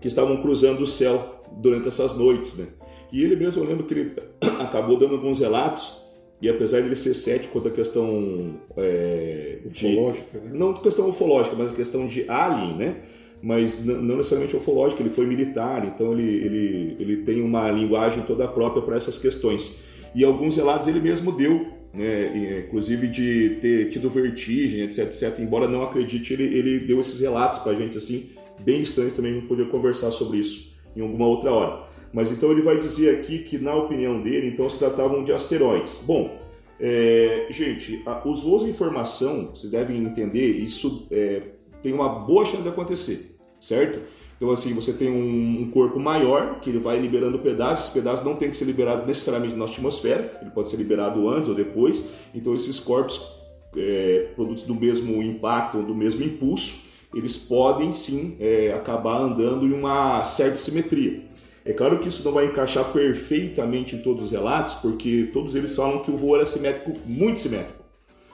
que 0.00 0.06
estavam 0.06 0.40
cruzando 0.40 0.82
o 0.82 0.86
céu 0.86 1.42
durante 1.56 1.88
essas 1.88 2.16
noites, 2.16 2.56
né. 2.56 2.68
E 3.10 3.24
ele 3.24 3.34
mesmo, 3.34 3.64
eu 3.64 3.68
lembro 3.68 3.86
que 3.86 3.92
ele 3.92 4.12
acabou 4.62 4.96
dando 4.96 5.16
alguns 5.16 5.40
relatos 5.40 6.00
e 6.40 6.48
apesar 6.48 6.80
de 6.80 6.86
ele 6.86 6.96
ser 6.96 7.14
cético 7.14 7.58
da 7.58 7.70
questão 7.70 8.60
é, 8.76 9.58
ufológica, 9.64 10.38
de, 10.38 10.46
né? 10.46 10.50
não 10.54 10.74
questão 10.74 11.08
ufológica, 11.08 11.56
mas 11.58 11.72
a 11.72 11.74
questão 11.74 12.06
de 12.06 12.24
alien, 12.30 12.76
né? 12.76 13.02
Mas 13.42 13.84
não 13.84 14.16
necessariamente 14.16 14.56
ufológica, 14.56 15.02
ele 15.02 15.10
foi 15.10 15.26
militar, 15.26 15.84
então 15.84 16.12
ele, 16.12 16.22
ele, 16.22 16.96
ele 17.00 17.16
tem 17.18 17.42
uma 17.42 17.68
linguagem 17.70 18.22
toda 18.22 18.46
própria 18.46 18.82
para 18.82 18.96
essas 18.96 19.18
questões. 19.18 19.82
E 20.14 20.24
alguns 20.24 20.56
relatos 20.56 20.86
ele 20.86 21.00
mesmo 21.00 21.32
deu, 21.32 21.66
né? 21.92 22.60
inclusive 22.66 23.08
de 23.08 23.58
ter 23.60 23.90
tido 23.90 24.08
vertigem, 24.08 24.82
etc, 24.82 25.06
etc. 25.06 25.40
Embora 25.40 25.66
não 25.66 25.82
acredite, 25.82 26.32
ele, 26.32 26.44
ele 26.56 26.80
deu 26.80 27.00
esses 27.00 27.18
relatos 27.18 27.58
para 27.58 27.72
a 27.72 27.74
gente 27.74 27.98
assim, 27.98 28.30
bem 28.60 28.80
estranhos 28.82 29.14
também, 29.14 29.34
não 29.34 29.42
podia 29.48 29.66
conversar 29.66 30.12
sobre 30.12 30.38
isso 30.38 30.72
em 30.94 31.00
alguma 31.00 31.26
outra 31.26 31.50
hora. 31.50 31.84
Mas 32.12 32.30
então 32.30 32.50
ele 32.52 32.62
vai 32.62 32.78
dizer 32.78 33.18
aqui 33.18 33.38
que, 33.38 33.58
na 33.58 33.74
opinião 33.74 34.22
dele, 34.22 34.48
então 34.48 34.68
se 34.68 34.78
tratavam 34.78 35.24
de 35.24 35.32
asteroides. 35.32 36.02
Bom, 36.06 36.38
é, 36.78 37.46
gente, 37.50 38.02
a, 38.04 38.26
os 38.28 38.42
voos 38.42 38.64
em 38.64 38.72
formação, 38.72 39.50
vocês 39.54 39.72
devem 39.72 40.02
entender, 40.04 40.58
isso 40.58 41.06
é, 41.10 41.40
tem 41.82 41.92
uma 41.92 42.08
boa 42.08 42.44
chance 42.44 42.62
de 42.62 42.68
acontecer, 42.68 43.31
certo? 43.62 44.00
Então, 44.36 44.50
assim, 44.50 44.74
você 44.74 44.92
tem 44.92 45.08
um, 45.08 45.70
corpo 45.70 46.00
maior 46.00 46.58
que 46.58 46.68
ele 46.68 46.80
vai 46.80 46.98
liberando 46.98 47.38
pedaços. 47.38 47.84
Esses 47.84 47.94
pedaços 47.94 48.24
não 48.24 48.34
tem 48.34 48.50
que 48.50 48.56
ser 48.56 48.64
liberados 48.64 49.06
necessariamente 49.06 49.54
na 49.54 49.66
atmosfera, 49.66 50.36
ele 50.42 50.50
pode 50.50 50.68
ser 50.68 50.76
liberado 50.76 51.28
antes 51.28 51.48
ou 51.48 51.54
depois. 51.54 52.10
Então, 52.34 52.52
esses 52.52 52.80
corpos, 52.80 53.36
é, 53.76 54.32
produtos 54.34 54.64
do 54.64 54.74
mesmo 54.74 55.22
impacto 55.22 55.78
ou 55.78 55.84
do 55.84 55.94
mesmo 55.94 56.24
impulso, 56.24 56.82
eles 57.14 57.36
podem 57.36 57.92
sim 57.92 58.36
é, 58.40 58.72
acabar 58.72 59.20
andando 59.20 59.64
em 59.64 59.72
uma 59.72 60.24
certa 60.24 60.56
simetria. 60.56 61.22
É 61.64 61.72
claro 61.72 62.00
que 62.00 62.08
isso 62.08 62.24
não 62.24 62.32
vai 62.32 62.46
encaixar 62.46 62.92
perfeitamente 62.92 63.94
em 63.94 64.00
todos 64.00 64.24
os 64.24 64.30
relatos, 64.32 64.74
porque 64.74 65.30
todos 65.32 65.54
eles 65.54 65.76
falam 65.76 66.00
que 66.00 66.10
o 66.10 66.16
voo 66.16 66.34
era 66.34 66.44
simétrico, 66.44 66.98
muito 67.06 67.38
simétrico. 67.38 67.81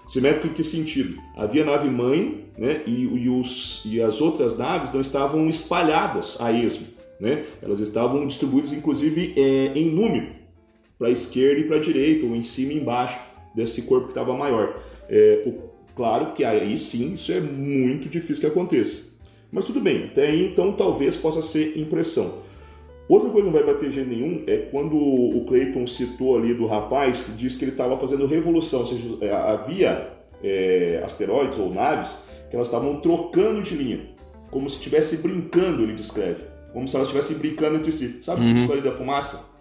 Simétrico 0.09 0.47
em 0.47 0.53
que 0.55 0.65
sentido? 0.65 1.21
Havia 1.37 1.65
nave 1.67 1.91
mãe 1.91 2.47
né, 2.57 2.83
e, 2.87 3.03
e, 3.03 3.29
os, 3.29 3.83
e 3.85 4.01
as 4.01 4.23
outras 4.23 4.57
naves 4.57 4.91
não 4.91 5.03
estavam 5.03 5.47
espalhadas 5.51 6.41
a 6.41 6.51
esmo. 6.51 6.87
Né? 7.21 7.45
Elas 7.61 7.79
estavam 7.79 8.27
distribuídas, 8.27 8.73
inclusive, 8.73 9.35
é, 9.37 9.79
em 9.79 9.91
número, 9.91 10.29
para 10.99 11.09
a 11.09 11.11
esquerda 11.11 11.61
e 11.61 11.65
para 11.65 11.77
a 11.77 11.81
direita, 11.81 12.25
ou 12.25 12.35
em 12.35 12.43
cima 12.43 12.73
e 12.73 12.79
embaixo 12.79 13.21
desse 13.55 13.83
corpo 13.83 14.07
que 14.07 14.13
estava 14.13 14.35
maior. 14.35 14.83
É, 15.11 15.43
o, 15.45 15.69
claro 15.95 16.33
que 16.33 16.43
aí 16.43 16.79
sim 16.79 17.13
isso 17.13 17.31
é 17.31 17.41
muito 17.41 18.09
difícil 18.09 18.41
que 18.41 18.47
aconteça. 18.47 19.09
Mas 19.53 19.67
tudo 19.67 19.81
bem, 19.81 20.05
até 20.05 20.29
aí 20.29 20.47
então 20.47 20.73
talvez 20.73 21.17
possa 21.17 21.43
ser 21.43 21.79
impressão. 21.79 22.43
Outra 23.09 23.31
coisa 23.31 23.49
que 23.49 23.55
não 23.55 23.65
vai 23.65 23.75
bater 23.75 23.91
jeito 23.91 24.11
nenhum 24.11 24.45
é 24.47 24.69
quando 24.71 24.95
o 24.97 25.45
Clayton 25.47 25.87
citou 25.87 26.37
ali 26.37 26.53
do 26.53 26.67
rapaz 26.67 27.23
que 27.23 27.33
disse 27.33 27.57
que 27.57 27.65
ele 27.65 27.73
estava 27.73 27.97
fazendo 27.97 28.27
revolução, 28.27 28.81
ou 28.81 28.87
seja, 28.87 29.03
é, 29.23 29.33
havia 29.33 30.11
é, 30.45 31.01
asteroides 31.03 31.59
ou 31.59 31.73
naves 31.73 32.29
que 32.51 32.57
elas 32.57 32.69
estavam 32.69 33.01
trocando 33.01 33.63
de 33.63 33.75
linha, 33.75 34.01
como 34.51 34.69
se 34.69 34.77
estivesse 34.77 35.19
brincando, 35.19 35.83
ele 35.83 35.95
descreve, 35.95 36.43
como 36.73 36.87
se 36.87 36.97
elas 36.97 37.09
estivessem 37.09 37.39
brincando 37.39 37.77
entre 37.77 37.91
si. 37.93 38.19
Sabe 38.23 38.43
uhum. 38.43 38.55
a 38.55 38.57
história 38.57 38.83
da 38.83 38.93
fumaça? 38.93 39.57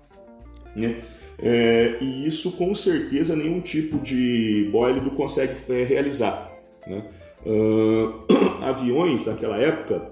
Né? 0.75 1.01
É, 1.39 1.97
e 2.01 2.27
isso 2.27 2.51
com 2.53 2.73
certeza 2.75 3.35
nenhum 3.35 3.61
tipo 3.61 3.97
de 3.99 4.67
Boyle 4.71 4.99
consegue 5.11 5.53
é, 5.69 5.83
realizar. 5.83 6.51
Né? 6.85 7.03
Uh, 7.45 8.25
aviões 8.63 9.23
daquela 9.23 9.57
época 9.57 10.09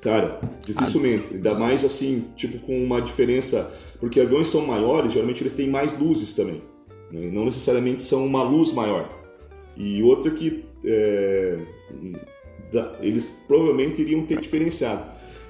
Cara, 0.00 0.40
dificilmente. 0.64 1.34
Ainda 1.34 1.54
mais 1.54 1.84
assim, 1.84 2.26
tipo, 2.36 2.58
com 2.58 2.82
uma 2.82 3.00
diferença. 3.00 3.72
Porque 3.98 4.20
aviões 4.20 4.48
são 4.48 4.66
maiores, 4.66 5.12
geralmente 5.12 5.42
eles 5.42 5.52
têm 5.52 5.68
mais 5.68 5.98
luzes 5.98 6.34
também. 6.34 6.62
Né? 7.10 7.30
Não 7.32 7.44
necessariamente 7.44 8.02
são 8.02 8.24
uma 8.24 8.42
luz 8.42 8.72
maior. 8.72 9.10
E 9.76 10.02
outra 10.02 10.30
que 10.30 10.64
é, 10.84 11.58
eles 13.00 13.42
provavelmente 13.46 14.00
iriam 14.00 14.24
ter 14.24 14.40
diferenciado. 14.40 15.04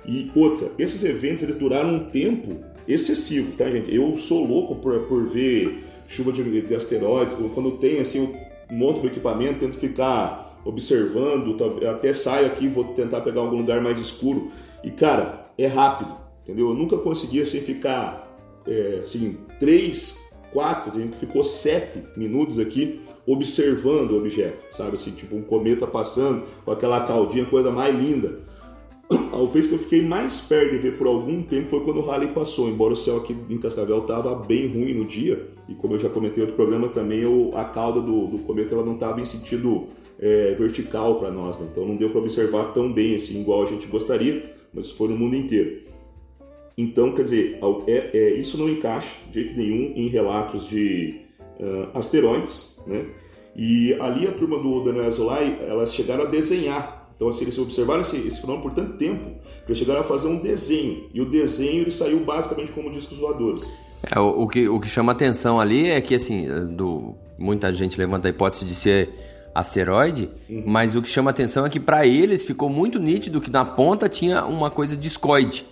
E 0.07 0.30
outra, 0.34 0.70
esses 0.78 1.05
eventos 1.05 1.42
eles 1.42 1.57
duraram 1.57 1.94
um 1.94 2.05
tempo 2.11 2.64
excessivo, 2.86 3.53
tá, 3.53 3.70
gente? 3.70 3.94
Eu 3.94 4.16
sou 4.16 4.46
louco 4.46 4.76
por, 4.76 5.01
por 5.01 5.26
ver 5.26 5.84
chuva 6.09 6.32
de, 6.32 6.62
de 6.62 6.74
asteroides. 6.74 7.34
Quando 7.55 7.72
tem 7.72 8.01
assim, 8.01 8.20
eu 8.20 8.74
monto 8.74 9.01
o 9.03 9.07
equipamento, 9.07 9.61
tento 9.61 9.76
ficar 9.76 10.47
observando, 10.68 11.56
até 11.88 12.12
saio 12.12 12.46
aqui, 12.46 12.68
vou 12.68 12.84
tentar 12.84 13.22
pegar 13.22 13.40
algum 13.40 13.56
lugar 13.56 13.80
mais 13.80 13.98
escuro. 13.98 14.50
E 14.84 14.90
cara, 14.90 15.50
é 15.56 15.66
rápido, 15.66 16.14
entendeu? 16.42 16.68
Eu 16.68 16.74
nunca 16.74 16.98
consegui 16.98 17.40
assim 17.40 17.60
ficar 17.60 18.28
é, 18.66 18.98
assim, 19.00 19.38
três, 19.58 20.30
quatro, 20.52 20.92
a 20.96 21.00
gente 21.00 21.16
ficou 21.16 21.42
sete 21.42 22.02
minutos 22.16 22.58
aqui 22.58 23.00
observando 23.26 24.12
o 24.12 24.18
objeto, 24.18 24.74
sabe 24.74 24.94
assim, 24.94 25.12
tipo 25.12 25.36
um 25.36 25.42
cometa 25.42 25.86
passando 25.86 26.44
com 26.64 26.70
aquela 26.70 27.00
caldinha, 27.00 27.46
coisa 27.46 27.70
mais 27.70 27.94
linda. 27.94 28.40
A 29.32 29.44
vez 29.46 29.66
que 29.66 29.74
eu 29.74 29.78
fiquei 29.78 30.02
mais 30.02 30.40
perto 30.40 30.72
de 30.72 30.78
ver 30.78 30.98
por 30.98 31.06
algum 31.06 31.42
tempo 31.42 31.68
foi 31.68 31.80
quando 31.80 32.00
o 32.00 32.06
Halley 32.06 32.28
passou, 32.28 32.68
embora 32.68 32.92
o 32.92 32.96
céu 32.96 33.18
aqui 33.18 33.34
em 33.48 33.58
Cascavel 33.58 34.00
estava 34.00 34.34
bem 34.34 34.66
ruim 34.66 34.92
no 34.92 35.04
dia, 35.06 35.48
e 35.68 35.74
como 35.74 35.94
eu 35.94 36.00
já 36.00 36.10
comentei 36.10 36.42
outro 36.42 36.56
problema 36.56 36.88
também, 36.88 37.20
eu, 37.20 37.52
a 37.54 37.64
cauda 37.64 38.00
do, 38.00 38.26
do 38.26 38.38
cometa 38.40 38.74
ela 38.74 38.84
não 38.84 38.94
estava 38.94 39.20
em 39.20 39.24
sentido 39.24 39.86
é, 40.18 40.54
vertical 40.54 41.18
para 41.18 41.30
nós, 41.30 41.58
né? 41.58 41.68
então 41.70 41.86
não 41.86 41.96
deu 41.96 42.10
para 42.10 42.20
observar 42.20 42.72
tão 42.72 42.92
bem 42.92 43.16
assim, 43.16 43.40
igual 43.40 43.62
a 43.62 43.66
gente 43.66 43.86
gostaria, 43.86 44.54
mas 44.72 44.90
foi 44.90 45.08
no 45.08 45.16
mundo 45.16 45.36
inteiro. 45.36 45.80
Então, 46.76 47.12
quer 47.12 47.24
dizer, 47.24 47.58
é, 47.86 48.10
é, 48.16 48.30
isso 48.34 48.56
não 48.56 48.68
encaixa 48.68 49.12
de 49.30 49.42
jeito 49.42 49.58
nenhum 49.58 49.92
em 49.96 50.08
relatos 50.08 50.68
de 50.68 51.22
uh, 51.58 51.98
asteroides, 51.98 52.80
né? 52.86 53.04
E 53.56 53.94
ali 53.94 54.28
a 54.28 54.32
turma 54.32 54.58
do 54.60 54.84
Daniel 54.84 55.06
Azulay, 55.06 55.58
elas 55.66 55.92
chegaram 55.92 56.22
a 56.22 56.26
desenhar 56.26 56.98
então, 57.18 57.28
assim, 57.28 57.42
eles 57.42 57.58
observaram 57.58 58.00
esse, 58.00 58.16
esse 58.16 58.40
fenômeno 58.40 58.62
por 58.62 58.72
tanto 58.72 58.96
tempo 58.96 59.24
que 59.66 59.72
eles 59.72 59.78
chegaram 59.78 60.02
a 60.02 60.04
fazer 60.04 60.28
um 60.28 60.38
desenho. 60.38 61.10
E 61.12 61.20
o 61.20 61.28
desenho 61.28 61.82
ele 61.82 61.90
saiu 61.90 62.20
basicamente 62.20 62.70
como 62.70 62.92
discos 62.92 63.18
voadores. 63.18 63.68
É, 64.04 64.20
o, 64.20 64.42
o, 64.42 64.48
que, 64.48 64.68
o 64.68 64.78
que 64.78 64.86
chama 64.86 65.10
atenção 65.10 65.58
ali 65.58 65.90
é 65.90 66.00
que, 66.00 66.14
assim, 66.14 66.46
do, 66.76 67.16
muita 67.36 67.72
gente 67.72 67.98
levanta 67.98 68.28
a 68.28 68.30
hipótese 68.30 68.64
de 68.64 68.72
ser 68.72 69.10
asteroide, 69.55 70.30
uhum. 70.49 70.64
mas 70.66 70.94
o 70.94 71.03
que 71.03 71.09
chama 71.09 71.30
atenção 71.30 71.66
é 71.66 71.68
que 71.68 71.80
para 71.80 72.07
eles 72.07 72.44
ficou 72.44 72.68
muito 72.68 72.99
nítido 72.99 73.40
que 73.40 73.51
na 73.51 73.64
ponta 73.64 74.09
tinha 74.09 74.44
uma 74.44 74.70
coisa 74.70 74.96
discoide 74.96 75.64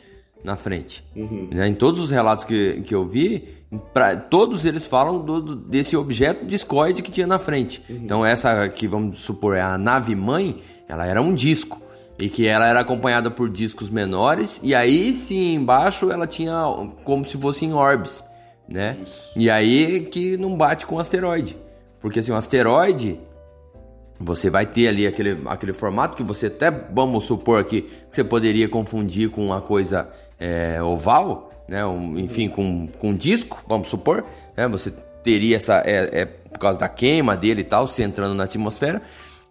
na 0.42 0.56
frente. 0.56 1.04
Uhum. 1.14 1.48
Né? 1.52 1.66
Em 1.68 1.74
todos 1.74 2.00
os 2.00 2.10
relatos 2.10 2.44
que, 2.44 2.80
que 2.82 2.94
eu 2.94 3.04
vi, 3.04 3.48
pra, 3.92 4.16
todos 4.16 4.64
eles 4.64 4.86
falam 4.86 5.18
do, 5.18 5.40
do, 5.40 5.56
desse 5.56 5.96
objeto 5.96 6.46
discoide 6.46 7.02
que 7.02 7.10
tinha 7.10 7.26
na 7.26 7.38
frente. 7.38 7.82
Uhum. 7.88 7.96
Então 7.96 8.26
essa 8.26 8.68
que 8.68 8.86
vamos 8.86 9.18
supor 9.18 9.56
é 9.56 9.60
a 9.60 9.76
nave 9.76 10.14
mãe, 10.14 10.58
ela 10.88 11.06
era 11.06 11.20
um 11.20 11.34
disco 11.34 11.82
e 12.18 12.28
que 12.28 12.46
ela 12.46 12.66
era 12.66 12.80
acompanhada 12.80 13.30
por 13.30 13.50
discos 13.50 13.90
menores 13.90 14.60
e 14.62 14.74
aí 14.74 15.12
sim 15.12 15.54
embaixo 15.54 16.10
ela 16.10 16.26
tinha 16.26 16.54
como 17.04 17.24
se 17.24 17.36
fossem 17.36 17.74
orbes, 17.74 18.22
né? 18.68 18.98
Isso. 19.02 19.32
E 19.36 19.50
aí 19.50 20.02
que 20.02 20.36
não 20.36 20.56
bate 20.56 20.86
com 20.86 20.94
o 20.94 20.98
asteroide, 20.98 21.56
porque 22.00 22.20
assim 22.20 22.32
o 22.32 22.36
asteroide 22.36 23.18
você 24.18 24.48
vai 24.48 24.66
ter 24.66 24.88
ali 24.88 25.06
aquele, 25.06 25.38
aquele 25.46 25.72
formato 25.72 26.16
que 26.16 26.22
você 26.22 26.46
até 26.46 26.70
vamos 26.70 27.24
supor 27.24 27.60
aqui 27.60 27.82
que 27.82 27.90
você 28.10 28.24
poderia 28.24 28.68
confundir 28.68 29.30
com 29.30 29.44
uma 29.44 29.60
coisa 29.60 30.08
é, 30.38 30.82
oval, 30.82 31.50
né? 31.68 31.84
Um, 31.84 32.18
enfim, 32.18 32.48
com, 32.48 32.88
com 32.98 33.10
um 33.10 33.16
disco, 33.16 33.62
vamos 33.68 33.88
supor, 33.88 34.24
né? 34.56 34.66
Você 34.68 34.92
teria 35.22 35.56
essa 35.56 35.82
é, 35.84 36.22
é 36.22 36.24
por 36.24 36.58
causa 36.58 36.78
da 36.78 36.88
queima 36.88 37.36
dele 37.36 37.60
e 37.60 37.64
tal, 37.64 37.86
se 37.86 38.02
entrando 38.02 38.34
na 38.34 38.44
atmosfera. 38.44 39.02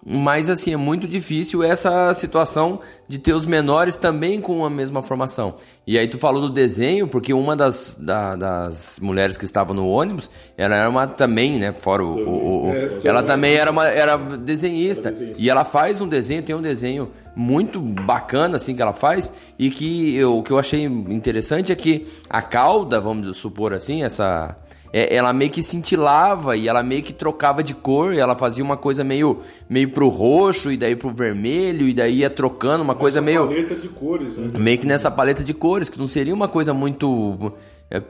Mas 0.08 0.52
assim, 0.52 0.72
é 0.72 0.78
muito 0.78 1.08
difícil 1.08 1.64
essa 1.64 2.14
situação 2.14 2.80
de 3.08 3.18
ter 3.18 3.34
os 3.34 3.44
menores 3.44 3.96
também 3.96 4.40
com 4.40 4.64
a 4.64 4.70
mesma 4.70 5.02
formação. 5.02 5.56
E 5.88 5.98
aí 5.98 6.08
tu 6.08 6.20
falou 6.20 6.42
do 6.42 6.50
desenho, 6.50 7.08
porque 7.08 7.34
uma 7.34 7.56
das, 7.56 7.98
da, 8.00 8.36
das 8.36 9.00
mulheres 9.00 9.36
que 9.36 9.46
estava 9.46 9.74
no 9.74 9.88
ônibus, 9.88 10.30
ela 10.56 10.76
era 10.76 10.88
uma 10.88 11.08
também, 11.08 11.58
né? 11.58 11.74
Fora 11.74 12.04
o. 12.04 12.18
o, 12.18 12.68
o 12.68 12.72
é, 12.72 13.00
ela 13.04 13.24
também 13.24 13.56
era 13.56 13.72
uma 13.72 13.88
era 13.88 14.16
desenhista. 14.16 15.10
era 15.10 15.18
desenhista. 15.18 15.42
E 15.42 15.50
ela 15.50 15.66
faz 15.66 16.00
um 16.02 16.08
desenho, 16.08 16.44
tem 16.44 16.56
um 16.56 16.62
desenho 16.62 17.10
muito 17.36 17.80
bacana, 17.80 18.58
assim, 18.58 18.76
que 18.76 18.84
ela 18.84 18.94
faz. 18.94 19.34
E 19.58 19.72
que 19.72 20.16
eu, 20.16 20.38
o 20.38 20.44
que 20.44 20.52
eu 20.52 20.60
achei 20.60 20.84
interessante 20.84 21.72
é 21.72 21.76
que 21.76 22.06
a 22.30 22.44
cauda, 22.44 23.02
vamos 23.02 23.36
supor 23.38 23.74
assim, 23.74 24.04
essa 24.04 24.56
é, 24.98 25.14
ela 25.14 25.34
meio 25.34 25.52
que 25.52 25.62
cintilava 25.62 26.56
e 26.56 26.70
ela 26.70 26.82
meio 26.82 27.04
que 27.04 27.12
trocava 27.12 27.62
de 27.62 27.74
cor, 27.74 28.14
e 28.14 28.18
ela 28.18 28.34
fazia 28.34 28.64
uma 28.64 28.78
coisa 28.78 29.04
meio, 29.04 29.42
meio 29.68 29.90
pro 29.90 30.08
roxo 30.08 30.72
e 30.72 30.78
daí 30.78 30.96
pro 30.96 31.12
vermelho, 31.12 31.86
e 31.86 31.94
daí 31.94 32.20
ia 32.20 32.30
trocando, 32.30 32.82
uma 32.82 32.96
coisa 32.96 33.20
meio. 33.20 33.46
paleta 33.46 33.76
de 33.76 33.90
cores, 33.90 34.38
né? 34.38 34.58
Meio 34.58 34.78
que 34.78 34.88
nessa 34.88 35.12
paleta 35.12 35.44
de 35.44 35.54
cores, 35.54 35.90
que 35.90 36.00
não 36.00 36.08
seria 36.08 36.34
uma 36.34 36.48
coisa 36.48 36.74
muito. 36.74 37.52
É, 37.92 38.02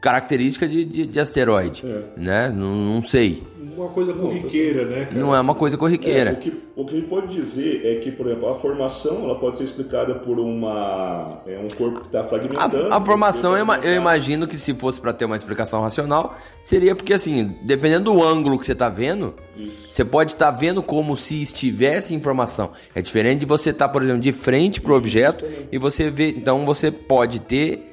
característica 0.00 0.66
de, 0.66 0.84
de, 0.84 1.06
de 1.06 1.20
asteroide, 1.20 1.84
é. 1.86 2.04
né? 2.16 2.48
Não, 2.48 2.74
não 2.74 3.02
sei 3.02 3.42
uma 3.80 3.88
coisa 3.88 4.12
corriqueira, 4.12 4.84
né? 4.84 5.04
Cara? 5.06 5.18
Não 5.18 5.34
é 5.34 5.40
uma 5.40 5.54
coisa 5.54 5.76
corriqueira. 5.76 6.30
É, 6.30 6.32
o, 6.34 6.36
que, 6.36 6.62
o 6.76 6.84
que 6.84 6.94
a 6.94 6.98
gente 6.98 7.08
pode 7.08 7.28
dizer 7.28 7.82
é 7.84 7.94
que, 7.96 8.10
por 8.10 8.26
exemplo, 8.26 8.48
a 8.48 8.54
formação 8.54 9.24
ela 9.24 9.38
pode 9.38 9.56
ser 9.56 9.64
explicada 9.64 10.14
por 10.14 10.38
uma 10.38 11.40
é 11.46 11.58
um 11.58 11.68
corpo 11.68 12.00
que 12.00 12.06
está 12.06 12.22
fragmentando. 12.22 12.92
A, 12.92 12.96
a 12.96 13.00
formação, 13.00 13.56
eu, 13.56 13.66
eu, 13.82 13.94
imagino 13.94 14.46
que 14.46 14.58
se 14.58 14.74
fosse 14.74 15.00
para 15.00 15.12
ter 15.12 15.24
uma 15.24 15.36
explicação 15.36 15.80
racional, 15.80 16.36
seria 16.62 16.94
porque, 16.94 17.14
assim, 17.14 17.56
dependendo 17.62 18.12
do 18.12 18.22
ângulo 18.22 18.58
que 18.58 18.66
você 18.66 18.72
está 18.72 18.88
vendo, 18.88 19.34
Isso. 19.56 19.88
você 19.90 20.04
pode 20.04 20.32
estar 20.32 20.52
tá 20.52 20.58
vendo 20.58 20.82
como 20.82 21.16
se 21.16 21.42
estivesse 21.42 22.14
informação. 22.14 22.70
É 22.94 23.00
diferente 23.00 23.40
de 23.40 23.46
você 23.46 23.70
estar, 23.70 23.88
tá, 23.88 23.92
por 23.92 24.02
exemplo, 24.02 24.20
de 24.20 24.32
frente 24.32 24.80
para 24.80 24.92
o 24.92 24.96
objeto 24.96 25.44
e 25.72 25.78
você 25.78 26.10
vê. 26.10 26.30
Então, 26.30 26.64
você 26.66 26.90
pode 26.90 27.40
ter 27.40 27.89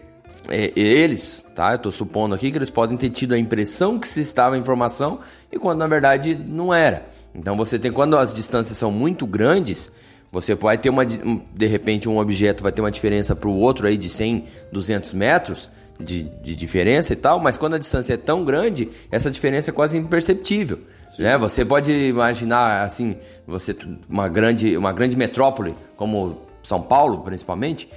é, 0.49 0.71
eles, 0.75 1.43
tá? 1.55 1.71
Eu 1.71 1.75
estou 1.77 1.91
supondo 1.91 2.35
aqui 2.35 2.51
que 2.51 2.57
eles 2.57 2.69
podem 2.69 2.97
ter 2.97 3.09
tido 3.09 3.33
a 3.33 3.37
impressão 3.37 3.99
que 3.99 4.07
se 4.07 4.21
estava 4.21 4.55
a 4.55 4.57
informação 4.57 5.19
e 5.51 5.57
quando 5.57 5.79
na 5.79 5.87
verdade 5.87 6.35
não 6.35 6.73
era. 6.73 7.07
Então 7.33 7.55
você 7.55 7.77
tem 7.77 7.91
quando 7.91 8.17
as 8.17 8.33
distâncias 8.33 8.77
são 8.77 8.91
muito 8.91 9.25
grandes, 9.25 9.91
você 10.31 10.55
pode 10.55 10.81
ter 10.81 10.89
uma 10.89 11.05
de 11.05 11.65
repente 11.65 12.09
um 12.09 12.17
objeto 12.17 12.63
vai 12.63 12.71
ter 12.71 12.81
uma 12.81 12.91
diferença 12.91 13.35
para 13.35 13.49
o 13.49 13.57
outro 13.57 13.87
aí 13.87 13.97
de 13.97 14.09
100, 14.09 14.45
200 14.71 15.13
metros 15.13 15.69
de, 15.99 16.23
de, 16.23 16.55
diferença 16.55 17.13
e 17.13 17.15
tal, 17.15 17.39
mas 17.39 17.57
quando 17.57 17.73
a 17.73 17.79
distância 17.79 18.13
é 18.13 18.17
tão 18.17 18.45
grande, 18.45 18.87
essa 19.11 19.31
diferença 19.31 19.71
é 19.71 19.73
quase 19.73 19.97
imperceptível. 19.97 20.79
Né? 21.17 21.37
Você 21.37 21.65
pode 21.65 21.91
imaginar 21.91 22.83
assim, 22.83 23.17
você 23.47 23.75
uma 24.07 24.27
grande 24.27 24.77
uma 24.77 24.93
grande 24.93 25.17
metrópole 25.17 25.75
como 25.95 26.41
São 26.61 26.81
Paulo, 26.81 27.19
principalmente, 27.21 27.89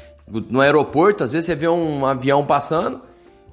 no 0.48 0.60
aeroporto, 0.60 1.24
às 1.24 1.32
vezes 1.32 1.46
você 1.46 1.54
vê 1.54 1.68
um 1.68 2.06
avião 2.06 2.44
passando 2.44 3.00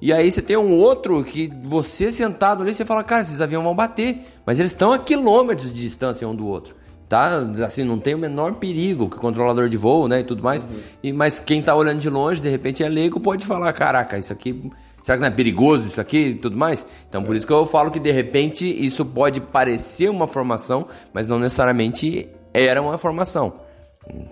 e 0.00 0.12
aí 0.12 0.30
você 0.30 0.40
tem 0.40 0.56
um 0.56 0.72
outro 0.74 1.24
que 1.24 1.50
você 1.62 2.12
sentado 2.12 2.62
ali, 2.62 2.72
você 2.72 2.84
fala, 2.84 3.02
cara, 3.02 3.22
esses 3.22 3.40
aviões 3.40 3.64
vão 3.64 3.74
bater, 3.74 4.18
mas 4.46 4.60
eles 4.60 4.72
estão 4.72 4.92
a 4.92 4.98
quilômetros 4.98 5.72
de 5.72 5.82
distância 5.82 6.26
um 6.28 6.34
do 6.34 6.46
outro. 6.46 6.76
Tá? 7.08 7.38
Assim, 7.64 7.84
não 7.84 7.98
tem 7.98 8.14
o 8.14 8.18
menor 8.18 8.54
perigo 8.56 9.08
que 9.08 9.16
o 9.16 9.20
controlador 9.20 9.68
de 9.68 9.78
voo, 9.78 10.06
né, 10.06 10.20
e 10.20 10.24
tudo 10.24 10.42
mais. 10.42 10.64
Uhum. 10.64 10.70
E, 11.02 11.12
mas 11.12 11.38
quem 11.38 11.62
tá 11.62 11.74
olhando 11.74 11.98
de 11.98 12.08
longe, 12.08 12.40
de 12.40 12.50
repente 12.50 12.84
é 12.84 12.88
leigo, 12.88 13.18
pode 13.18 13.44
falar, 13.46 13.72
caraca, 13.72 14.18
isso 14.18 14.32
aqui 14.32 14.70
Será 15.02 15.16
que 15.16 15.22
não 15.22 15.28
é 15.28 15.30
perigoso 15.30 15.86
isso 15.86 16.00
aqui 16.00 16.18
e 16.18 16.34
tudo 16.34 16.56
mais? 16.56 16.86
Então, 17.08 17.22
por 17.22 17.34
é. 17.34 17.38
isso 17.38 17.46
que 17.46 17.52
eu 17.52 17.64
falo 17.64 17.90
que 17.90 18.00
de 18.00 18.10
repente 18.10 18.66
isso 18.66 19.06
pode 19.06 19.40
parecer 19.40 20.10
uma 20.10 20.26
formação, 20.26 20.86
mas 21.14 21.26
não 21.26 21.38
necessariamente 21.38 22.28
era 22.52 22.82
uma 22.82 22.98
formação. 22.98 23.54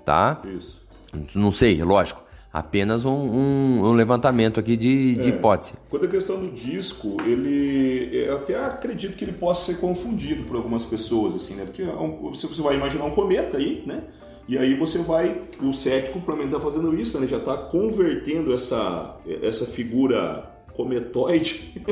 Tá? 0.04 0.42
Isso. 0.44 0.84
Não 1.34 1.50
sei, 1.50 1.82
lógico 1.82 2.25
apenas 2.56 3.04
um, 3.04 3.10
um, 3.10 3.84
um 3.84 3.92
levantamento 3.92 4.58
aqui 4.58 4.78
de, 4.78 5.14
de 5.16 5.30
é. 5.30 5.34
hipótese. 5.34 5.74
Quando 5.90 6.06
a 6.06 6.08
questão 6.08 6.40
do 6.40 6.50
disco, 6.50 7.18
ele 7.26 8.08
eu 8.14 8.36
até 8.36 8.58
acredito 8.58 9.14
que 9.14 9.26
ele 9.26 9.32
possa 9.32 9.72
ser 9.72 9.78
confundido 9.78 10.44
por 10.44 10.56
algumas 10.56 10.82
pessoas, 10.82 11.34
assim, 11.34 11.54
né? 11.54 11.66
Porque 11.66 11.82
é 11.82 11.94
você 12.30 12.62
vai 12.62 12.76
imaginar 12.76 13.04
um 13.04 13.10
cometa 13.10 13.58
aí, 13.58 13.82
né? 13.84 14.04
E 14.48 14.56
aí 14.56 14.74
você 14.74 15.02
vai, 15.02 15.38
o 15.60 15.74
cético 15.74 16.18
provavelmente 16.20 16.54
está 16.56 16.64
fazendo 16.64 16.98
isso, 16.98 17.20
né? 17.20 17.26
Já 17.26 17.36
está 17.36 17.58
convertendo 17.58 18.54
essa, 18.54 19.16
essa 19.42 19.66
figura 19.66 20.50
cometoide, 20.72 21.74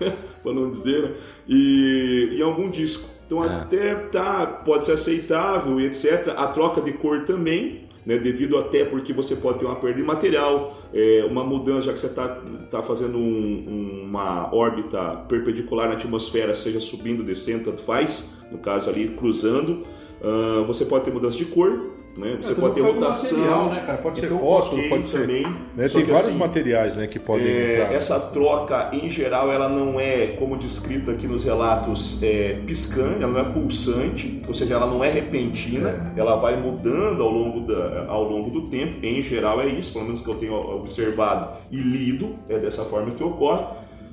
é. 0.00 0.10
para 0.42 0.52
não 0.52 0.70
dizer, 0.70 1.02
né? 1.02 1.14
e, 1.48 2.36
em 2.36 2.42
algum 2.42 2.68
disco. 2.68 3.14
Então 3.26 3.44
é. 3.44 3.48
até 3.48 3.94
tá, 3.94 4.44
pode 4.46 4.86
ser 4.86 4.92
aceitável 4.92 5.80
e 5.80 5.86
etc. 5.86 6.34
A 6.36 6.48
troca 6.48 6.80
de 6.80 6.92
cor 6.94 7.24
também, 7.24 7.83
né, 8.04 8.18
devido 8.18 8.58
até 8.58 8.84
porque 8.84 9.12
você 9.12 9.36
pode 9.36 9.58
ter 9.58 9.64
uma 9.66 9.76
perda 9.76 9.96
de 9.96 10.02
material, 10.02 10.78
é, 10.92 11.24
uma 11.28 11.44
mudança, 11.44 11.86
já 11.86 11.92
que 11.92 12.00
você 12.00 12.06
está 12.06 12.28
tá 12.70 12.82
fazendo 12.82 13.18
um, 13.18 14.02
uma 14.04 14.54
órbita 14.54 15.24
perpendicular 15.28 15.88
na 15.88 15.94
atmosfera, 15.94 16.54
seja 16.54 16.80
subindo, 16.80 17.22
descendo, 17.22 17.64
tanto 17.64 17.82
faz, 17.82 18.42
no 18.50 18.58
caso 18.58 18.90
ali 18.90 19.08
cruzando, 19.08 19.84
uh, 20.20 20.64
você 20.66 20.84
pode 20.84 21.04
ter 21.04 21.12
mudança 21.12 21.36
de 21.36 21.46
cor, 21.46 21.90
né? 22.16 22.38
Você 22.40 22.52
é, 22.52 22.54
pode 22.54 22.74
ter 22.74 22.80
rotação. 22.80 23.38
Material, 23.38 23.70
né, 23.70 23.82
cara? 23.84 23.98
Pode 23.98 24.20
ser 24.20 24.26
então, 24.26 24.38
fósforo, 24.38 24.76
okay, 24.76 24.88
pode 24.88 25.08
ser. 25.08 25.20
Também. 25.22 25.42
Né? 25.42 25.88
Tem 25.88 26.04
vários 26.04 26.28
assim, 26.28 26.38
materiais 26.38 26.96
né, 26.96 27.06
que 27.06 27.18
podem 27.18 27.46
é, 27.46 27.72
entrar. 27.72 27.92
Essa 27.92 28.20
troca, 28.20 28.90
em 28.92 29.10
geral, 29.10 29.50
ela 29.50 29.68
não 29.68 29.98
é, 29.98 30.28
como 30.38 30.56
descrito 30.56 31.10
aqui 31.10 31.26
nos 31.26 31.44
relatos, 31.44 32.22
é, 32.22 32.60
piscante, 32.66 33.22
ela 33.22 33.32
não 33.32 33.40
é 33.40 33.52
pulsante, 33.52 34.40
ou 34.46 34.54
seja, 34.54 34.74
ela 34.74 34.86
não 34.86 35.02
é 35.02 35.10
repentina, 35.10 36.12
é. 36.16 36.20
ela 36.20 36.36
vai 36.36 36.60
mudando 36.60 37.22
ao 37.22 37.30
longo, 37.30 37.60
da, 37.60 38.06
ao 38.08 38.22
longo 38.22 38.50
do 38.50 38.68
tempo. 38.68 39.04
Em 39.04 39.22
geral, 39.22 39.60
é 39.60 39.68
isso, 39.68 39.92
pelo 39.92 40.06
menos 40.06 40.20
que 40.20 40.28
eu 40.28 40.36
tenho 40.36 40.54
observado 40.54 41.56
e 41.70 41.76
lido, 41.76 42.36
é 42.48 42.58
dessa 42.58 42.84
forma 42.84 43.10
que 43.12 43.22
ocorre. 43.22 43.64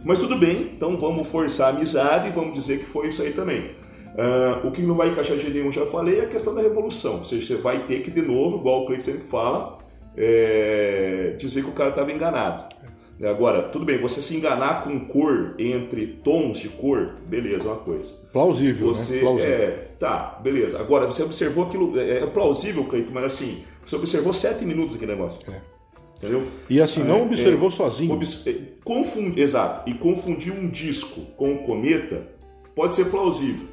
Mas 0.04 0.20
tudo 0.20 0.36
bem, 0.36 0.72
então 0.76 0.98
vamos 0.98 1.28
forçar 1.28 1.68
a 1.68 1.76
amizade 1.78 2.30
e 2.30 2.32
vamos 2.32 2.56
dizer 2.56 2.80
que 2.80 2.86
foi 2.86 3.08
isso 3.08 3.22
aí 3.22 3.32
também. 3.32 3.80
Uh, 4.14 4.68
o 4.68 4.72
que 4.72 4.82
não 4.82 4.96
vai 4.96 5.10
encaixar 5.10 5.38
de 5.38 5.50
nenhum, 5.50 5.72
já 5.72 5.86
falei, 5.86 6.20
é 6.20 6.24
a 6.24 6.28
questão 6.28 6.54
da 6.54 6.62
revolução. 6.62 7.20
Ou 7.20 7.26
seja, 7.26 7.48
você 7.48 7.56
vai 7.56 7.86
ter 7.86 8.02
que, 8.02 8.12
de 8.12 8.22
novo, 8.22 8.58
igual 8.58 8.84
o 8.84 8.86
Cleiton 8.86 9.06
sempre 9.06 9.22
fala, 9.22 9.78
é, 10.18 11.36
dizer 11.38 11.64
que 11.64 11.70
o 11.70 11.74
cara 11.74 11.90
estava 11.92 12.12
enganado. 12.12 12.76
Agora, 13.24 13.62
tudo 13.64 13.86
bem, 13.86 14.02
você 14.02 14.20
se 14.20 14.36
enganar 14.36 14.84
com 14.84 15.00
cor 15.06 15.54
entre 15.60 16.08
tons 16.08 16.58
de 16.58 16.70
cor, 16.70 17.18
beleza, 17.28 17.66
é 17.66 17.72
uma 17.72 17.78
coisa. 17.78 18.12
Plausível, 18.34 18.88
você, 18.88 19.14
né? 19.16 19.20
Plausível. 19.22 19.54
É, 19.54 19.68
tá, 20.00 20.40
beleza. 20.42 20.80
Agora, 20.80 21.06
você 21.06 21.22
observou 21.22 21.66
aquilo, 21.66 22.00
é, 22.00 22.24
é 22.24 22.26
plausível, 22.26 22.84
Cleiton, 22.86 23.12
mas 23.14 23.26
assim, 23.26 23.64
você 23.86 23.96
observou 23.96 24.34
sete 24.34 24.66
minutos 24.66 24.96
aquele 24.96 25.12
negócio. 25.12 25.40
É. 25.52 25.62
Entendeu? 26.18 26.48
E 26.68 26.82
assim, 26.82 27.04
não 27.04 27.18
É, 27.20 27.22
observou 27.24 27.68
é, 27.68 27.72
sozinho. 27.72 28.14
obs- 28.14 28.46
é, 28.48 28.56
confundi- 28.84 29.40
exato. 29.40 29.88
E 29.90 29.94
confundir 29.94 30.52
um 30.52 30.68
disco 30.68 31.22
com 31.38 31.52
um 31.54 31.58
cometa 31.60 32.28
pode 32.76 32.96
ser 32.96 33.06
plausível. 33.06 33.68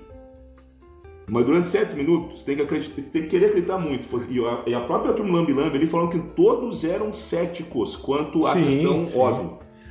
Mas 1.29 1.45
durante 1.45 1.69
sete 1.69 1.95
minutos, 1.95 2.43
tem 2.43 2.57
que, 2.57 2.63
acreditar, 2.63 3.03
tem 3.13 3.23
que 3.23 3.29
querer 3.29 3.47
acreditar 3.47 3.79
muito. 3.79 4.07
E 4.31 4.39
a, 4.45 4.63
e 4.67 4.75
a 4.75 4.81
própria 4.81 5.13
turma 5.13 5.35
Lambi 5.39 5.53
Lambi, 5.53 5.77
ele 5.77 5.87
falou 5.87 6.09
que 6.09 6.19
todos 6.19 6.85
eram 6.85 7.13
céticos 7.13 7.97
quanto 7.97 8.47
à 8.47 8.53
Sim, 8.55 8.65
questão 8.65 9.07
sim. 9.07 9.13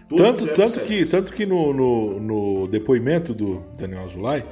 Todos 0.09 0.23
Tanto, 0.25 0.47
tanto, 0.47 0.75
céticos. 0.75 0.87
que, 0.87 1.05
tanto 1.05 1.33
que 1.33 1.45
no, 1.45 1.73
no, 1.73 2.19
no 2.19 2.67
depoimento 2.67 3.33
do 3.33 3.61
Daniel 3.77 4.03
Azulay, 4.05 4.43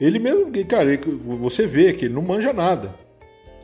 ele 0.00 0.18
mesmo, 0.18 0.50
cara, 0.66 0.92
ele- 0.92 1.02
você 1.20 1.66
vê 1.66 1.92
que 1.92 2.06
ele 2.06 2.14
não 2.14 2.22
manja 2.22 2.52
nada. 2.52 2.94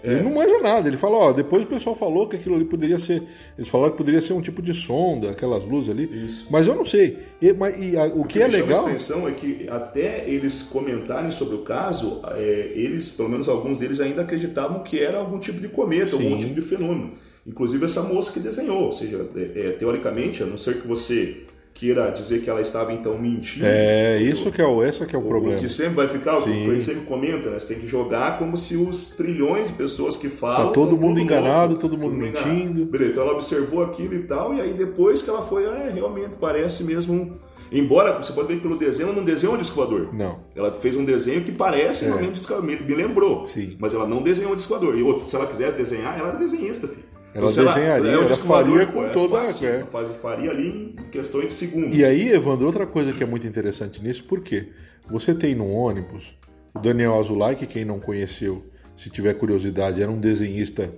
É. 0.03 0.13
Ele 0.13 0.23
não 0.23 0.35
manja 0.35 0.59
nada. 0.61 0.89
Ele 0.89 0.97
fala, 0.97 1.17
ó, 1.17 1.33
depois 1.33 1.65
o 1.65 1.67
pessoal 1.67 1.95
falou 1.95 2.27
que 2.29 2.37
aquilo 2.37 2.55
ali 2.57 2.65
poderia 2.65 2.99
ser. 2.99 3.23
Eles 3.59 3.69
falaram 3.69 3.93
que 3.93 3.99
poderia 3.99 4.21
ser 4.21 4.33
um 4.33 4.41
tipo 4.41 4.61
de 4.63 4.73
sonda, 4.73 5.31
aquelas 5.31 5.65
luzes 5.65 5.91
ali. 5.91 6.05
Isso. 6.25 6.47
Mas 6.51 6.67
eu 6.67 6.75
não 6.75 6.85
sei. 6.87 7.19
E, 7.41 7.53
mas, 7.53 7.79
e 7.81 7.97
a- 7.97 8.07
o 8.07 8.25
que 8.25 8.41
é 8.41 8.47
me 8.47 8.53
chama 8.53 8.65
legal. 8.67 8.85
a 8.85 8.89
atenção 8.89 9.29
é 9.29 9.33
que 9.33 9.67
até 9.69 10.25
eles 10.29 10.63
comentarem 10.63 11.31
sobre 11.31 11.55
o 11.57 11.59
caso, 11.63 12.21
é, 12.37 12.73
eles, 12.75 13.11
pelo 13.11 13.29
menos 13.29 13.49
alguns 13.49 13.79
deles, 13.79 14.01
ainda 14.01 14.23
acreditavam 14.23 14.83
que 14.83 14.99
era 14.99 15.19
algum 15.19 15.39
tipo 15.39 15.61
de 15.61 15.69
cometa, 15.69 16.17
algum 16.17 16.31
Sim. 16.33 16.39
tipo 16.39 16.55
de 16.55 16.63
fenômeno. 16.63 17.13
Inclusive 17.47 17.85
essa 17.87 18.03
moça 18.03 18.33
que 18.33 18.39
desenhou, 18.41 18.85
ou 18.85 18.93
seja, 18.93 19.27
é, 19.35 19.69
é, 19.69 19.71
teoricamente, 19.73 20.43
a 20.43 20.47
não 20.47 20.59
ser 20.59 20.81
que 20.81 20.87
você 20.87 21.39
queira 21.73 22.11
dizer 22.11 22.41
que 22.43 22.51
ela 22.51 22.61
estava 22.61 22.93
então 22.93 23.17
mentindo. 23.19 23.65
É, 23.67 24.21
isso 24.21 24.51
que 24.51 24.61
é 24.61 24.67
o, 24.67 24.83
esse 24.85 25.05
que 25.07 25.15
é 25.15 25.19
o 25.19 25.23
O 25.23 25.29
problema. 25.29 25.59
que 25.59 25.69
sempre 25.69 25.95
vai 25.95 26.09
ficar, 26.09 26.37
o 26.39 26.43
que 26.43 26.81
sempre 26.83 27.03
comenta, 27.07 27.49
né? 27.51 27.59
Você 27.59 27.69
tem 27.75 27.81
que 27.81 27.87
jogar 27.87 28.39
como 28.39 28.57
se 28.57 28.77
os 28.77 29.11
trilhões 29.17 29.69
de 29.69 29.73
pessoas 29.75 30.17
que 30.17 30.29
falam. 30.29 30.67
Tá 30.67 30.73
todo 30.73 30.91
tão 30.91 30.99
mundo 30.99 31.21
enganado, 31.21 31.77
todo 31.79 31.97
mundo 31.97 32.17
enganado. 32.17 32.49
mentindo. 32.49 32.85
Beleza, 32.87 33.13
então 33.13 33.25
ela 33.25 33.33
observou 33.35 33.83
aquilo 33.83 34.15
e 34.15 34.23
tal, 34.25 34.55
e 34.55 34.61
aí 34.61 34.73
depois 34.75 35.23
que 35.23 35.31
ela 35.31 35.43
foi, 35.43 35.65
ah, 35.67 35.87
é, 35.89 35.91
realmente 35.93 36.33
parece 36.41 36.85
mesmo. 36.85 37.15
um- 37.15 37.51
Embora 37.73 38.13
você 38.21 38.33
pode 38.33 38.49
ver 38.49 38.61
pelo 38.61 38.77
desenho, 38.77 39.11
ela 39.11 39.17
não 39.17 39.25
desenhou 39.25 39.55
um 39.55 39.59
disco 39.59 39.77
voador. 39.77 40.13
Não. 40.13 40.41
Ela 40.57 40.73
fez 40.73 40.97
um 40.97 41.05
desenho 41.05 41.43
que 41.45 41.53
parece 41.53 42.05
realmente 42.05 42.31
um 42.31 42.33
disco 42.33 42.53
voador, 42.53 42.69
me, 42.69 42.95
lembrou. 42.97 43.47
Sim. 43.47 43.77
Mas 43.79 43.95
ela 43.95 44.09
não 44.09 44.23
desenhou 44.23 44.53
um 44.53 44.57
disco 44.57 44.71
voador. 44.77 44.99
E 44.99 45.03
outra, 45.05 45.25
se 45.25 45.37
ela 45.37 45.47
quisesse 45.47 45.77
desenhar, 45.77 46.19
ela 46.19 46.31
era 46.31 46.37
desenhista, 46.37 46.89
filho. 46.89 47.05
Ela 47.35 47.47
ela- 47.47 47.47
desenharia, 47.75 48.11
é 48.11 48.15
ela 48.15 48.25
disco 48.27 48.45
faria 48.47 48.87
com 48.87 49.05
é 49.05 49.09
toda- 49.11 49.39
fácil, 49.41 49.69
é. 49.69 49.77
ela 49.77 49.87
faz- 49.87 50.17
faria 50.21 50.51
ali 50.51 50.97
em 50.99 51.11
questões 51.11 51.47
de 51.47 51.53
segundos. 51.53 51.95
E 51.97 52.05
aí, 52.05 52.33
Evandro, 52.33 52.67
outra 52.67 52.87
coisa 52.87 53.13
que 53.13 53.23
é 53.23 53.27
muito 53.27 53.47
interessante 53.47 54.03
nisso, 54.03 54.25
porque 54.25 54.69
você 55.09 55.33
tem 55.35 55.55
no 55.55 55.71
ônibus 55.71 56.37
o 56.75 56.79
Daniel 56.81 57.19
Azulay, 57.19 57.55
que 57.55 57.67
quem 57.67 57.85
não 57.85 58.01
conheceu, 58.01 58.65
se 58.97 59.09
tiver 59.11 59.35
curiosidade, 59.35 60.03
era 60.03 60.11
um 60.11 60.19
desenhista, 60.19 60.93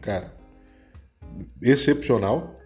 cara, 0.00 0.32
excepcional. 1.62 2.60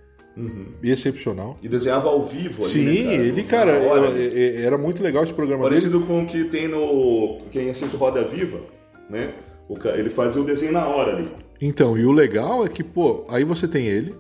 Excepcional. 0.83 1.57
E 1.61 1.69
desenhava 1.69 2.09
ao 2.09 2.25
vivo 2.25 2.63
ali, 2.63 2.71
Sim, 2.73 2.85
né, 2.85 3.11
cara? 3.17 3.23
ele, 3.27 3.43
cara, 3.43 3.71
era, 3.73 4.07
é- 4.23 4.63
era 4.63 4.79
muito 4.79 5.03
legal 5.03 5.25
esse 5.25 5.35
programa 5.35 5.65
dele. 5.65 5.81
Parecido 5.81 6.01
com 6.07 6.23
o 6.23 6.27
que 6.27 6.45
tem 6.45 6.69
no. 6.69 7.39
Quem 7.51 7.69
assiste 7.71 7.97
Roda 7.97 8.23
Viva, 8.25 8.61
né? 9.11 9.35
Ele 9.95 10.11
fazia 10.11 10.41
o 10.41 10.45
desenho 10.45 10.73
na 10.73 10.87
hora 10.87 11.17
ali. 11.17 11.29
Então, 11.61 11.99
e 11.99 12.05
o 12.05 12.13
legal 12.13 12.65
é 12.65 12.69
que, 12.69 12.83
pô, 12.83 13.27
aí 13.29 13.45
você 13.45 13.69
tem 13.69 13.87
ele, 13.87 14.15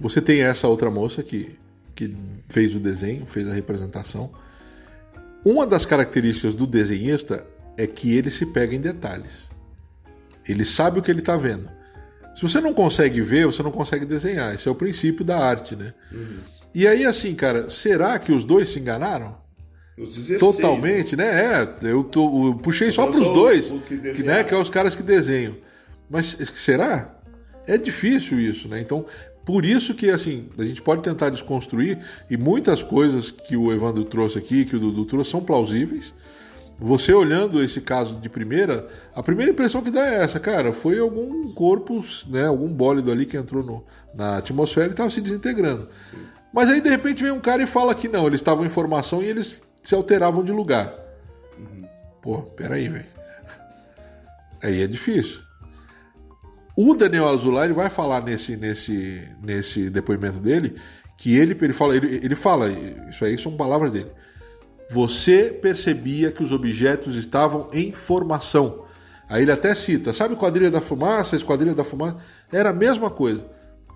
você 0.00 0.20
tem 0.20 0.42
essa 0.42 0.66
outra 0.68 0.90
moça 0.90 1.22
que, 1.22 1.58
que 1.94 2.14
fez 2.48 2.74
o 2.74 2.80
desenho, 2.80 3.26
fez 3.26 3.48
a 3.48 3.52
representação. 3.52 4.30
Uma 5.44 5.66
das 5.66 5.84
características 5.84 6.54
do 6.54 6.66
desenhista 6.66 7.44
é 7.76 7.86
que 7.86 8.14
ele 8.14 8.30
se 8.30 8.46
pega 8.46 8.74
em 8.74 8.80
detalhes. 8.80 9.50
Ele 10.48 10.64
sabe 10.64 10.98
o 10.98 11.02
que 11.02 11.10
ele 11.10 11.20
está 11.20 11.36
vendo. 11.36 11.68
Se 12.34 12.42
você 12.42 12.60
não 12.60 12.72
consegue 12.72 13.20
ver, 13.20 13.46
você 13.46 13.62
não 13.62 13.70
consegue 13.70 14.06
desenhar. 14.06 14.54
Esse 14.54 14.68
é 14.68 14.70
o 14.70 14.74
princípio 14.74 15.24
da 15.24 15.38
arte, 15.38 15.76
né? 15.76 15.92
E 16.74 16.86
aí, 16.86 17.04
assim, 17.04 17.34
cara, 17.34 17.68
será 17.68 18.18
que 18.18 18.32
os 18.32 18.44
dois 18.44 18.70
se 18.70 18.80
enganaram? 18.80 19.36
Os 20.02 20.14
16. 20.14 20.38
Totalmente, 20.40 21.16
né? 21.16 21.26
É, 21.82 21.88
eu, 21.88 22.02
tô- 22.04 22.48
eu 22.48 22.54
puxei 22.56 22.90
só 22.92 23.02
falando 23.02 23.12
para 23.14 23.20
os 23.22 23.26
só 23.28 23.32
dois, 23.34 23.70
o 23.70 23.78
que 23.80 23.96
que, 23.98 24.22
né, 24.22 24.42
que 24.44 24.52
é 24.54 24.56
os 24.56 24.70
caras 24.70 24.94
que 24.96 25.02
desenham. 25.02 25.54
Mas 26.10 26.36
será? 26.56 27.14
É 27.66 27.78
difícil 27.78 28.40
isso, 28.40 28.68
né? 28.68 28.80
Então, 28.80 29.06
por 29.44 29.64
isso 29.64 29.94
que 29.94 30.10
assim, 30.10 30.48
a 30.58 30.64
gente 30.64 30.82
pode 30.82 31.02
tentar 31.02 31.30
desconstruir 31.30 31.98
e 32.30 32.36
muitas 32.36 32.82
coisas 32.82 33.30
que 33.30 33.56
o 33.56 33.72
Evandro 33.72 34.04
trouxe 34.04 34.38
aqui, 34.38 34.64
que 34.64 34.76
o 34.76 34.80
Dudu 34.80 35.04
trouxe, 35.04 35.30
são 35.30 35.40
plausíveis. 35.42 36.12
Você 36.78 37.12
olhando 37.12 37.62
esse 37.62 37.80
caso 37.80 38.16
de 38.16 38.28
primeira, 38.28 38.88
a 39.14 39.22
primeira 39.22 39.52
impressão 39.52 39.82
que 39.82 39.90
dá 39.90 40.04
é 40.08 40.24
essa, 40.24 40.40
cara, 40.40 40.72
foi 40.72 40.98
algum 40.98 41.52
corpo, 41.52 42.04
né, 42.28 42.46
algum 42.46 42.66
bólido 42.68 43.12
ali 43.12 43.24
que 43.24 43.36
entrou 43.36 43.62
no- 43.62 43.84
na 44.14 44.38
atmosfera 44.38 44.88
e 44.88 44.90
estava 44.90 45.08
se 45.10 45.20
desintegrando. 45.20 45.88
Mas 46.52 46.68
aí 46.68 46.80
de 46.80 46.88
repente 46.90 47.22
vem 47.22 47.32
um 47.32 47.40
cara 47.40 47.62
e 47.62 47.66
fala 47.66 47.94
que 47.94 48.08
não, 48.08 48.26
eles 48.26 48.40
estavam 48.40 48.66
em 48.66 48.68
formação 48.68 49.22
e 49.22 49.26
eles 49.26 49.54
se 49.82 49.94
alteravam 49.94 50.44
de 50.44 50.52
lugar. 50.52 50.94
Pô, 52.20 52.42
peraí, 52.42 52.88
velho. 52.88 53.06
Aí 54.62 54.82
é 54.82 54.86
difícil. 54.86 55.40
O 56.76 56.94
Daniel 56.94 57.28
Azulay 57.28 57.70
vai 57.72 57.90
falar 57.90 58.22
nesse, 58.22 58.56
nesse, 58.56 59.28
nesse 59.42 59.90
depoimento 59.90 60.38
dele 60.38 60.80
que 61.18 61.36
ele, 61.36 61.56
ele, 61.60 61.72
fala, 61.72 61.96
ele, 61.96 62.16
ele 62.16 62.34
fala, 62.34 62.70
isso 62.70 63.24
aí 63.24 63.36
são 63.38 63.56
palavras 63.56 63.92
dele. 63.92 64.10
Você 64.90 65.50
percebia 65.50 66.30
que 66.30 66.42
os 66.42 66.52
objetos 66.52 67.14
estavam 67.14 67.68
em 67.72 67.92
formação. 67.92 68.86
Aí 69.28 69.42
ele 69.42 69.52
até 69.52 69.74
cita, 69.74 70.12
sabe 70.12 70.36
quadrilha 70.36 70.70
da 70.70 70.80
fumaça, 70.80 71.36
esquadrilha 71.36 71.74
da 71.74 71.84
fumaça? 71.84 72.16
Era 72.50 72.70
a 72.70 72.74
mesma 72.74 73.10
coisa. 73.10 73.44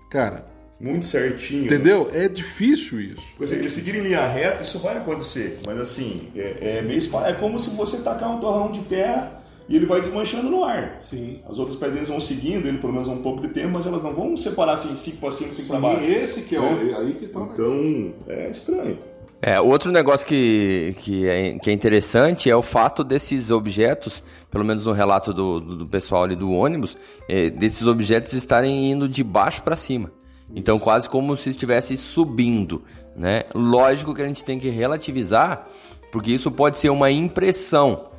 Cara, 0.09 0.45
Muito 0.79 1.05
certinho. 1.05 1.61
né? 1.61 1.65
entendeu? 1.65 2.09
É 2.13 2.27
difícil 2.27 2.99
isso. 3.01 3.21
Porque 3.31 3.47
se 3.47 3.55
eles 3.55 3.73
seguirem 3.73 4.01
em 4.01 4.03
linha 4.05 4.27
reta, 4.27 4.61
isso 4.61 4.79
vai 4.79 4.97
acontecer. 4.97 5.59
Mas 5.65 5.79
assim, 5.79 6.29
é, 6.35 6.77
é 6.77 6.81
meio 6.81 6.99
É 7.25 7.33
como 7.33 7.59
se 7.59 7.71
você 7.75 8.01
tacar 8.03 8.29
um 8.29 8.39
torrão 8.39 8.71
de 8.71 8.81
terra 8.81 9.41
e 9.67 9.75
ele 9.75 9.85
vai 9.85 9.99
desmanchando 9.99 10.49
no 10.49 10.63
ar. 10.63 11.01
Sim. 11.09 11.39
As 11.49 11.57
outras 11.57 11.77
pedrinhas 11.77 12.07
vão 12.07 12.21
seguindo 12.21 12.67
ele 12.67 12.77
pelo 12.77 12.93
menos 12.93 13.07
um 13.07 13.17
pouco 13.17 13.41
de 13.41 13.49
tempo, 13.49 13.71
mas 13.73 13.85
elas 13.85 14.03
não 14.03 14.13
vão 14.13 14.37
separar 14.37 14.73
assim, 14.73 14.95
cinco 14.95 15.17
para 15.21 15.31
cima, 15.31 15.51
cinco 15.51 15.67
para 15.67 15.79
baixo. 15.79 16.03
esse 16.09 16.41
que 16.43 16.55
é 16.55 16.59
o- 16.59 16.97
aí 16.99 17.13
que 17.13 17.27
tá. 17.27 17.39
Então, 17.53 18.13
é 18.27 18.49
estranho. 18.51 18.97
É, 19.39 19.59
outro 19.61 19.91
negócio 19.91 20.25
que, 20.25 20.95
que, 20.99 21.27
é, 21.27 21.59
que 21.59 21.69
é 21.69 21.73
interessante 21.73 22.49
é 22.49 22.55
o 22.55 22.61
fato 22.63 23.03
desses 23.03 23.51
objetos, 23.51 24.23
pelo 24.49 24.65
menos 24.65 24.85
no 24.85 24.91
relato 24.93 25.31
do, 25.31 25.59
do, 25.59 25.75
do 25.77 25.85
pessoal 25.85 26.23
ali 26.23 26.35
do 26.35 26.51
ônibus, 26.51 26.97
é, 27.29 27.47
desses 27.51 27.85
objetos 27.85 28.33
estarem 28.33 28.89
indo 28.91 29.07
de 29.07 29.23
baixo 29.23 29.61
para 29.61 29.75
cima. 29.75 30.11
Então, 30.55 30.79
quase 30.79 31.09
como 31.09 31.35
se 31.35 31.49
estivesse 31.49 31.97
subindo, 31.97 32.81
né? 33.15 33.43
Lógico 33.53 34.13
que 34.13 34.21
a 34.21 34.27
gente 34.27 34.43
tem 34.43 34.59
que 34.59 34.69
relativizar, 34.69 35.67
porque 36.11 36.31
isso 36.31 36.49
pode 36.51 36.79
ser 36.79 36.89
uma 36.89 37.11
impressão. 37.11 38.09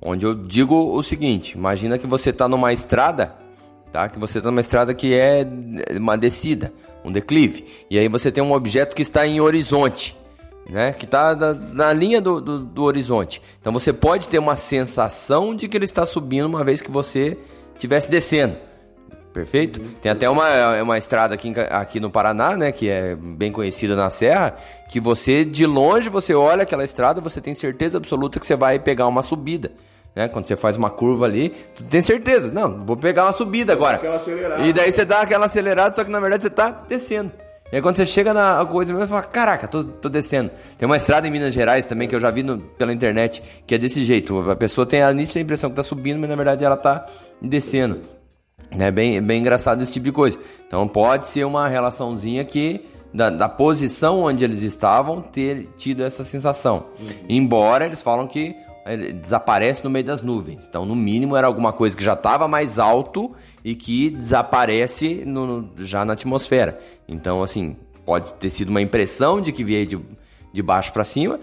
Onde 0.00 0.26
eu 0.26 0.34
digo 0.34 0.74
o 0.96 1.02
seguinte: 1.02 1.56
imagina 1.56 1.96
que 1.96 2.06
você 2.06 2.30
está 2.30 2.48
numa 2.48 2.72
estrada 2.72 3.34
tá? 3.96 4.10
Que 4.10 4.18
você 4.18 4.38
está 4.38 4.50
numa 4.50 4.60
estrada 4.60 4.92
que 4.92 5.14
é 5.14 5.46
uma 5.96 6.18
descida, 6.18 6.70
um 7.02 7.10
declive, 7.10 7.64
e 7.90 7.98
aí 7.98 8.08
você 8.08 8.30
tem 8.30 8.44
um 8.44 8.52
objeto 8.52 8.94
que 8.94 9.00
está 9.00 9.26
em 9.26 9.40
horizonte, 9.40 10.14
né? 10.68 10.92
Que 10.92 11.06
está 11.06 11.34
na, 11.34 11.54
na 11.54 11.92
linha 11.94 12.20
do, 12.20 12.40
do, 12.40 12.58
do 12.58 12.82
horizonte. 12.84 13.40
Então 13.58 13.72
você 13.72 13.92
pode 13.92 14.28
ter 14.28 14.38
uma 14.38 14.54
sensação 14.54 15.54
de 15.54 15.66
que 15.66 15.76
ele 15.76 15.86
está 15.86 16.04
subindo 16.04 16.44
uma 16.46 16.62
vez 16.62 16.82
que 16.82 16.90
você 16.90 17.38
estivesse 17.74 18.10
descendo. 18.10 18.56
Perfeito? 19.36 19.80
Tem 20.00 20.10
até 20.10 20.30
uma, 20.30 20.80
uma 20.82 20.96
estrada 20.96 21.34
aqui, 21.34 21.52
aqui 21.70 22.00
no 22.00 22.10
Paraná, 22.10 22.56
né? 22.56 22.72
Que 22.72 22.88
é 22.88 23.14
bem 23.14 23.52
conhecida 23.52 23.94
na 23.94 24.08
Serra. 24.08 24.54
Que 24.88 24.98
você, 24.98 25.44
de 25.44 25.66
longe, 25.66 26.08
você 26.08 26.34
olha 26.34 26.62
aquela 26.62 26.82
estrada, 26.82 27.20
você 27.20 27.38
tem 27.38 27.52
certeza 27.52 27.98
absoluta 27.98 28.40
que 28.40 28.46
você 28.46 28.56
vai 28.56 28.78
pegar 28.78 29.06
uma 29.06 29.22
subida. 29.22 29.72
Né? 30.14 30.26
Quando 30.26 30.46
você 30.46 30.56
faz 30.56 30.78
uma 30.78 30.88
curva 30.88 31.26
ali, 31.26 31.50
tu 31.74 31.84
tem 31.84 32.00
certeza. 32.00 32.50
Não, 32.50 32.82
vou 32.86 32.96
pegar 32.96 33.24
uma 33.24 33.32
subida 33.34 33.74
agora. 33.74 33.98
E 34.66 34.72
daí 34.72 34.90
você 34.90 35.04
dá 35.04 35.20
aquela 35.20 35.44
acelerada, 35.44 35.94
só 35.94 36.02
que 36.02 36.10
na 36.10 36.18
verdade 36.18 36.42
você 36.44 36.48
tá 36.48 36.70
descendo. 36.88 37.30
E 37.70 37.76
aí 37.76 37.82
quando 37.82 37.96
você 37.96 38.06
chega 38.06 38.32
na 38.32 38.64
coisa 38.64 38.90
mesmo, 38.90 39.06
você 39.06 39.10
fala, 39.10 39.22
caraca, 39.24 39.68
tô, 39.68 39.84
tô 39.84 40.08
descendo. 40.08 40.50
Tem 40.78 40.86
uma 40.86 40.96
estrada 40.96 41.28
em 41.28 41.30
Minas 41.30 41.52
Gerais 41.52 41.84
também, 41.84 42.08
que 42.08 42.14
eu 42.16 42.20
já 42.20 42.30
vi 42.30 42.42
no- 42.42 42.56
pela 42.58 42.90
internet, 42.90 43.42
que 43.66 43.74
é 43.74 43.78
desse 43.78 44.02
jeito. 44.02 44.50
A 44.50 44.56
pessoa 44.56 44.86
tem 44.86 45.02
a 45.02 45.12
nítida 45.12 45.40
impressão 45.40 45.68
que 45.68 45.76
tá 45.76 45.82
subindo, 45.82 46.18
mas 46.18 46.30
na 46.30 46.36
verdade 46.36 46.64
ela 46.64 46.78
tá 46.78 47.04
descendo. 47.42 48.00
É 48.70 48.90
bem, 48.90 49.20
bem 49.22 49.40
engraçado 49.40 49.82
esse 49.82 49.92
tipo 49.92 50.04
de 50.04 50.12
coisa. 50.12 50.38
Então 50.66 50.86
pode 50.86 51.28
ser 51.28 51.44
uma 51.44 51.68
relaçãozinha 51.68 52.44
que, 52.44 52.84
da, 53.12 53.30
da 53.30 53.48
posição 53.48 54.20
onde 54.20 54.44
eles 54.44 54.62
estavam, 54.62 55.20
ter 55.20 55.68
tido 55.76 56.02
essa 56.02 56.24
sensação. 56.24 56.86
Embora 57.28 57.86
eles 57.86 58.02
falam 58.02 58.26
que 58.26 58.56
ele 58.86 59.12
desaparece 59.12 59.82
no 59.82 59.90
meio 59.90 60.04
das 60.04 60.22
nuvens. 60.22 60.66
Então, 60.68 60.86
no 60.86 60.94
mínimo, 60.94 61.36
era 61.36 61.46
alguma 61.46 61.72
coisa 61.72 61.96
que 61.96 62.04
já 62.04 62.12
estava 62.12 62.46
mais 62.46 62.78
alto 62.78 63.32
e 63.64 63.74
que 63.74 64.10
desaparece 64.10 65.24
no, 65.26 65.70
já 65.78 66.04
na 66.04 66.12
atmosfera. 66.12 66.78
Então, 67.08 67.42
assim, 67.42 67.76
pode 68.04 68.32
ter 68.34 68.50
sido 68.50 68.68
uma 68.68 68.80
impressão 68.80 69.40
de 69.40 69.50
que 69.50 69.64
veio 69.64 69.86
de, 69.86 69.98
de 70.52 70.62
baixo 70.62 70.92
para 70.92 71.02
cima, 71.02 71.40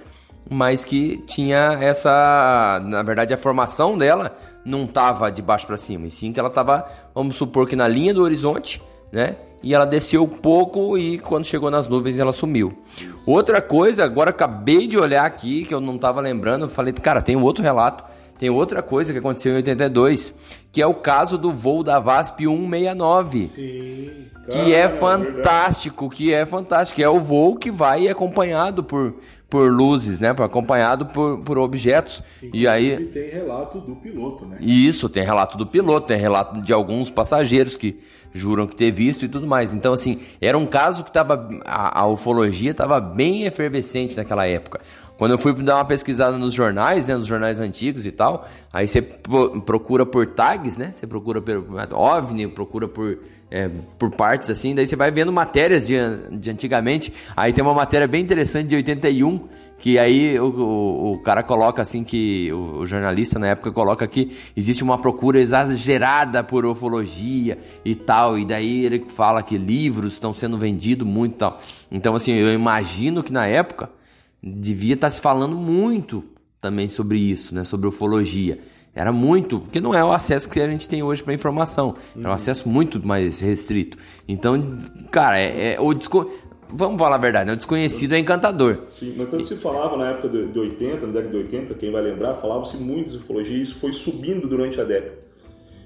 mas 0.50 0.84
que 0.84 1.18
tinha 1.26 1.78
essa. 1.82 2.82
Na 2.86 3.04
verdade, 3.04 3.34
a 3.34 3.38
formação 3.38 3.98
dela 3.98 4.34
não 4.66 4.86
estava 4.86 5.32
de 5.32 5.42
baixo 5.42 5.68
para 5.68 5.78
cima, 5.78 6.08
e 6.08 6.12
sim 6.12 6.32
que 6.32 6.40
ela 6.40 6.50
estava, 6.50 6.86
vamos 7.14 7.36
supor 7.36 7.68
que 7.68 7.76
na 7.76 7.88
linha 7.88 8.14
do 8.14 8.24
horizonte, 8.24 8.82
né? 9.12 9.36
E 9.62 9.74
ela 9.74 9.86
desceu 9.86 10.28
pouco 10.28 10.98
e 10.98 11.18
quando 11.20 11.46
chegou 11.46 11.72
nas 11.72 11.88
nuvens 11.88 12.20
ela 12.20 12.34
sumiu. 12.34 12.74
Outra 13.26 13.62
coisa, 13.62 14.04
agora 14.04 14.32
acabei 14.32 14.88
de 14.88 14.98
olhar 14.98 15.26
aqui 15.26 15.64
que 15.64 15.74
eu 15.74 15.80
não 15.80 15.96
estava 15.96 16.20
lembrando, 16.20 16.68
falei, 16.68 16.92
cara, 16.92 17.22
tem 17.22 17.38
um 17.38 17.44
outro 17.44 17.64
relato, 17.64 18.04
tem 18.44 18.50
outra 18.50 18.84
coisa 18.84 19.14
que 19.14 19.20
aconteceu 19.20 19.54
em 19.54 19.56
82, 19.56 20.34
que 20.70 20.82
é 20.82 20.86
o 20.86 20.96
caso 20.96 21.38
do 21.38 21.50
voo 21.50 21.82
da 21.82 21.98
VASP 21.98 22.44
169. 22.44 23.48
Sim. 23.48 24.26
Que 24.52 24.74
é 24.74 24.90
fantástico, 24.90 26.10
que 26.10 26.34
é 26.34 26.46
fantástico, 26.46 26.98
que 26.98 27.04
é 27.04 27.08
o 27.08 27.22
voo 27.22 27.56
que 27.56 27.72
vai 27.72 28.10
acompanhado 28.10 28.84
por 28.84 29.16
por 29.50 29.72
luzes, 29.72 30.20
né? 30.20 30.32
Acompanhado 30.32 31.06
por, 31.06 31.38
por 31.38 31.58
objetos. 31.60 32.22
Inclusive, 32.38 32.58
e 32.58 32.68
aí 32.68 33.06
tem 33.06 33.30
relato 33.30 33.80
do 33.80 33.96
piloto, 33.96 34.46
né? 34.46 34.58
Isso, 34.60 35.08
tem 35.08 35.24
relato 35.24 35.58
do 35.58 35.66
piloto, 35.66 36.08
tem 36.08 36.18
relato 36.18 36.60
de 36.60 36.74
alguns 36.74 37.10
passageiros 37.10 37.78
que 37.78 37.98
juram 38.34 38.68
que 38.68 38.76
ter 38.76 38.92
visto 38.92 39.26
e 39.26 39.28
tudo 39.28 39.46
mais. 39.46 39.74
Então, 39.74 39.94
assim, 39.94 40.20
era 40.42 40.58
um 40.58 40.66
caso 40.66 41.04
que 41.04 41.12
tava. 41.12 41.50
A, 41.66 42.02
a 42.02 42.08
ufologia 42.08 42.72
estava 42.72 43.00
bem 43.00 43.44
efervescente 43.44 44.18
naquela 44.18 44.48
época. 44.48 44.82
Quando 45.18 45.32
eu 45.32 45.38
fui 45.38 45.54
dar 45.54 45.76
uma 45.76 45.86
pesquisada 45.86 46.38
nos 46.38 46.54
jornais, 46.54 47.08
né, 47.08 47.16
nos 47.16 47.28
jornais 47.28 47.60
antigos 47.60 48.06
e 48.06 48.12
tal, 48.12 48.48
aí 48.74 48.88
você 48.88 49.02
procura 49.02 50.06
por 50.06 50.26
tags, 50.26 50.76
né? 50.76 50.92
Você 50.92 51.06
procura 51.06 51.40
por 51.42 51.64
OVNI, 51.94 52.48
procura 52.48 52.88
por 52.88 53.20
é, 53.54 53.70
por 54.00 54.10
partes 54.10 54.50
assim, 54.50 54.74
daí 54.74 54.88
você 54.88 54.96
vai 54.96 55.12
vendo 55.12 55.32
matérias 55.32 55.86
de, 55.86 55.96
de 56.32 56.50
antigamente. 56.50 57.14
Aí 57.38 57.54
tem 57.54 57.64
uma 57.64 57.74
matéria 57.74 58.08
bem 58.08 58.24
interessante 58.24 58.68
de 58.68 58.76
81, 58.76 59.48
que 59.84 60.00
aí 60.00 60.40
o, 60.40 60.46
o, 60.46 61.12
o 61.12 61.20
cara 61.20 61.44
coloca 61.44 61.82
assim 61.82 62.06
que 62.06 62.50
o, 62.54 62.78
o, 62.78 62.86
jornalista 62.86 63.38
na 63.38 63.48
época 63.48 63.70
coloca 63.70 64.08
que 64.08 64.32
existe 64.56 64.82
uma 64.82 64.98
procura 64.98 65.42
exagerada 65.42 66.42
por 66.42 66.66
ufologia 66.66 67.60
e 67.84 67.94
tal, 67.94 68.40
e 68.40 68.46
daí 68.46 68.86
ele 68.86 69.04
fala 69.10 69.44
que 69.44 69.58
livros 69.58 70.14
estão 70.14 70.34
sendo 70.34 70.58
vendidos 70.58 71.06
muito 71.06 71.34
e 71.34 71.38
tal. 71.38 71.60
Então 71.92 72.16
assim, 72.16 72.32
eu 72.32 72.54
imagino 72.54 73.22
que 73.22 73.34
na 73.34 73.46
época 73.46 73.90
devia 74.42 74.94
estar 74.94 75.08
tá 75.08 75.12
se 75.12 75.20
falando 75.20 75.58
muito 75.58 76.24
também 76.62 76.88
sobre 76.88 77.20
isso, 77.20 77.54
né, 77.54 77.66
sobre 77.66 77.86
ufologia. 77.86 78.60
Era 78.96 79.12
muito, 79.12 79.60
porque 79.60 79.82
não 79.82 79.94
é 79.94 80.04
o 80.04 80.12
acesso 80.12 80.48
que 80.48 80.60
a 80.60 80.68
gente 80.68 80.88
tem 80.88 81.02
hoje 81.02 81.24
para 81.24 81.34
informação. 81.34 81.96
Uhum. 82.16 82.24
É 82.24 82.30
um 82.30 82.32
acesso 82.32 82.70
muito 82.70 83.06
mais 83.06 83.40
restrito. 83.40 83.98
Então, 84.28 84.62
cara, 85.10 85.40
é, 85.40 85.74
é 85.74 85.82
o. 85.82 85.94
Vamos 86.76 87.00
falar 87.00 87.16
a 87.16 87.20
verdade, 87.20 87.48
né? 87.48 87.54
o 87.54 87.56
desconhecido 87.56 88.14
é 88.14 88.20
encantador. 88.20 88.86
Sim, 88.90 89.14
mas 89.16 89.30
tanto 89.30 89.46
se 89.46 89.56
falava 89.58 89.96
na 89.96 90.10
época 90.10 90.28
de, 90.28 90.58
80, 90.58 91.06
na 91.06 91.14
década 91.14 91.30
de 91.30 91.38
80, 91.38 91.74
quem 91.76 91.92
vai 91.92 92.02
lembrar, 92.02 92.34
falava-se 92.34 92.78
muito 92.78 93.12
de 93.12 93.18
ufologia 93.18 93.56
e 93.56 93.62
isso 93.62 93.76
foi 93.80 93.94
subindo 93.94 94.48
durante 94.48 94.82
a 94.82 94.84
década. 94.84 95.22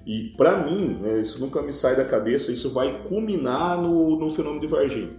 E 0.06 0.32
para 0.38 0.64
mim, 0.64 0.98
né, 1.02 1.20
isso 1.20 1.42
nunca 1.42 1.62
me 1.62 1.74
sai 1.74 1.98
da 1.98 2.06
cabeça, 2.06 2.54
isso 2.54 2.74
vai 2.74 3.04
culminar 3.10 3.82
no, 3.82 4.18
no 4.18 4.30
fenômeno 4.30 4.62
de 4.62 4.68
Varginha. 4.68 5.10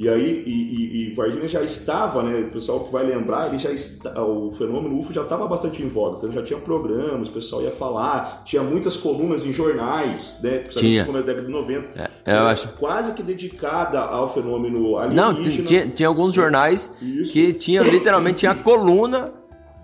E 0.00 0.08
aí, 0.08 0.42
e, 0.46 0.50
e, 0.50 1.10
e, 1.10 1.14
Varginha 1.14 1.46
já 1.46 1.62
estava, 1.62 2.22
né? 2.22 2.40
O 2.40 2.50
pessoal 2.50 2.84
que 2.84 2.90
vai 2.90 3.04
lembrar, 3.04 3.48
ele 3.48 3.58
já 3.58 3.70
está, 3.70 4.24
o 4.24 4.50
fenômeno 4.50 4.98
UFO 4.98 5.12
já 5.12 5.20
estava 5.20 5.46
bastante 5.46 5.82
em 5.82 5.88
voga. 5.88 6.16
Então 6.16 6.32
já 6.32 6.42
tinha 6.42 6.58
programas, 6.58 7.28
o 7.28 7.32
pessoal 7.32 7.60
ia 7.60 7.70
falar, 7.70 8.42
tinha 8.46 8.62
muitas 8.62 8.96
colunas 8.96 9.44
em 9.44 9.52
jornais, 9.52 10.40
né? 10.42 10.60
Tinha. 10.70 11.04
Na 11.04 11.20
década 11.20 11.46
de 11.46 11.52
90. 11.52 12.10
É, 12.24 12.32
eu 12.32 12.46
acho. 12.46 12.68
Quase 12.78 13.12
que 13.12 13.22
dedicada 13.22 14.00
ao 14.00 14.32
fenômeno 14.32 14.96
alienígena. 14.96 15.32
Não, 15.32 15.64
tinha, 15.66 15.86
tinha 15.86 16.08
alguns 16.08 16.32
jornais 16.32 16.90
Isso. 17.02 17.34
que 17.34 17.52
tinha 17.52 17.82
literalmente 17.82 18.38
tinha 18.38 18.54
coluna 18.54 19.34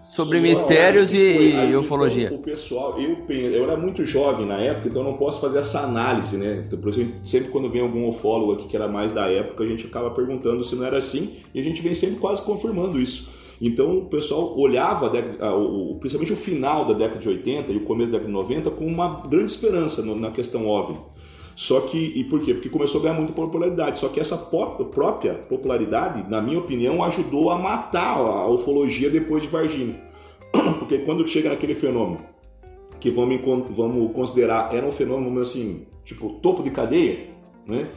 sobre 0.09 0.39
Só 0.39 0.45
mistérios 0.45 1.13
e, 1.13 1.53
foi, 1.53 1.71
e 1.71 1.77
ufologia. 1.77 2.33
O 2.33 2.39
pessoal, 2.39 2.99
eu, 3.01 3.19
eu 3.29 3.65
era 3.65 3.77
muito 3.77 4.05
jovem 4.05 4.47
na 4.47 4.59
época, 4.61 4.89
então 4.89 5.03
eu 5.03 5.11
não 5.11 5.19
posso 5.19 5.41
fazer 5.41 5.59
essa 5.59 5.81
análise, 5.81 6.37
né? 6.37 6.65
Então, 6.67 6.79
por 6.79 6.89
exemplo, 6.89 7.15
sempre 7.25 7.51
quando 7.51 7.69
vem 7.69 7.83
algum 7.83 8.09
ufólogo 8.09 8.53
aqui 8.53 8.69
que 8.69 8.77
era 8.77 8.87
mais 8.87 9.13
da 9.13 9.27
época, 9.29 9.65
a 9.65 9.69
gente 9.69 9.87
acaba 9.87 10.11
perguntando 10.11 10.63
se 10.63 10.77
não 10.77 10.87
era 10.87 10.97
assim 10.99 11.39
e 11.53 11.61
a 11.61 11.63
gente 11.63 11.83
vem 11.83 11.93
sempre 11.93 12.17
quase 12.17 12.43
confirmando 12.43 13.01
isso. 13.01 13.35
Então 13.61 13.99
o 13.99 14.05
pessoal 14.07 14.57
olhava, 14.59 15.11
principalmente 15.99 16.33
o 16.33 16.37
final 16.37 16.85
da 16.85 16.95
década 16.95 17.21
de 17.21 17.29
80 17.29 17.73
e 17.73 17.77
o 17.77 17.81
começo 17.81 18.11
da 18.11 18.19
década 18.19 18.31
de 18.31 18.33
90, 18.33 18.71
com 18.71 18.87
uma 18.87 19.23
grande 19.27 19.51
esperança 19.51 20.03
na 20.03 20.31
questão 20.31 20.67
OVNI. 20.67 20.99
Só 21.57 21.81
que, 21.81 22.13
e 22.15 22.23
por 22.23 22.43
quê? 22.43 22.53
Porque 22.53 22.69
começou 22.69 23.01
a 23.01 23.05
ganhar 23.05 23.15
muita 23.15 23.33
popularidade. 23.33 23.99
Só 23.99 24.09
que 24.09 24.21
essa 24.21 24.37
própria 24.37 25.35
popularidade, 25.35 26.29
na 26.29 26.43
minha 26.43 26.59
opinião, 26.59 27.03
ajudou 27.03 27.51
a 27.51 27.59
matar 27.59 28.19
a 28.19 28.47
ufologia 28.47 29.09
depois 29.09 29.43
de 29.43 29.49
Varginha. 29.49 29.99
Porque 30.79 30.99
quando 30.99 31.27
chega 31.27 31.49
naquele 31.49 31.75
fenômeno, 31.75 32.21
que 33.01 33.11
vamos, 33.11 33.41
vamos 33.71 34.13
considerar 34.13 34.75
era 34.75 34.87
um 34.87 34.93
fenômeno 34.93 35.41
assim, 35.41 35.87
tipo 36.05 36.29
topo 36.43 36.63
de 36.63 36.71
cadeia, 36.71 37.29
né? 37.67 37.89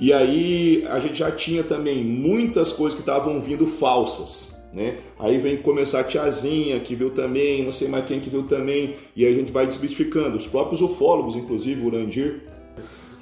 E 0.00 0.10
aí 0.10 0.84
a 0.88 0.98
gente 0.98 1.18
já 1.18 1.30
tinha 1.30 1.62
também 1.62 2.02
muitas 2.02 2.72
coisas 2.72 2.94
que 2.94 3.02
estavam 3.02 3.38
vindo 3.38 3.66
falsas, 3.66 4.58
né? 4.72 4.96
Aí 5.18 5.36
vem 5.38 5.58
começar 5.58 6.00
a 6.00 6.04
tiazinha 6.04 6.80
que 6.80 6.94
viu 6.94 7.10
também, 7.10 7.62
não 7.62 7.72
sei 7.72 7.88
mais 7.88 8.06
quem 8.06 8.20
que 8.20 8.30
viu 8.30 8.44
também, 8.44 8.94
e 9.14 9.26
aí 9.26 9.34
a 9.34 9.36
gente 9.36 9.52
vai 9.52 9.66
desmistificando. 9.66 10.38
Os 10.38 10.46
próprios 10.46 10.80
ufólogos, 10.80 11.36
inclusive 11.36 11.82
o 11.82 11.86
Urandir, 11.86 12.42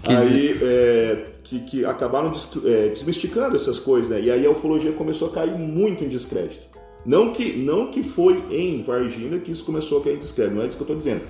que 0.02 0.12
aí 0.12 0.58
é, 0.62 1.24
que, 1.42 1.60
que, 1.60 1.84
acabaram 1.84 2.32
é, 2.64 2.88
desmistificando 2.88 3.56
essas 3.56 3.78
coisas, 3.78 4.08
né? 4.08 4.20
E 4.20 4.30
aí 4.30 4.46
a 4.46 4.50
ufologia 4.50 4.92
começou 4.92 5.28
a 5.28 5.32
cair 5.32 5.58
muito 5.58 6.04
em 6.04 6.08
descrédito. 6.08 6.64
Não 7.04 7.32
que, 7.32 7.52
não 7.56 7.90
que 7.90 8.02
foi 8.02 8.42
em 8.50 8.82
Varginha 8.82 9.38
que 9.38 9.50
isso 9.50 9.64
começou 9.64 10.00
a 10.00 10.04
cair 10.04 10.16
em 10.16 10.18
descrédito, 10.18 10.56
não 10.56 10.62
é 10.62 10.66
isso 10.66 10.76
que 10.76 10.82
eu 10.82 10.84
estou 10.84 10.96
dizendo. 10.96 11.22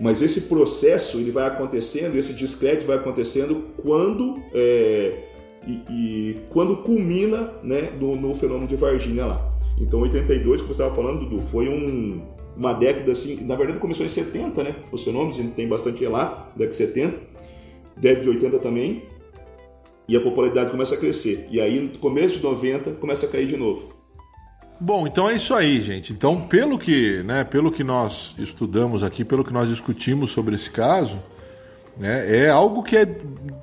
Mas 0.00 0.22
esse 0.22 0.42
processo 0.42 1.18
ele 1.18 1.30
vai 1.30 1.46
acontecendo, 1.46 2.16
esse 2.16 2.32
descrédito 2.32 2.86
vai 2.86 2.96
acontecendo 2.96 3.64
quando 3.82 4.40
é, 4.54 5.24
e, 5.66 5.72
e, 5.90 6.36
quando 6.48 6.78
culmina 6.78 7.52
né, 7.62 7.90
no, 8.00 8.16
no, 8.16 8.34
fenômeno 8.34 8.66
de 8.66 8.76
Varginha 8.76 9.26
lá. 9.26 9.50
Então 9.78 10.00
82, 10.00 10.62
como 10.62 10.74
você 10.74 10.82
estava 10.82 10.94
falando, 10.94 11.20
Dudu, 11.20 11.42
foi 11.42 11.68
um, 11.68 12.22
uma 12.56 12.72
década 12.72 13.12
assim, 13.12 13.44
na 13.44 13.56
verdade 13.56 13.78
começou 13.78 14.06
em 14.06 14.08
70, 14.08 14.62
né? 14.62 14.76
Os 14.90 15.04
fenômenos, 15.04 15.36
tem 15.54 15.68
bastante 15.68 16.04
lá, 16.06 16.50
década 16.56 16.70
de 16.70 16.74
70 16.76 17.30
década 18.00 18.22
de 18.22 18.28
80 18.30 18.58
também, 18.58 19.04
e 20.08 20.16
a 20.16 20.20
popularidade 20.20 20.70
começa 20.70 20.94
a 20.94 20.98
crescer. 20.98 21.46
E 21.50 21.60
aí, 21.60 21.78
no 21.80 21.98
começo 21.98 22.38
de 22.38 22.42
90, 22.42 22.92
começa 22.92 23.26
a 23.26 23.28
cair 23.28 23.46
de 23.46 23.56
novo. 23.56 23.88
Bom, 24.80 25.06
então 25.06 25.28
é 25.28 25.34
isso 25.34 25.54
aí, 25.54 25.80
gente. 25.80 26.12
Então, 26.12 26.40
pelo 26.40 26.78
que, 26.78 27.22
né, 27.22 27.44
pelo 27.44 27.70
que 27.70 27.84
nós 27.84 28.34
estudamos 28.38 29.04
aqui, 29.04 29.24
pelo 29.24 29.44
que 29.44 29.52
nós 29.52 29.68
discutimos 29.68 30.30
sobre 30.30 30.54
esse 30.54 30.70
caso, 30.70 31.18
né, 31.98 32.44
é 32.44 32.48
algo 32.48 32.82
que 32.82 32.96
é, 32.96 33.06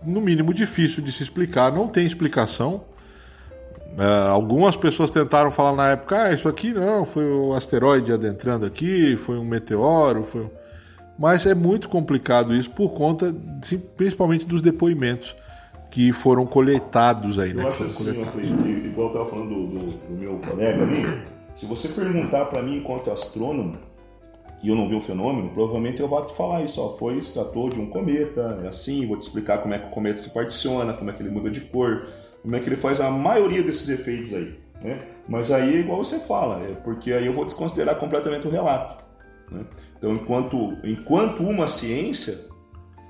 no 0.06 0.22
mínimo, 0.22 0.54
difícil 0.54 1.04
de 1.04 1.12
se 1.12 1.24
explicar. 1.24 1.74
Não 1.74 1.88
tem 1.88 2.06
explicação. 2.06 2.84
Uh, 3.98 4.30
algumas 4.30 4.76
pessoas 4.76 5.10
tentaram 5.10 5.50
falar 5.50 5.74
na 5.74 5.90
época, 5.90 6.22
ah, 6.22 6.32
isso 6.32 6.48
aqui 6.48 6.72
não, 6.72 7.04
foi 7.04 7.26
o 7.26 7.54
asteroide 7.56 8.14
adentrando 8.14 8.64
aqui, 8.64 9.18
foi 9.18 9.40
um 9.40 9.44
meteoro, 9.44 10.24
foi 10.24 10.48
mas 11.18 11.46
é 11.46 11.56
muito 11.56 11.90
complicado 11.90 12.54
isso 12.54 12.70
por 12.70 12.90
conta, 12.94 13.36
principalmente 13.96 14.46
dos 14.46 14.62
depoimentos 14.62 15.36
que 15.90 16.12
foram 16.12 16.46
coletados 16.46 17.40
aí, 17.40 17.54
né? 17.54 17.64
Eu 17.64 17.70
acho 17.70 17.84
assim, 17.86 18.24
que, 18.24 18.88
igual 18.88 19.08
eu 19.08 19.14
estava 19.14 19.30
falando 19.30 19.50
do, 19.50 19.68
do, 19.68 19.98
do, 19.98 20.14
meu 20.14 20.38
colega 20.38 20.84
ali, 20.84 21.22
se 21.56 21.66
você 21.66 21.88
perguntar 21.88 22.46
para 22.46 22.62
mim 22.62 22.78
enquanto 22.78 23.10
astrônomo, 23.10 23.78
e 24.62 24.70
eu 24.70 24.76
não 24.76 24.88
vi 24.88 24.96
o 24.96 25.02
fenômeno, 25.02 25.50
provavelmente 25.50 26.02
eu 26.02 26.08
vou 26.08 26.24
te 26.26 26.36
falar 26.36 26.62
isso, 26.62 26.82
ó, 26.82 26.90
foi, 26.90 27.22
se 27.22 27.34
tratou 27.34 27.70
de 27.70 27.80
um 27.80 27.88
cometa, 27.88 28.60
é 28.64 28.68
assim, 28.68 29.08
vou 29.08 29.18
te 29.18 29.22
explicar 29.22 29.60
como 29.60 29.74
é 29.74 29.80
que 29.80 29.88
o 29.88 29.90
cometa 29.90 30.18
se 30.18 30.30
particiona, 30.30 30.94
como 30.94 31.10
é 31.10 31.14
que 31.14 31.22
ele 31.22 31.30
muda 31.30 31.50
de 31.50 31.62
cor, 31.62 32.08
como 32.42 32.56
é 32.56 32.60
que 32.60 32.68
ele 32.68 32.76
faz 32.76 33.00
a 33.00 33.10
maioria 33.10 33.64
desses 33.64 33.88
efeitos 33.88 34.34
aí, 34.34 34.56
né? 34.82 35.00
Mas 35.28 35.52
aí, 35.52 35.80
igual 35.80 36.04
você 36.04 36.20
fala, 36.20 36.64
é 36.64 36.74
porque 36.84 37.12
aí 37.12 37.26
eu 37.26 37.34
vou 37.34 37.46
desconsiderar 37.46 37.96
completamente 37.96 38.48
o 38.48 38.50
relato. 38.50 39.07
Né? 39.52 39.66
Então, 39.98 40.14
enquanto, 40.14 40.78
enquanto 40.84 41.44
uma 41.44 41.68
ciência, 41.68 42.38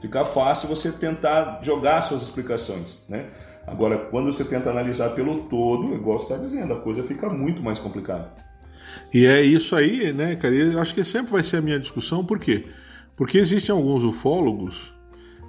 fica 0.01 0.23
fácil 0.23 0.67
você 0.67 0.91
tentar 0.91 1.59
jogar 1.61 2.01
suas 2.01 2.23
explicações. 2.23 3.03
Né? 3.09 3.27
Agora, 3.65 3.97
quando 3.97 4.31
você 4.31 4.45
tenta 4.45 4.69
analisar 4.69 5.09
pelo 5.09 5.43
todo, 5.43 5.93
igual 5.93 6.17
você 6.17 6.33
está 6.33 6.37
dizendo, 6.37 6.73
a 6.73 6.79
coisa 6.79 7.03
fica 7.03 7.29
muito 7.29 7.61
mais 7.61 7.79
complicada. 7.79 8.31
E 9.13 9.25
é 9.25 9.41
isso 9.41 9.75
aí, 9.75 10.13
né, 10.13 10.35
cara? 10.35 10.55
Eu 10.55 10.79
acho 10.79 10.93
que 10.93 11.03
sempre 11.03 11.31
vai 11.31 11.43
ser 11.43 11.57
a 11.57 11.61
minha 11.61 11.79
discussão, 11.79 12.25
por 12.25 12.39
quê? 12.39 12.65
Porque 13.15 13.37
existem 13.37 13.75
alguns 13.75 14.03
ufólogos 14.03 14.93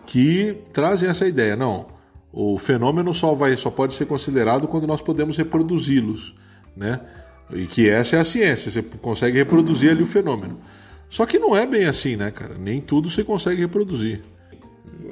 que 0.06 0.56
trazem 0.72 1.08
essa 1.08 1.26
ideia, 1.26 1.54
não, 1.54 1.86
o 2.32 2.58
fenômeno 2.58 3.12
só, 3.14 3.34
vai, 3.34 3.56
só 3.56 3.70
pode 3.70 3.94
ser 3.94 4.06
considerado 4.06 4.66
quando 4.66 4.86
nós 4.86 5.02
podemos 5.02 5.36
reproduzi-los, 5.36 6.34
né? 6.76 7.00
E 7.52 7.66
que 7.66 7.88
essa 7.88 8.16
é 8.16 8.20
a 8.20 8.24
ciência, 8.24 8.70
você 8.70 8.82
consegue 8.82 9.38
reproduzir 9.38 9.90
ali 9.90 10.02
o 10.02 10.06
fenômeno. 10.06 10.58
Só 11.08 11.24
que 11.24 11.38
não 11.38 11.56
é 11.56 11.66
bem 11.66 11.86
assim, 11.86 12.16
né, 12.16 12.30
cara? 12.30 12.56
Nem 12.58 12.80
tudo 12.80 13.08
você 13.08 13.24
consegue 13.24 13.62
reproduzir. 13.62 14.22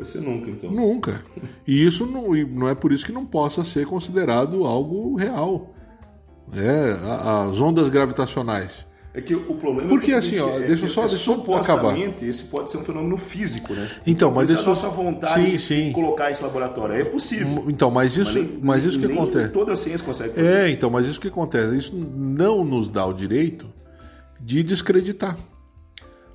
Ser 0.03 0.21
nunca, 0.21 0.51
então. 0.51 0.71
Nunca. 0.71 1.25
E 1.67 1.87
isso 1.87 2.05
não, 2.05 2.35
não 2.35 2.69
é 2.69 2.75
por 2.75 2.93
isso 2.93 3.05
que 3.05 3.13
não 3.13 3.25
possa 3.25 3.65
ser 3.65 3.87
considerado 3.87 4.65
algo 4.65 5.17
real. 5.17 5.75
É, 6.53 6.97
as 7.51 7.61
ondas 7.61 7.89
gravitacionais. 7.89 8.86
É 9.17 9.23
que 9.23 9.35
o 9.35 9.55
problema 9.55 9.89
Porque 9.89 10.13
é 10.13 10.17
assim, 10.17 10.39
ó, 10.39 10.51
é- 10.59 10.65
deixa 10.65 10.85
eu 10.85 10.89
é- 10.91 10.93
só- 10.93 11.05
é 11.05 11.09
deixa 11.09 11.31
eu 11.33 11.55
acabar. 11.57 11.99
esse 11.99 12.45
pode 12.45 12.71
ser 12.71 12.77
um 12.77 12.83
fenômeno 12.85 13.17
físico, 13.17 13.73
né? 13.73 13.89
Então, 14.07 14.31
mas 14.31 14.45
Essa 14.51 14.57
deixa 14.57 14.63
eu- 14.69 14.75
nossa 14.75 14.89
vontade 14.91 15.51
Sim, 15.53 15.59
sim. 15.59 15.89
de 15.89 15.95
colocar 15.95 16.31
esse 16.31 16.43
laboratório 16.45 16.95
é 16.97 17.03
possível. 17.05 17.65
Então, 17.67 17.91
mas 17.91 18.15
isso, 18.15 18.35
nem- 18.35 18.61
mas 18.63 18.85
isso 18.85 18.99
que 19.01 19.07
acontece. 19.07 19.49
Toda 19.55 19.73
a 19.73 19.77
ciência 19.77 20.07
consegue 20.07 20.35
fazer. 20.35 20.47
É, 20.47 20.71
então, 20.71 20.91
mas 20.91 21.07
isso 21.07 21.19
que 21.19 21.29
acontece. 21.29 21.75
Isso 21.79 21.97
não 21.97 22.63
nos 22.63 22.91
dá 22.91 23.07
o 23.07 23.15
direito 23.15 23.73
de 24.39 24.63
descreditar. 24.63 25.35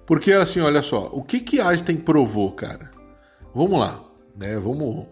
Porque 0.07 0.31
assim, 0.33 0.59
olha 0.59 0.81
só, 0.81 1.07
o 1.13 1.21
que 1.21 1.39
que 1.39 1.61
Einstein 1.61 1.97
provou, 1.97 2.51
cara? 2.51 2.89
Vamos 3.53 3.79
lá, 3.79 4.01
né? 4.35 4.57
Vamos, 4.57 5.05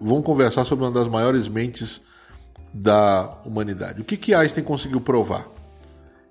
vamos 0.00 0.24
conversar 0.24 0.64
sobre 0.64 0.86
uma 0.86 0.90
das 0.90 1.06
maiores 1.06 1.48
mentes 1.48 2.00
da 2.72 3.30
humanidade. 3.44 4.00
O 4.00 4.04
que 4.04 4.16
que 4.16 4.32
Einstein 4.32 4.64
conseguiu 4.64 5.02
provar? 5.02 5.46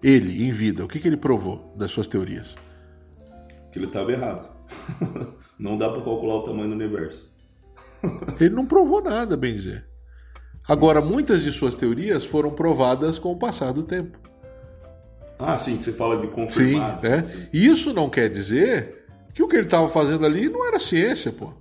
Ele, 0.04 0.44
em 0.46 0.52
vida, 0.52 0.84
o 0.84 0.88
que 0.88 1.00
que 1.00 1.08
ele 1.08 1.18
provou 1.18 1.74
das 1.78 1.92
suas 1.92 2.08
teorias? 2.08 2.56
Que 3.72 3.80
ele 3.80 3.88
estava 3.88 4.12
errado. 4.12 4.50
Não 5.60 5.78
dá 5.78 5.90
para 5.90 6.02
calcular 6.02 6.36
o 6.38 6.44
tamanho 6.44 6.70
do 6.70 6.76
universo. 6.76 7.32
Ele 8.40 8.56
não 8.56 8.66
provou 8.66 9.00
nada, 9.00 9.38
bem 9.38 9.54
dizer. 9.54 9.86
Agora, 10.68 11.02
muitas 11.02 11.44
de 11.44 11.52
suas 11.52 11.76
teorias 11.76 12.26
foram 12.26 12.50
provadas 12.50 13.20
com 13.20 13.32
o 13.32 13.38
passar 13.38 13.72
do 13.72 13.84
tempo. 13.84 14.18
Ah, 15.38 15.56
sim, 15.56 15.78
você 15.78 15.92
fala 15.92 16.18
de 16.18 16.24
Sim, 16.28 16.34
confirmado. 16.34 17.08
né? 17.08 17.48
Isso 17.54 17.94
não 17.94 18.10
quer 18.10 18.28
dizer 18.30 19.06
que 19.36 19.44
o 19.44 19.48
que 19.48 19.56
ele 19.56 19.66
estava 19.66 19.88
fazendo 19.88 20.26
ali 20.26 20.50
não 20.50 20.68
era 20.68 20.80
ciência, 20.80 21.32
pô. 21.32 21.54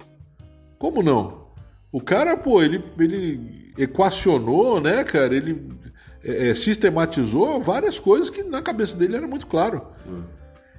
Como 0.78 1.03
não? 1.03 1.47
O 1.93 2.01
cara, 2.01 2.36
pô, 2.36 2.62
ele, 2.62 2.82
ele 2.99 3.72
equacionou, 3.76 4.80
né, 4.80 5.05
cara? 5.05 5.34
Ele 5.34 5.68
é, 6.24 6.50
é, 6.50 6.54
sistematizou 6.54 7.60
várias 7.60 7.98
coisas 7.98 8.30
que 8.30 8.42
na 8.42 8.60
cabeça 8.62 8.96
dele 8.96 9.16
era 9.16 9.26
muito 9.26 9.46
claro. 9.46 9.82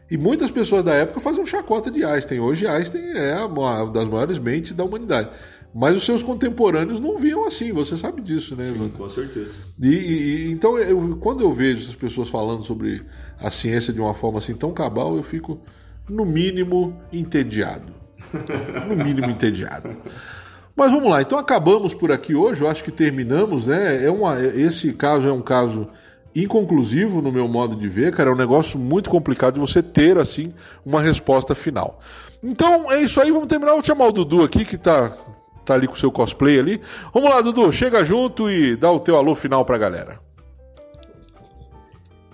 E 0.09 0.17
muitas 0.17 0.51
pessoas 0.51 0.83
da 0.83 0.93
época 0.93 1.21
faziam 1.21 1.45
chacota 1.45 1.89
de 1.89 2.03
Einstein. 2.03 2.39
Hoje 2.39 2.67
Einstein 2.67 3.11
é 3.15 3.37
uma 3.45 3.85
das 3.85 4.07
maiores 4.07 4.37
mentes 4.39 4.73
da 4.73 4.83
humanidade. 4.83 5.29
Mas 5.73 5.95
os 5.95 6.03
seus 6.05 6.21
contemporâneos 6.21 6.99
não 6.99 7.17
viam 7.17 7.47
assim, 7.47 7.71
você 7.71 7.95
sabe 7.95 8.21
disso, 8.21 8.57
né, 8.57 8.67
Evandro? 8.67 8.97
Com 8.97 9.07
certeza. 9.07 9.53
E- 9.81 9.87
e- 9.87 10.51
então, 10.51 10.77
eu- 10.77 11.15
quando 11.21 11.39
eu 11.41 11.51
vejo 11.53 11.83
essas 11.83 11.95
pessoas 11.95 12.27
falando 12.27 12.63
sobre 12.63 13.01
a 13.39 13.49
ciência 13.49 13.93
de 13.93 14.01
uma 14.01 14.13
forma 14.13 14.39
assim 14.39 14.53
tão 14.53 14.73
cabal, 14.73 15.15
eu 15.15 15.23
fico, 15.23 15.61
no 16.09 16.25
mínimo, 16.25 17.01
entediado. 17.13 17.93
No 18.89 19.01
mínimo, 19.01 19.29
entediado. 19.29 19.89
Mas 20.75 20.91
vamos 20.91 21.09
lá, 21.09 21.21
então 21.21 21.37
acabamos 21.37 21.93
por 21.93 22.11
aqui 22.11 22.33
hoje, 22.33 22.61
eu 22.61 22.69
acho 22.69 22.83
que 22.83 22.91
terminamos, 22.91 23.65
né? 23.65 24.05
É 24.05 24.09
uma, 24.09 24.39
esse 24.39 24.93
caso 24.93 25.27
é 25.27 25.31
um 25.31 25.41
caso 25.41 25.87
inconclusivo 26.35 27.21
no 27.21 27.31
meu 27.31 27.47
modo 27.47 27.75
de 27.75 27.87
ver, 27.87 28.13
cara. 28.13 28.29
É 28.29 28.33
um 28.33 28.37
negócio 28.37 28.79
muito 28.79 29.09
complicado 29.09 29.55
de 29.55 29.59
você 29.59 29.83
ter, 29.83 30.17
assim, 30.17 30.53
uma 30.85 31.01
resposta 31.01 31.53
final. 31.53 31.99
Então 32.43 32.91
é 32.91 33.01
isso 33.01 33.21
aí, 33.21 33.31
vamos 33.31 33.47
terminar. 33.47 33.73
Vou 33.73 33.83
chamar 33.83 34.07
o 34.07 34.11
Dudu 34.11 34.43
aqui, 34.43 34.65
que 34.65 34.77
tá, 34.77 35.11
tá 35.65 35.73
ali 35.73 35.87
com 35.87 35.93
o 35.93 35.97
seu 35.97 36.11
cosplay 36.11 36.59
ali. 36.59 36.81
Vamos 37.13 37.29
lá, 37.29 37.41
Dudu, 37.41 37.71
chega 37.71 38.03
junto 38.03 38.49
e 38.49 38.75
dá 38.75 38.91
o 38.91 38.99
teu 38.99 39.17
alô 39.17 39.35
final 39.35 39.65
pra 39.65 39.77
galera. 39.77 40.19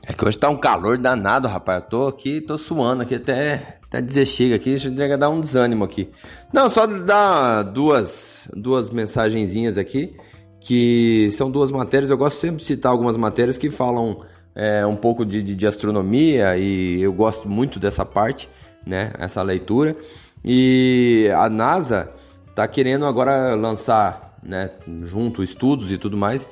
É 0.09 0.13
que 0.13 0.25
hoje 0.25 0.39
tá 0.39 0.49
um 0.49 0.55
calor 0.55 0.97
danado, 0.97 1.49
rapaz. 1.49 1.83
Eu 1.83 1.89
tô 1.89 2.07
aqui, 2.07 2.39
tô 2.39 2.57
suando 2.57 3.03
aqui 3.03 3.15
até, 3.15 3.77
até 3.83 4.01
dizer 4.01 4.25
chega 4.25 4.55
aqui. 4.55 4.69
Deixa 4.69 4.87
eu 4.87 5.17
dar 5.17 5.29
um 5.29 5.41
desânimo 5.41 5.83
aqui. 5.83 6.09
Não, 6.53 6.69
só 6.69 6.87
dar 6.87 7.63
duas, 7.63 8.47
duas 8.55 8.89
mensagenzinhas 8.89 9.77
aqui, 9.77 10.15
que 10.61 11.27
são 11.33 11.51
duas 11.51 11.71
matérias. 11.71 12.09
Eu 12.09 12.17
gosto 12.17 12.37
sempre 12.37 12.59
de 12.59 12.63
citar 12.63 12.89
algumas 12.89 13.17
matérias 13.17 13.57
que 13.57 13.69
falam 13.69 14.23
é, 14.55 14.85
um 14.85 14.95
pouco 14.95 15.25
de, 15.25 15.43
de, 15.43 15.57
de 15.57 15.67
astronomia 15.67 16.57
e 16.57 17.01
eu 17.01 17.11
gosto 17.11 17.49
muito 17.49 17.77
dessa 17.77 18.05
parte, 18.05 18.49
né? 18.85 19.11
Essa 19.19 19.41
leitura. 19.41 19.93
E 20.41 21.29
a 21.35 21.49
NASA 21.49 22.09
tá 22.55 22.65
querendo 22.65 23.05
agora 23.05 23.55
lançar, 23.55 24.37
né, 24.41 24.71
junto 25.03 25.43
estudos 25.43 25.91
e 25.91 25.97
tudo 25.97 26.15
mais. 26.15 26.47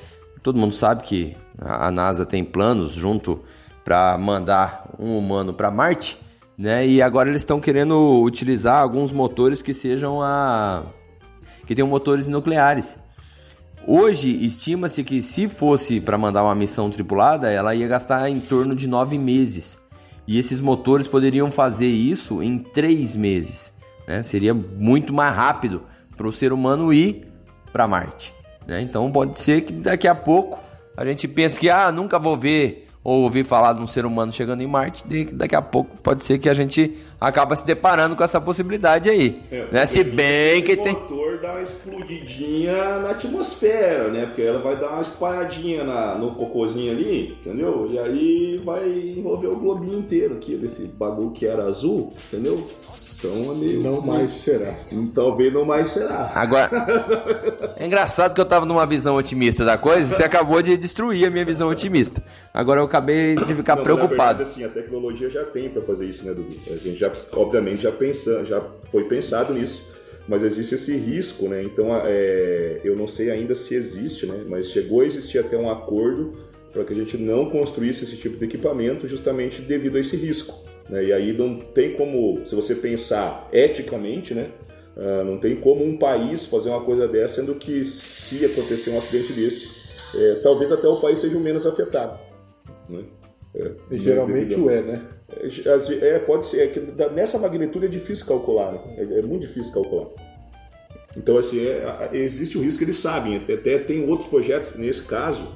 Todo 0.45 0.59
mundo 0.59 0.75
sabe 0.75 1.01
que 1.01 1.35
a 1.59 1.89
NASA 1.89 2.23
tem 2.23 2.43
planos 2.43 2.91
junto 2.91 3.41
para 3.83 4.15
mandar 4.15 4.91
um 4.99 5.17
humano 5.17 5.55
para 5.55 5.71
Marte, 5.71 6.19
né? 6.55 6.85
E 6.85 7.01
agora 7.01 7.27
eles 7.29 7.41
estão 7.41 7.59
querendo 7.59 8.21
utilizar 8.21 8.79
alguns 8.79 9.11
motores 9.11 9.63
que 9.63 9.73
sejam 9.73 10.21
a 10.21 10.83
que 11.65 11.73
tenham 11.73 11.87
motores 11.87 12.27
nucleares. 12.27 12.95
Hoje 13.87 14.29
estima-se 14.45 15.03
que 15.03 15.23
se 15.23 15.47
fosse 15.47 15.99
para 15.99 16.15
mandar 16.15 16.43
uma 16.43 16.53
missão 16.53 16.91
tripulada, 16.91 17.49
ela 17.49 17.73
ia 17.73 17.87
gastar 17.87 18.29
em 18.29 18.39
torno 18.39 18.75
de 18.75 18.87
nove 18.87 19.17
meses. 19.17 19.79
E 20.27 20.37
esses 20.37 20.61
motores 20.61 21.07
poderiam 21.07 21.49
fazer 21.49 21.87
isso 21.87 22.43
em 22.43 22.59
três 22.59 23.15
meses. 23.15 23.73
Né? 24.07 24.21
Seria 24.21 24.53
muito 24.53 25.11
mais 25.11 25.35
rápido 25.35 25.81
para 26.15 26.27
o 26.27 26.31
ser 26.31 26.53
humano 26.53 26.93
ir 26.93 27.33
para 27.73 27.87
Marte. 27.87 28.34
Né? 28.67 28.81
Então 28.81 29.11
pode 29.11 29.39
ser 29.39 29.61
que 29.61 29.73
daqui 29.73 30.07
a 30.07 30.15
pouco 30.15 30.59
a 30.95 31.05
gente 31.05 31.27
pense 31.27 31.59
que 31.59 31.69
ah, 31.69 31.91
nunca 31.91 32.17
vou 32.17 32.37
ver 32.37 32.85
ou 33.05 33.21
ouvir 33.21 33.45
falar 33.45 33.73
de 33.73 33.81
um 33.81 33.85
ser 33.85 34.03
humano 34.03 34.31
chegando 34.31 34.63
em 34.63 34.67
Marte. 34.67 35.03
Daqui 35.31 35.55
a 35.55 35.61
pouco 35.61 35.95
pode 36.01 36.25
ser 36.25 36.39
que 36.39 36.49
a 36.49 36.55
gente 36.55 36.97
acaba 37.21 37.55
se 37.55 37.63
deparando 37.63 38.15
com 38.15 38.23
essa 38.23 38.41
possibilidade 38.41 39.07
aí. 39.11 39.39
né? 39.71 39.85
Se 39.85 40.03
bem 40.03 40.63
que 40.63 40.75
tem. 40.75 40.93
motor 40.93 41.39
dá 41.39 41.51
uma 41.51 41.61
explodidinha 41.61 42.97
na 43.01 43.11
atmosfera, 43.11 44.09
né? 44.09 44.25
Porque 44.25 44.41
ela 44.41 44.59
vai 44.59 44.75
dar 44.75 44.89
uma 44.89 45.03
espalhadinha 45.03 45.83
na, 45.83 46.15
no 46.15 46.33
cocôzinho 46.33 46.91
ali, 46.91 47.37
entendeu? 47.39 47.87
E 47.91 47.99
aí 47.99 48.61
vai 48.65 48.89
envolver 48.89 49.47
o 49.47 49.55
globinho 49.55 49.99
inteiro 49.99 50.37
aqui, 50.37 50.55
desse 50.55 50.87
bagulho 50.87 51.29
que 51.29 51.45
era 51.45 51.65
azul, 51.65 52.09
entendeu? 52.27 52.55
Então 53.17 53.55
meio. 53.55 53.81
Não 53.81 54.01
mais 54.01 54.29
será. 54.29 54.73
Talvez 55.13 55.53
não 55.53 55.65
mais 55.65 55.89
será. 55.89 56.31
Agora, 56.35 56.69
é 57.77 57.85
engraçado 57.85 58.33
que 58.33 58.41
eu 58.41 58.45
tava 58.45 58.65
numa 58.65 58.85
visão 58.85 59.15
otimista 59.15 59.63
da 59.63 59.77
coisa 59.77 60.11
e 60.11 60.15
você 60.15 60.23
acabou 60.23 60.61
de 60.61 60.77
destruir 60.77 61.25
a 61.25 61.29
minha 61.29 61.45
visão 61.45 61.69
otimista. 61.69 62.21
Agora 62.53 62.81
eu 62.81 62.85
acabei 62.85 63.35
de 63.35 63.55
ficar 63.55 63.75
Não, 63.75 63.83
preocupado. 63.83 64.17
Na 64.17 64.25
verdade, 64.27 64.43
assim, 64.43 64.63
a 64.63 64.69
tecnologia 64.69 65.29
já 65.29 65.43
tem 65.43 65.69
para 65.69 65.81
fazer 65.81 66.05
isso, 66.05 66.25
né, 66.25 66.33
Dudu? 66.33 66.55
A 66.67 66.75
gente 66.75 66.95
já, 66.95 67.11
obviamente, 67.33 67.81
já, 67.81 67.91
pensa, 67.91 68.43
já 68.45 68.61
foi 68.91 69.03
pensado 69.05 69.53
nisso, 69.53 69.89
mas 70.27 70.43
existe 70.43 70.75
esse 70.75 70.95
risco, 70.97 71.47
né? 71.47 71.63
Então, 71.63 71.87
é, 72.05 72.81
eu 72.83 72.95
não 72.95 73.07
sei 73.07 73.31
ainda 73.31 73.55
se 73.55 73.75
existe, 73.75 74.25
né? 74.25 74.45
Mas 74.49 74.71
chegou 74.71 75.01
a 75.01 75.05
existir 75.05 75.39
até 75.39 75.57
um 75.57 75.69
acordo 75.69 76.33
para 76.71 76.83
que 76.83 76.93
a 76.93 76.95
gente 76.95 77.17
não 77.17 77.49
construísse 77.49 78.03
esse 78.03 78.17
tipo 78.17 78.37
de 78.37 78.43
equipamento 78.45 79.07
justamente 79.07 79.61
devido 79.61 79.95
a 79.95 79.99
esse 79.99 80.17
risco. 80.17 80.74
Né? 80.89 81.05
E 81.05 81.13
aí 81.13 81.33
não 81.33 81.57
tem 81.57 81.93
como, 81.95 82.45
se 82.45 82.55
você 82.55 82.75
pensar 82.75 83.47
eticamente, 83.51 84.33
né? 84.33 84.49
Ah, 84.97 85.23
não 85.25 85.37
tem 85.37 85.55
como 85.57 85.83
um 85.83 85.97
país 85.97 86.45
fazer 86.45 86.69
uma 86.69 86.81
coisa 86.81 87.07
dessa, 87.07 87.41
sendo 87.41 87.55
que 87.55 87.83
se 87.83 88.45
acontecer 88.45 88.91
um 88.91 88.97
acidente 88.97 89.33
desse, 89.33 89.85
é, 90.17 90.35
talvez 90.41 90.71
até 90.71 90.87
o 90.87 90.95
país 90.97 91.19
seja 91.19 91.37
o 91.37 91.41
menos 91.41 91.65
afetado. 91.65 92.17
Né? 92.89 93.03
É, 93.53 93.71
Geralmente 93.91 94.49
devido- 94.49 94.65
o 94.65 94.69
é, 94.69 94.81
né? 94.81 95.01
é, 95.29 96.07
é, 96.15 96.19
pode 96.19 96.45
ser. 96.45 96.61
É 96.63 96.67
que 96.67 96.79
nessa 97.13 97.37
magnitude 97.39 97.85
é 97.85 97.89
difícil 97.89 98.25
calcular. 98.25 98.71
né? 98.73 98.79
É, 98.97 99.19
é 99.19 99.21
muito 99.21 99.41
difícil 99.47 99.73
calcular. 99.73 100.07
Então, 101.17 101.37
assim, 101.37 101.65
é- 101.65 102.09
existe 102.13 102.57
o 102.57 102.61
risco, 102.61 102.83
eles 102.83 102.97
sabem. 102.97 103.37
Até, 103.37 103.53
até 103.53 103.77
tem 103.79 104.07
outros 104.09 104.29
projetos, 104.29 104.75
nesse 104.75 105.03
caso, 105.03 105.47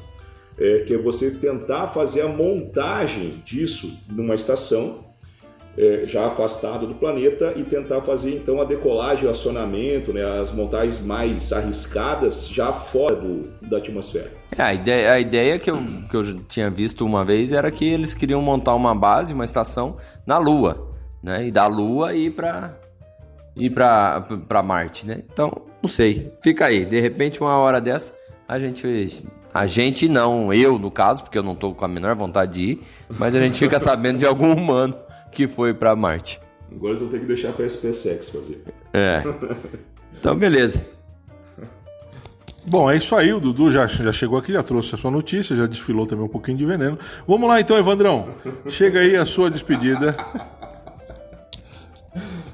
é, 0.58 0.80
que 0.80 0.94
é 0.94 0.98
você 0.98 1.32
tentar 1.32 1.88
fazer 1.88 2.22
a 2.22 2.28
montagem 2.28 3.42
disso 3.46 3.98
numa 4.12 4.36
estação 4.36 5.09
é, 5.80 6.06
já 6.06 6.28
afastada 6.28 6.86
do 6.86 6.94
planeta 6.94 7.54
e 7.56 7.64
tentar 7.64 8.02
fazer 8.02 8.36
então 8.36 8.60
a 8.60 8.66
decolagem, 8.66 9.26
o 9.26 9.30
acionamento, 9.30 10.12
né, 10.12 10.22
as 10.42 10.52
montagens 10.52 11.00
mais 11.00 11.54
arriscadas 11.54 12.50
já 12.50 12.74
fora 12.74 13.16
do, 13.16 13.48
da 13.62 13.78
atmosfera. 13.78 14.30
É, 14.58 14.62
a 14.62 14.74
ideia, 14.74 15.14
a 15.14 15.20
ideia 15.22 15.58
que, 15.58 15.72
eu, 15.72 15.78
que 16.10 16.18
eu 16.18 16.40
tinha 16.44 16.70
visto 16.70 17.06
uma 17.06 17.24
vez 17.24 17.54
era 17.54 17.72
que 17.72 17.86
eles 17.86 18.14
queriam 18.14 18.42
montar 18.42 18.76
uma 18.76 18.94
base, 18.94 19.34
uma 19.34 19.46
estação 19.46 19.96
na 20.26 20.38
Lua, 20.38 20.94
né? 21.24 21.48
E 21.48 21.52
da 21.52 21.66
Lua 21.66 22.14
ir 22.14 22.32
para 22.32 22.78
ir 23.56 23.70
para 23.70 24.64
Marte, 24.64 25.08
né? 25.08 25.24
Então, 25.32 25.52
não 25.82 25.90
sei. 25.90 26.34
Fica 26.42 26.66
aí. 26.66 26.84
De 26.84 27.00
repente, 27.00 27.40
uma 27.40 27.58
hora 27.58 27.80
dessa, 27.80 28.14
a 28.48 28.60
gente 28.60 28.82
fez. 28.82 29.24
A 29.54 29.66
gente 29.66 30.10
não, 30.10 30.54
eu 30.54 30.78
no 30.78 30.92
caso, 30.92 31.24
porque 31.24 31.38
eu 31.38 31.44
não 31.44 31.56
tô 31.56 31.74
com 31.74 31.86
a 31.86 31.88
menor 31.88 32.16
vontade 32.16 32.54
de 32.54 32.64
ir, 32.72 32.82
mas 33.18 33.34
a 33.34 33.40
gente 33.40 33.58
fica 33.58 33.80
sabendo 33.80 34.20
de 34.20 34.26
algum 34.26 34.54
humano 34.54 34.96
que 35.32 35.48
foi 35.48 35.74
para 35.74 35.96
Marte. 35.96 36.40
Agora 36.72 36.92
eles 36.92 37.02
vão 37.02 37.10
ter 37.10 37.20
que 37.20 37.26
deixar 37.26 37.52
para 37.54 37.66
a 37.66 37.70
SpaceX 37.70 38.30
fazer. 38.30 38.64
É. 38.94 39.24
Então, 40.20 40.36
beleza. 40.36 40.86
Bom, 42.66 42.92
é 42.92 42.98
isso 42.98 43.16
aí, 43.16 43.34
o 43.34 43.40
Dudu 43.40 43.72
já, 43.72 43.88
já 43.88 44.12
chegou 44.12 44.38
aqui, 44.38 44.52
já 44.52 44.62
trouxe 44.62 44.94
a 44.94 44.98
sua 44.98 45.10
notícia, 45.10 45.56
já 45.56 45.66
desfilou 45.66 46.06
também 46.06 46.26
um 46.26 46.30
pouquinho 46.30 46.58
de 46.58 46.66
veneno. 46.66 47.00
Vamos 47.26 47.48
lá 47.48 47.62
então, 47.62 47.78
Evandrão. 47.78 48.28
Chega 48.68 49.00
aí 49.00 49.16
a 49.16 49.26
sua 49.26 49.50
despedida. 49.50 50.16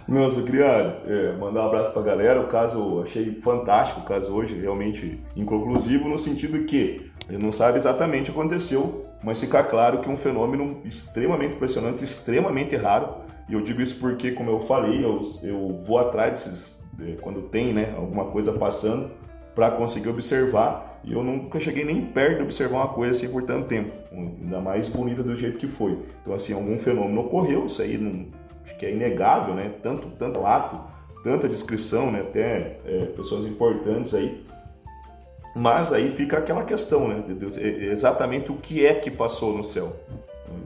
Nossa, 0.07 0.39
eu 0.39 0.45
queria 0.45 1.01
é, 1.07 1.35
mandar 1.39 1.63
um 1.63 1.67
abraço 1.67 1.91
pra 1.91 2.03
galera. 2.03 2.39
O 2.39 2.47
caso 2.47 2.77
eu 2.77 3.03
achei 3.03 3.33
fantástico, 3.41 4.01
o 4.01 4.03
caso 4.03 4.31
hoje 4.31 4.53
realmente 4.55 5.19
inconclusivo, 5.35 6.07
no 6.07 6.19
sentido 6.19 6.63
que 6.65 7.11
ele 7.27 7.43
não 7.43 7.51
sabe 7.51 7.77
exatamente 7.77 8.29
o 8.29 8.33
que 8.33 8.39
aconteceu, 8.39 9.07
mas 9.25 9.39
fica 9.39 9.63
claro 9.63 10.01
que 10.01 10.07
é 10.07 10.11
um 10.11 10.15
fenômeno 10.15 10.77
extremamente 10.85 11.55
impressionante, 11.55 12.03
extremamente 12.03 12.75
raro. 12.75 13.15
E 13.49 13.53
eu 13.53 13.61
digo 13.61 13.81
isso 13.81 13.99
porque, 13.99 14.31
como 14.31 14.51
eu 14.51 14.59
falei, 14.61 15.03
eu, 15.03 15.23
eu 15.41 15.83
vou 15.83 15.97
atrás 15.97 16.31
desses, 16.31 16.87
é, 17.01 17.15
quando 17.19 17.41
tem 17.41 17.73
né, 17.73 17.95
alguma 17.97 18.25
coisa 18.25 18.53
passando, 18.53 19.09
para 19.55 19.71
conseguir 19.71 20.09
observar. 20.09 20.99
E 21.03 21.13
eu 21.13 21.23
nunca 21.23 21.59
cheguei 21.59 21.83
nem 21.83 22.05
perto 22.05 22.37
de 22.37 22.43
observar 22.43 22.77
uma 22.77 22.87
coisa 22.89 23.13
assim 23.13 23.27
por 23.31 23.41
tanto 23.43 23.67
tempo, 23.67 23.91
ainda 24.11 24.59
mais 24.61 24.89
bonita 24.89 25.23
do 25.23 25.35
jeito 25.35 25.57
que 25.57 25.67
foi. 25.67 25.97
Então, 26.21 26.35
assim, 26.35 26.53
algum 26.53 26.77
fenômeno 26.77 27.21
ocorreu, 27.21 27.65
isso 27.65 27.81
aí 27.81 27.97
não, 27.97 28.27
acho 28.63 28.77
que 28.77 28.85
é 28.85 28.91
inegável, 28.91 29.55
né? 29.55 29.71
Tanto, 29.81 30.07
tanto 30.19 30.45
ato, 30.45 30.79
tanta 31.23 31.49
descrição, 31.49 32.11
né? 32.11 32.21
Até 32.21 32.79
é, 32.85 33.05
pessoas 33.15 33.47
importantes 33.47 34.13
aí. 34.13 34.44
Mas 35.55 35.93
aí 35.93 36.09
fica 36.11 36.37
aquela 36.37 36.65
questão, 36.65 37.07
né? 37.07 37.23
Exatamente 37.89 38.51
o 38.51 38.55
que 38.55 38.85
é 38.85 38.93
que 38.93 39.09
passou 39.09 39.55
no 39.55 39.63
céu. 39.63 39.93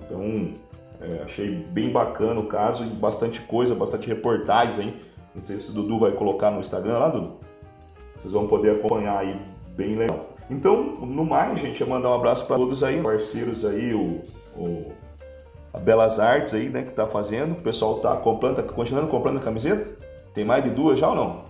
Então, 0.02 0.54
é, 1.00 1.22
achei 1.24 1.52
bem 1.52 1.92
bacana 1.92 2.40
o 2.40 2.48
caso 2.48 2.84
e 2.84 2.88
bastante 2.88 3.40
coisa, 3.42 3.76
bastante 3.76 4.08
reportagens 4.08 4.80
aí. 4.80 4.94
Não 5.36 5.44
sei 5.44 5.60
se 5.60 5.70
o 5.70 5.74
Dudu 5.74 6.00
vai 6.00 6.12
colocar 6.12 6.50
no 6.50 6.60
Instagram 6.60 6.98
lá, 6.98 7.10
Dudu. 7.10 7.34
Vocês 8.16 8.34
vão 8.34 8.48
poder 8.48 8.72
acompanhar 8.72 9.20
aí, 9.20 9.40
bem 9.76 9.96
legal. 9.96 10.32
Então, 10.50 10.84
no 10.84 11.24
mais, 11.24 11.60
gente, 11.60 11.80
eu 11.80 11.88
mandar 11.88 12.10
um 12.10 12.16
abraço 12.16 12.48
para 12.48 12.56
todos 12.56 12.84
aí, 12.84 13.00
parceiros 13.02 13.64
aí, 13.64 13.94
o, 13.94 14.22
o 14.58 14.92
a 15.72 15.78
Belas 15.78 16.20
Artes 16.20 16.54
aí, 16.56 16.68
né, 16.68 16.82
que 16.82 16.92
tá 16.92 17.06
fazendo. 17.06 17.52
O 17.52 17.62
pessoal 17.62 18.00
tá 18.00 18.16
comprando, 18.16 18.56
tá 18.56 18.64
continuando 18.64 19.08
comprando 19.08 19.38
a 19.38 19.42
camiseta? 19.42 19.88
Tem 20.34 20.44
mais 20.44 20.64
de 20.64 20.72
duas 20.72 21.00
já 21.00 21.10
ou 21.10 21.16
não? 21.16 21.49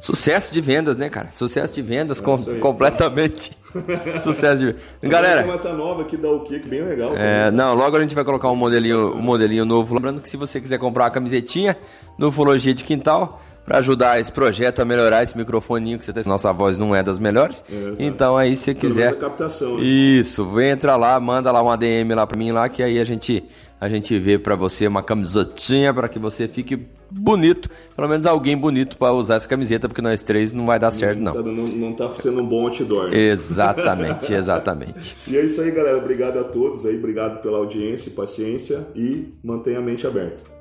Sucesso 0.00 0.50
de 0.50 0.62
vendas, 0.62 0.96
né, 0.96 1.10
cara? 1.10 1.28
Sucesso 1.30 1.74
de 1.74 1.82
vendas 1.82 2.20
é 2.20 2.24
com, 2.24 2.38
completamente. 2.58 3.52
Sucesso 4.24 4.58
de 4.58 4.64
vendas. 4.66 4.80
Galera. 5.02 5.42
Tem 5.42 5.52
essa 5.52 5.74
nova 5.74 6.02
aqui 6.02 6.16
da 6.16 6.28
que 6.38 6.58
bem 6.60 6.82
legal. 6.82 7.14
É, 7.14 7.50
não, 7.50 7.74
logo 7.74 7.98
a 7.98 8.00
gente 8.00 8.14
vai 8.14 8.24
colocar 8.24 8.50
um 8.50 8.56
modelinho, 8.56 9.14
um 9.14 9.20
modelinho 9.20 9.66
novo. 9.66 9.94
Lembrando 9.94 10.22
que 10.22 10.28
se 10.28 10.38
você 10.38 10.58
quiser 10.58 10.78
comprar 10.78 11.04
uma 11.04 11.10
camisetinha 11.10 11.76
no 12.16 12.28
Ufologia 12.28 12.72
de 12.72 12.82
Quintal, 12.82 13.42
para 13.70 13.78
ajudar 13.78 14.18
esse 14.18 14.32
projeto 14.32 14.82
a 14.82 14.84
melhorar 14.84 15.22
esse 15.22 15.38
microfoninho 15.38 15.96
que 15.96 16.04
você 16.04 16.12
tem. 16.12 16.24
Nossa 16.26 16.52
voz 16.52 16.76
não 16.76 16.92
é 16.92 17.04
das 17.04 17.20
melhores. 17.20 17.64
É, 17.70 17.94
então 18.00 18.36
aí 18.36 18.56
se 18.56 18.64
você 18.64 18.74
quiser. 18.74 19.14
Captação, 19.14 19.76
né? 19.76 19.84
Isso, 19.84 20.60
entra 20.60 20.96
lá, 20.96 21.20
manda 21.20 21.52
lá 21.52 21.62
uma 21.62 21.76
DM 21.76 22.12
lá 22.12 22.26
para 22.26 22.36
mim 22.36 22.50
lá 22.50 22.68
que 22.68 22.82
aí 22.82 22.98
a 22.98 23.04
gente 23.04 23.44
a 23.80 23.88
gente 23.88 24.18
vê 24.18 24.40
para 24.40 24.56
você 24.56 24.88
uma 24.88 25.04
camisetinha 25.04 25.94
para 25.94 26.08
que 26.08 26.18
você 26.18 26.48
fique 26.48 26.84
bonito, 27.08 27.70
pelo 27.94 28.08
menos 28.08 28.26
alguém 28.26 28.56
bonito 28.56 28.98
para 28.98 29.12
usar 29.12 29.36
essa 29.36 29.48
camiseta, 29.48 29.88
porque 29.88 30.02
nós 30.02 30.24
três 30.24 30.52
não 30.52 30.66
vai 30.66 30.78
dar 30.80 30.90
certo 30.90 31.20
não. 31.20 31.32
Não, 31.32 31.42
não, 31.42 31.68
não 31.68 31.92
tá 31.92 32.12
sendo 32.16 32.42
um 32.42 32.46
bom 32.46 32.66
outdoor. 32.66 33.10
Né? 33.10 33.18
Exatamente, 33.18 34.34
exatamente. 34.34 35.16
e 35.28 35.36
é 35.36 35.44
isso 35.44 35.60
aí, 35.60 35.70
galera. 35.70 35.96
Obrigado 35.96 36.40
a 36.40 36.44
todos 36.44 36.84
aí, 36.84 36.96
obrigado 36.96 37.40
pela 37.40 37.58
audiência 37.58 38.08
e 38.08 38.12
paciência 38.14 38.88
e 38.96 39.32
mantenha 39.44 39.78
a 39.78 39.82
mente 39.82 40.08
aberta. 40.08 40.59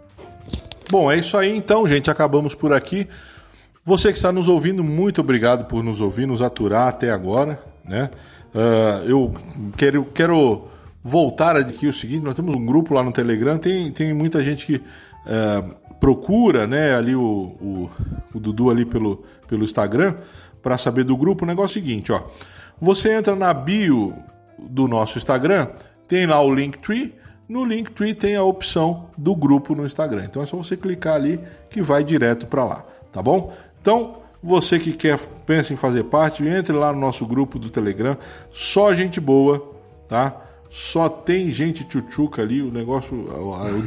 Bom, 0.91 1.11
é 1.11 1.17
isso 1.17 1.37
aí 1.37 1.55
então, 1.55 1.87
gente. 1.87 2.09
Acabamos 2.09 2.55
por 2.55 2.73
aqui. 2.73 3.07
Você 3.85 4.11
que 4.11 4.17
está 4.17 4.31
nos 4.31 4.47
ouvindo, 4.49 4.83
muito 4.83 5.21
obrigado 5.21 5.65
por 5.65 5.83
nos 5.83 6.01
ouvir, 6.01 6.25
nos 6.25 6.41
aturar 6.41 6.87
até 6.87 7.11
agora, 7.11 7.61
né? 7.85 8.09
Uh, 8.53 9.07
eu 9.07 9.31
quero, 9.77 10.05
quero 10.05 10.67
voltar 11.03 11.55
aqui 11.55 11.87
o 11.87 11.93
seguinte: 11.93 12.23
nós 12.23 12.33
temos 12.33 12.55
um 12.55 12.65
grupo 12.65 12.95
lá 12.95 13.03
no 13.03 13.11
Telegram, 13.11 13.59
tem, 13.59 13.91
tem 13.91 14.13
muita 14.15 14.43
gente 14.43 14.65
que 14.65 14.75
uh, 14.77 15.75
procura, 15.99 16.65
né, 16.65 16.95
ali 16.95 17.15
o, 17.15 17.21
o, 17.21 17.89
o, 18.33 18.39
Dudu 18.39 18.71
ali 18.71 18.83
pelo, 18.83 19.23
pelo 19.47 19.63
Instagram 19.63 20.15
para 20.63 20.75
saber 20.75 21.03
do 21.03 21.15
grupo. 21.15 21.45
O 21.45 21.47
negócio 21.47 21.77
é 21.77 21.81
o 21.81 21.85
seguinte, 21.85 22.11
ó. 22.11 22.23
Você 22.81 23.13
entra 23.13 23.35
na 23.35 23.53
bio 23.53 24.15
do 24.57 24.87
nosso 24.87 25.19
Instagram, 25.19 25.67
tem 26.07 26.25
lá 26.25 26.41
o 26.41 26.51
Linktree 26.51 27.13
no 27.49 27.65
Linktree 27.65 28.13
tem 28.13 28.35
a 28.35 28.43
opção 28.43 29.07
do 29.17 29.35
grupo 29.35 29.73
no 29.73 29.83
Instagram. 29.83 30.25
Então 30.25 30.43
é 30.43 30.45
só 30.45 30.55
você 30.55 30.77
clicar 30.77 31.15
ali 31.15 31.39
que 31.69 31.81
vai 31.81 32.03
direto 32.03 32.45
para 32.45 32.63
lá, 32.63 32.85
tá 33.11 33.23
bom? 33.23 33.51
Então, 33.81 34.17
você 34.41 34.77
que 34.77 34.93
quer 34.93 35.17
pensa 35.45 35.73
em 35.73 35.75
fazer 35.75 36.03
parte, 36.03 36.47
entre 36.47 36.73
lá 36.73 36.93
no 36.93 36.99
nosso 36.99 37.25
grupo 37.25 37.57
do 37.57 37.69
Telegram. 37.69 38.15
Só 38.51 38.93
gente 38.93 39.19
boa, 39.19 39.75
tá? 40.07 40.45
Só 40.69 41.09
tem 41.09 41.49
gente 41.49 41.83
tchutchuca 41.83 42.43
ali, 42.43 42.61
o 42.61 42.71
negócio, 42.71 43.25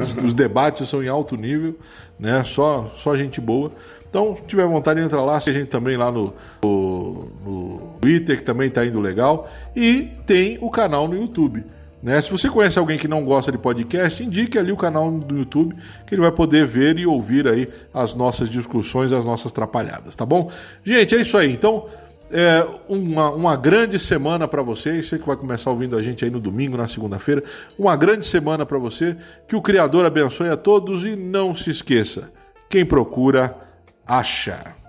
os, 0.00 0.24
os 0.24 0.34
debates 0.34 0.88
são 0.88 1.00
em 1.02 1.08
alto 1.08 1.36
nível, 1.36 1.78
né? 2.18 2.42
Só, 2.42 2.90
só 2.96 3.14
gente 3.16 3.40
boa. 3.40 3.70
Então, 4.10 4.34
se 4.34 4.42
tiver 4.42 4.66
vontade, 4.66 5.00
entra 5.00 5.22
lá. 5.22 5.40
Tem 5.40 5.54
gente 5.54 5.68
também 5.68 5.96
lá 5.96 6.10
no, 6.10 6.34
no, 6.62 7.28
no 7.44 7.78
Twitter, 8.00 8.36
que 8.36 8.42
também 8.42 8.68
está 8.68 8.84
indo 8.84 9.00
legal. 9.00 9.48
E 9.74 10.10
tem 10.26 10.58
o 10.60 10.68
canal 10.68 11.06
no 11.06 11.14
YouTube. 11.14 11.64
Né? 12.02 12.20
Se 12.20 12.30
você 12.30 12.48
conhece 12.48 12.78
alguém 12.78 12.98
que 12.98 13.06
não 13.06 13.24
gosta 13.24 13.52
de 13.52 13.58
podcast, 13.58 14.22
indique 14.22 14.58
ali 14.58 14.72
o 14.72 14.76
canal 14.76 15.10
do 15.10 15.38
YouTube 15.38 15.74
que 16.04 16.14
ele 16.14 16.22
vai 16.22 16.32
poder 16.32 16.66
ver 16.66 16.98
e 16.98 17.06
ouvir 17.06 17.46
aí 17.46 17.68
as 17.94 18.14
nossas 18.14 18.48
discussões, 18.48 19.12
as 19.12 19.24
nossas 19.24 19.52
trapalhadas, 19.52 20.16
tá 20.16 20.26
bom? 20.26 20.50
Gente, 20.82 21.14
é 21.14 21.20
isso 21.20 21.38
aí. 21.38 21.52
Então, 21.52 21.86
é 22.32 22.66
uma, 22.88 23.30
uma 23.30 23.56
grande 23.56 23.98
semana 23.98 24.48
para 24.48 24.62
vocês. 24.62 25.06
Você 25.06 25.18
que 25.18 25.26
vai 25.26 25.36
começar 25.36 25.70
ouvindo 25.70 25.96
a 25.96 26.02
gente 26.02 26.24
aí 26.24 26.30
no 26.30 26.40
domingo, 26.40 26.76
na 26.76 26.88
segunda-feira. 26.88 27.44
Uma 27.78 27.94
grande 27.94 28.24
semana 28.24 28.64
para 28.64 28.78
você. 28.78 29.16
Que 29.46 29.54
o 29.54 29.60
Criador 29.60 30.06
abençoe 30.06 30.48
a 30.48 30.56
todos 30.56 31.04
e 31.04 31.14
não 31.14 31.54
se 31.54 31.70
esqueça: 31.70 32.32
quem 32.70 32.86
procura, 32.86 33.54
acha. 34.06 34.81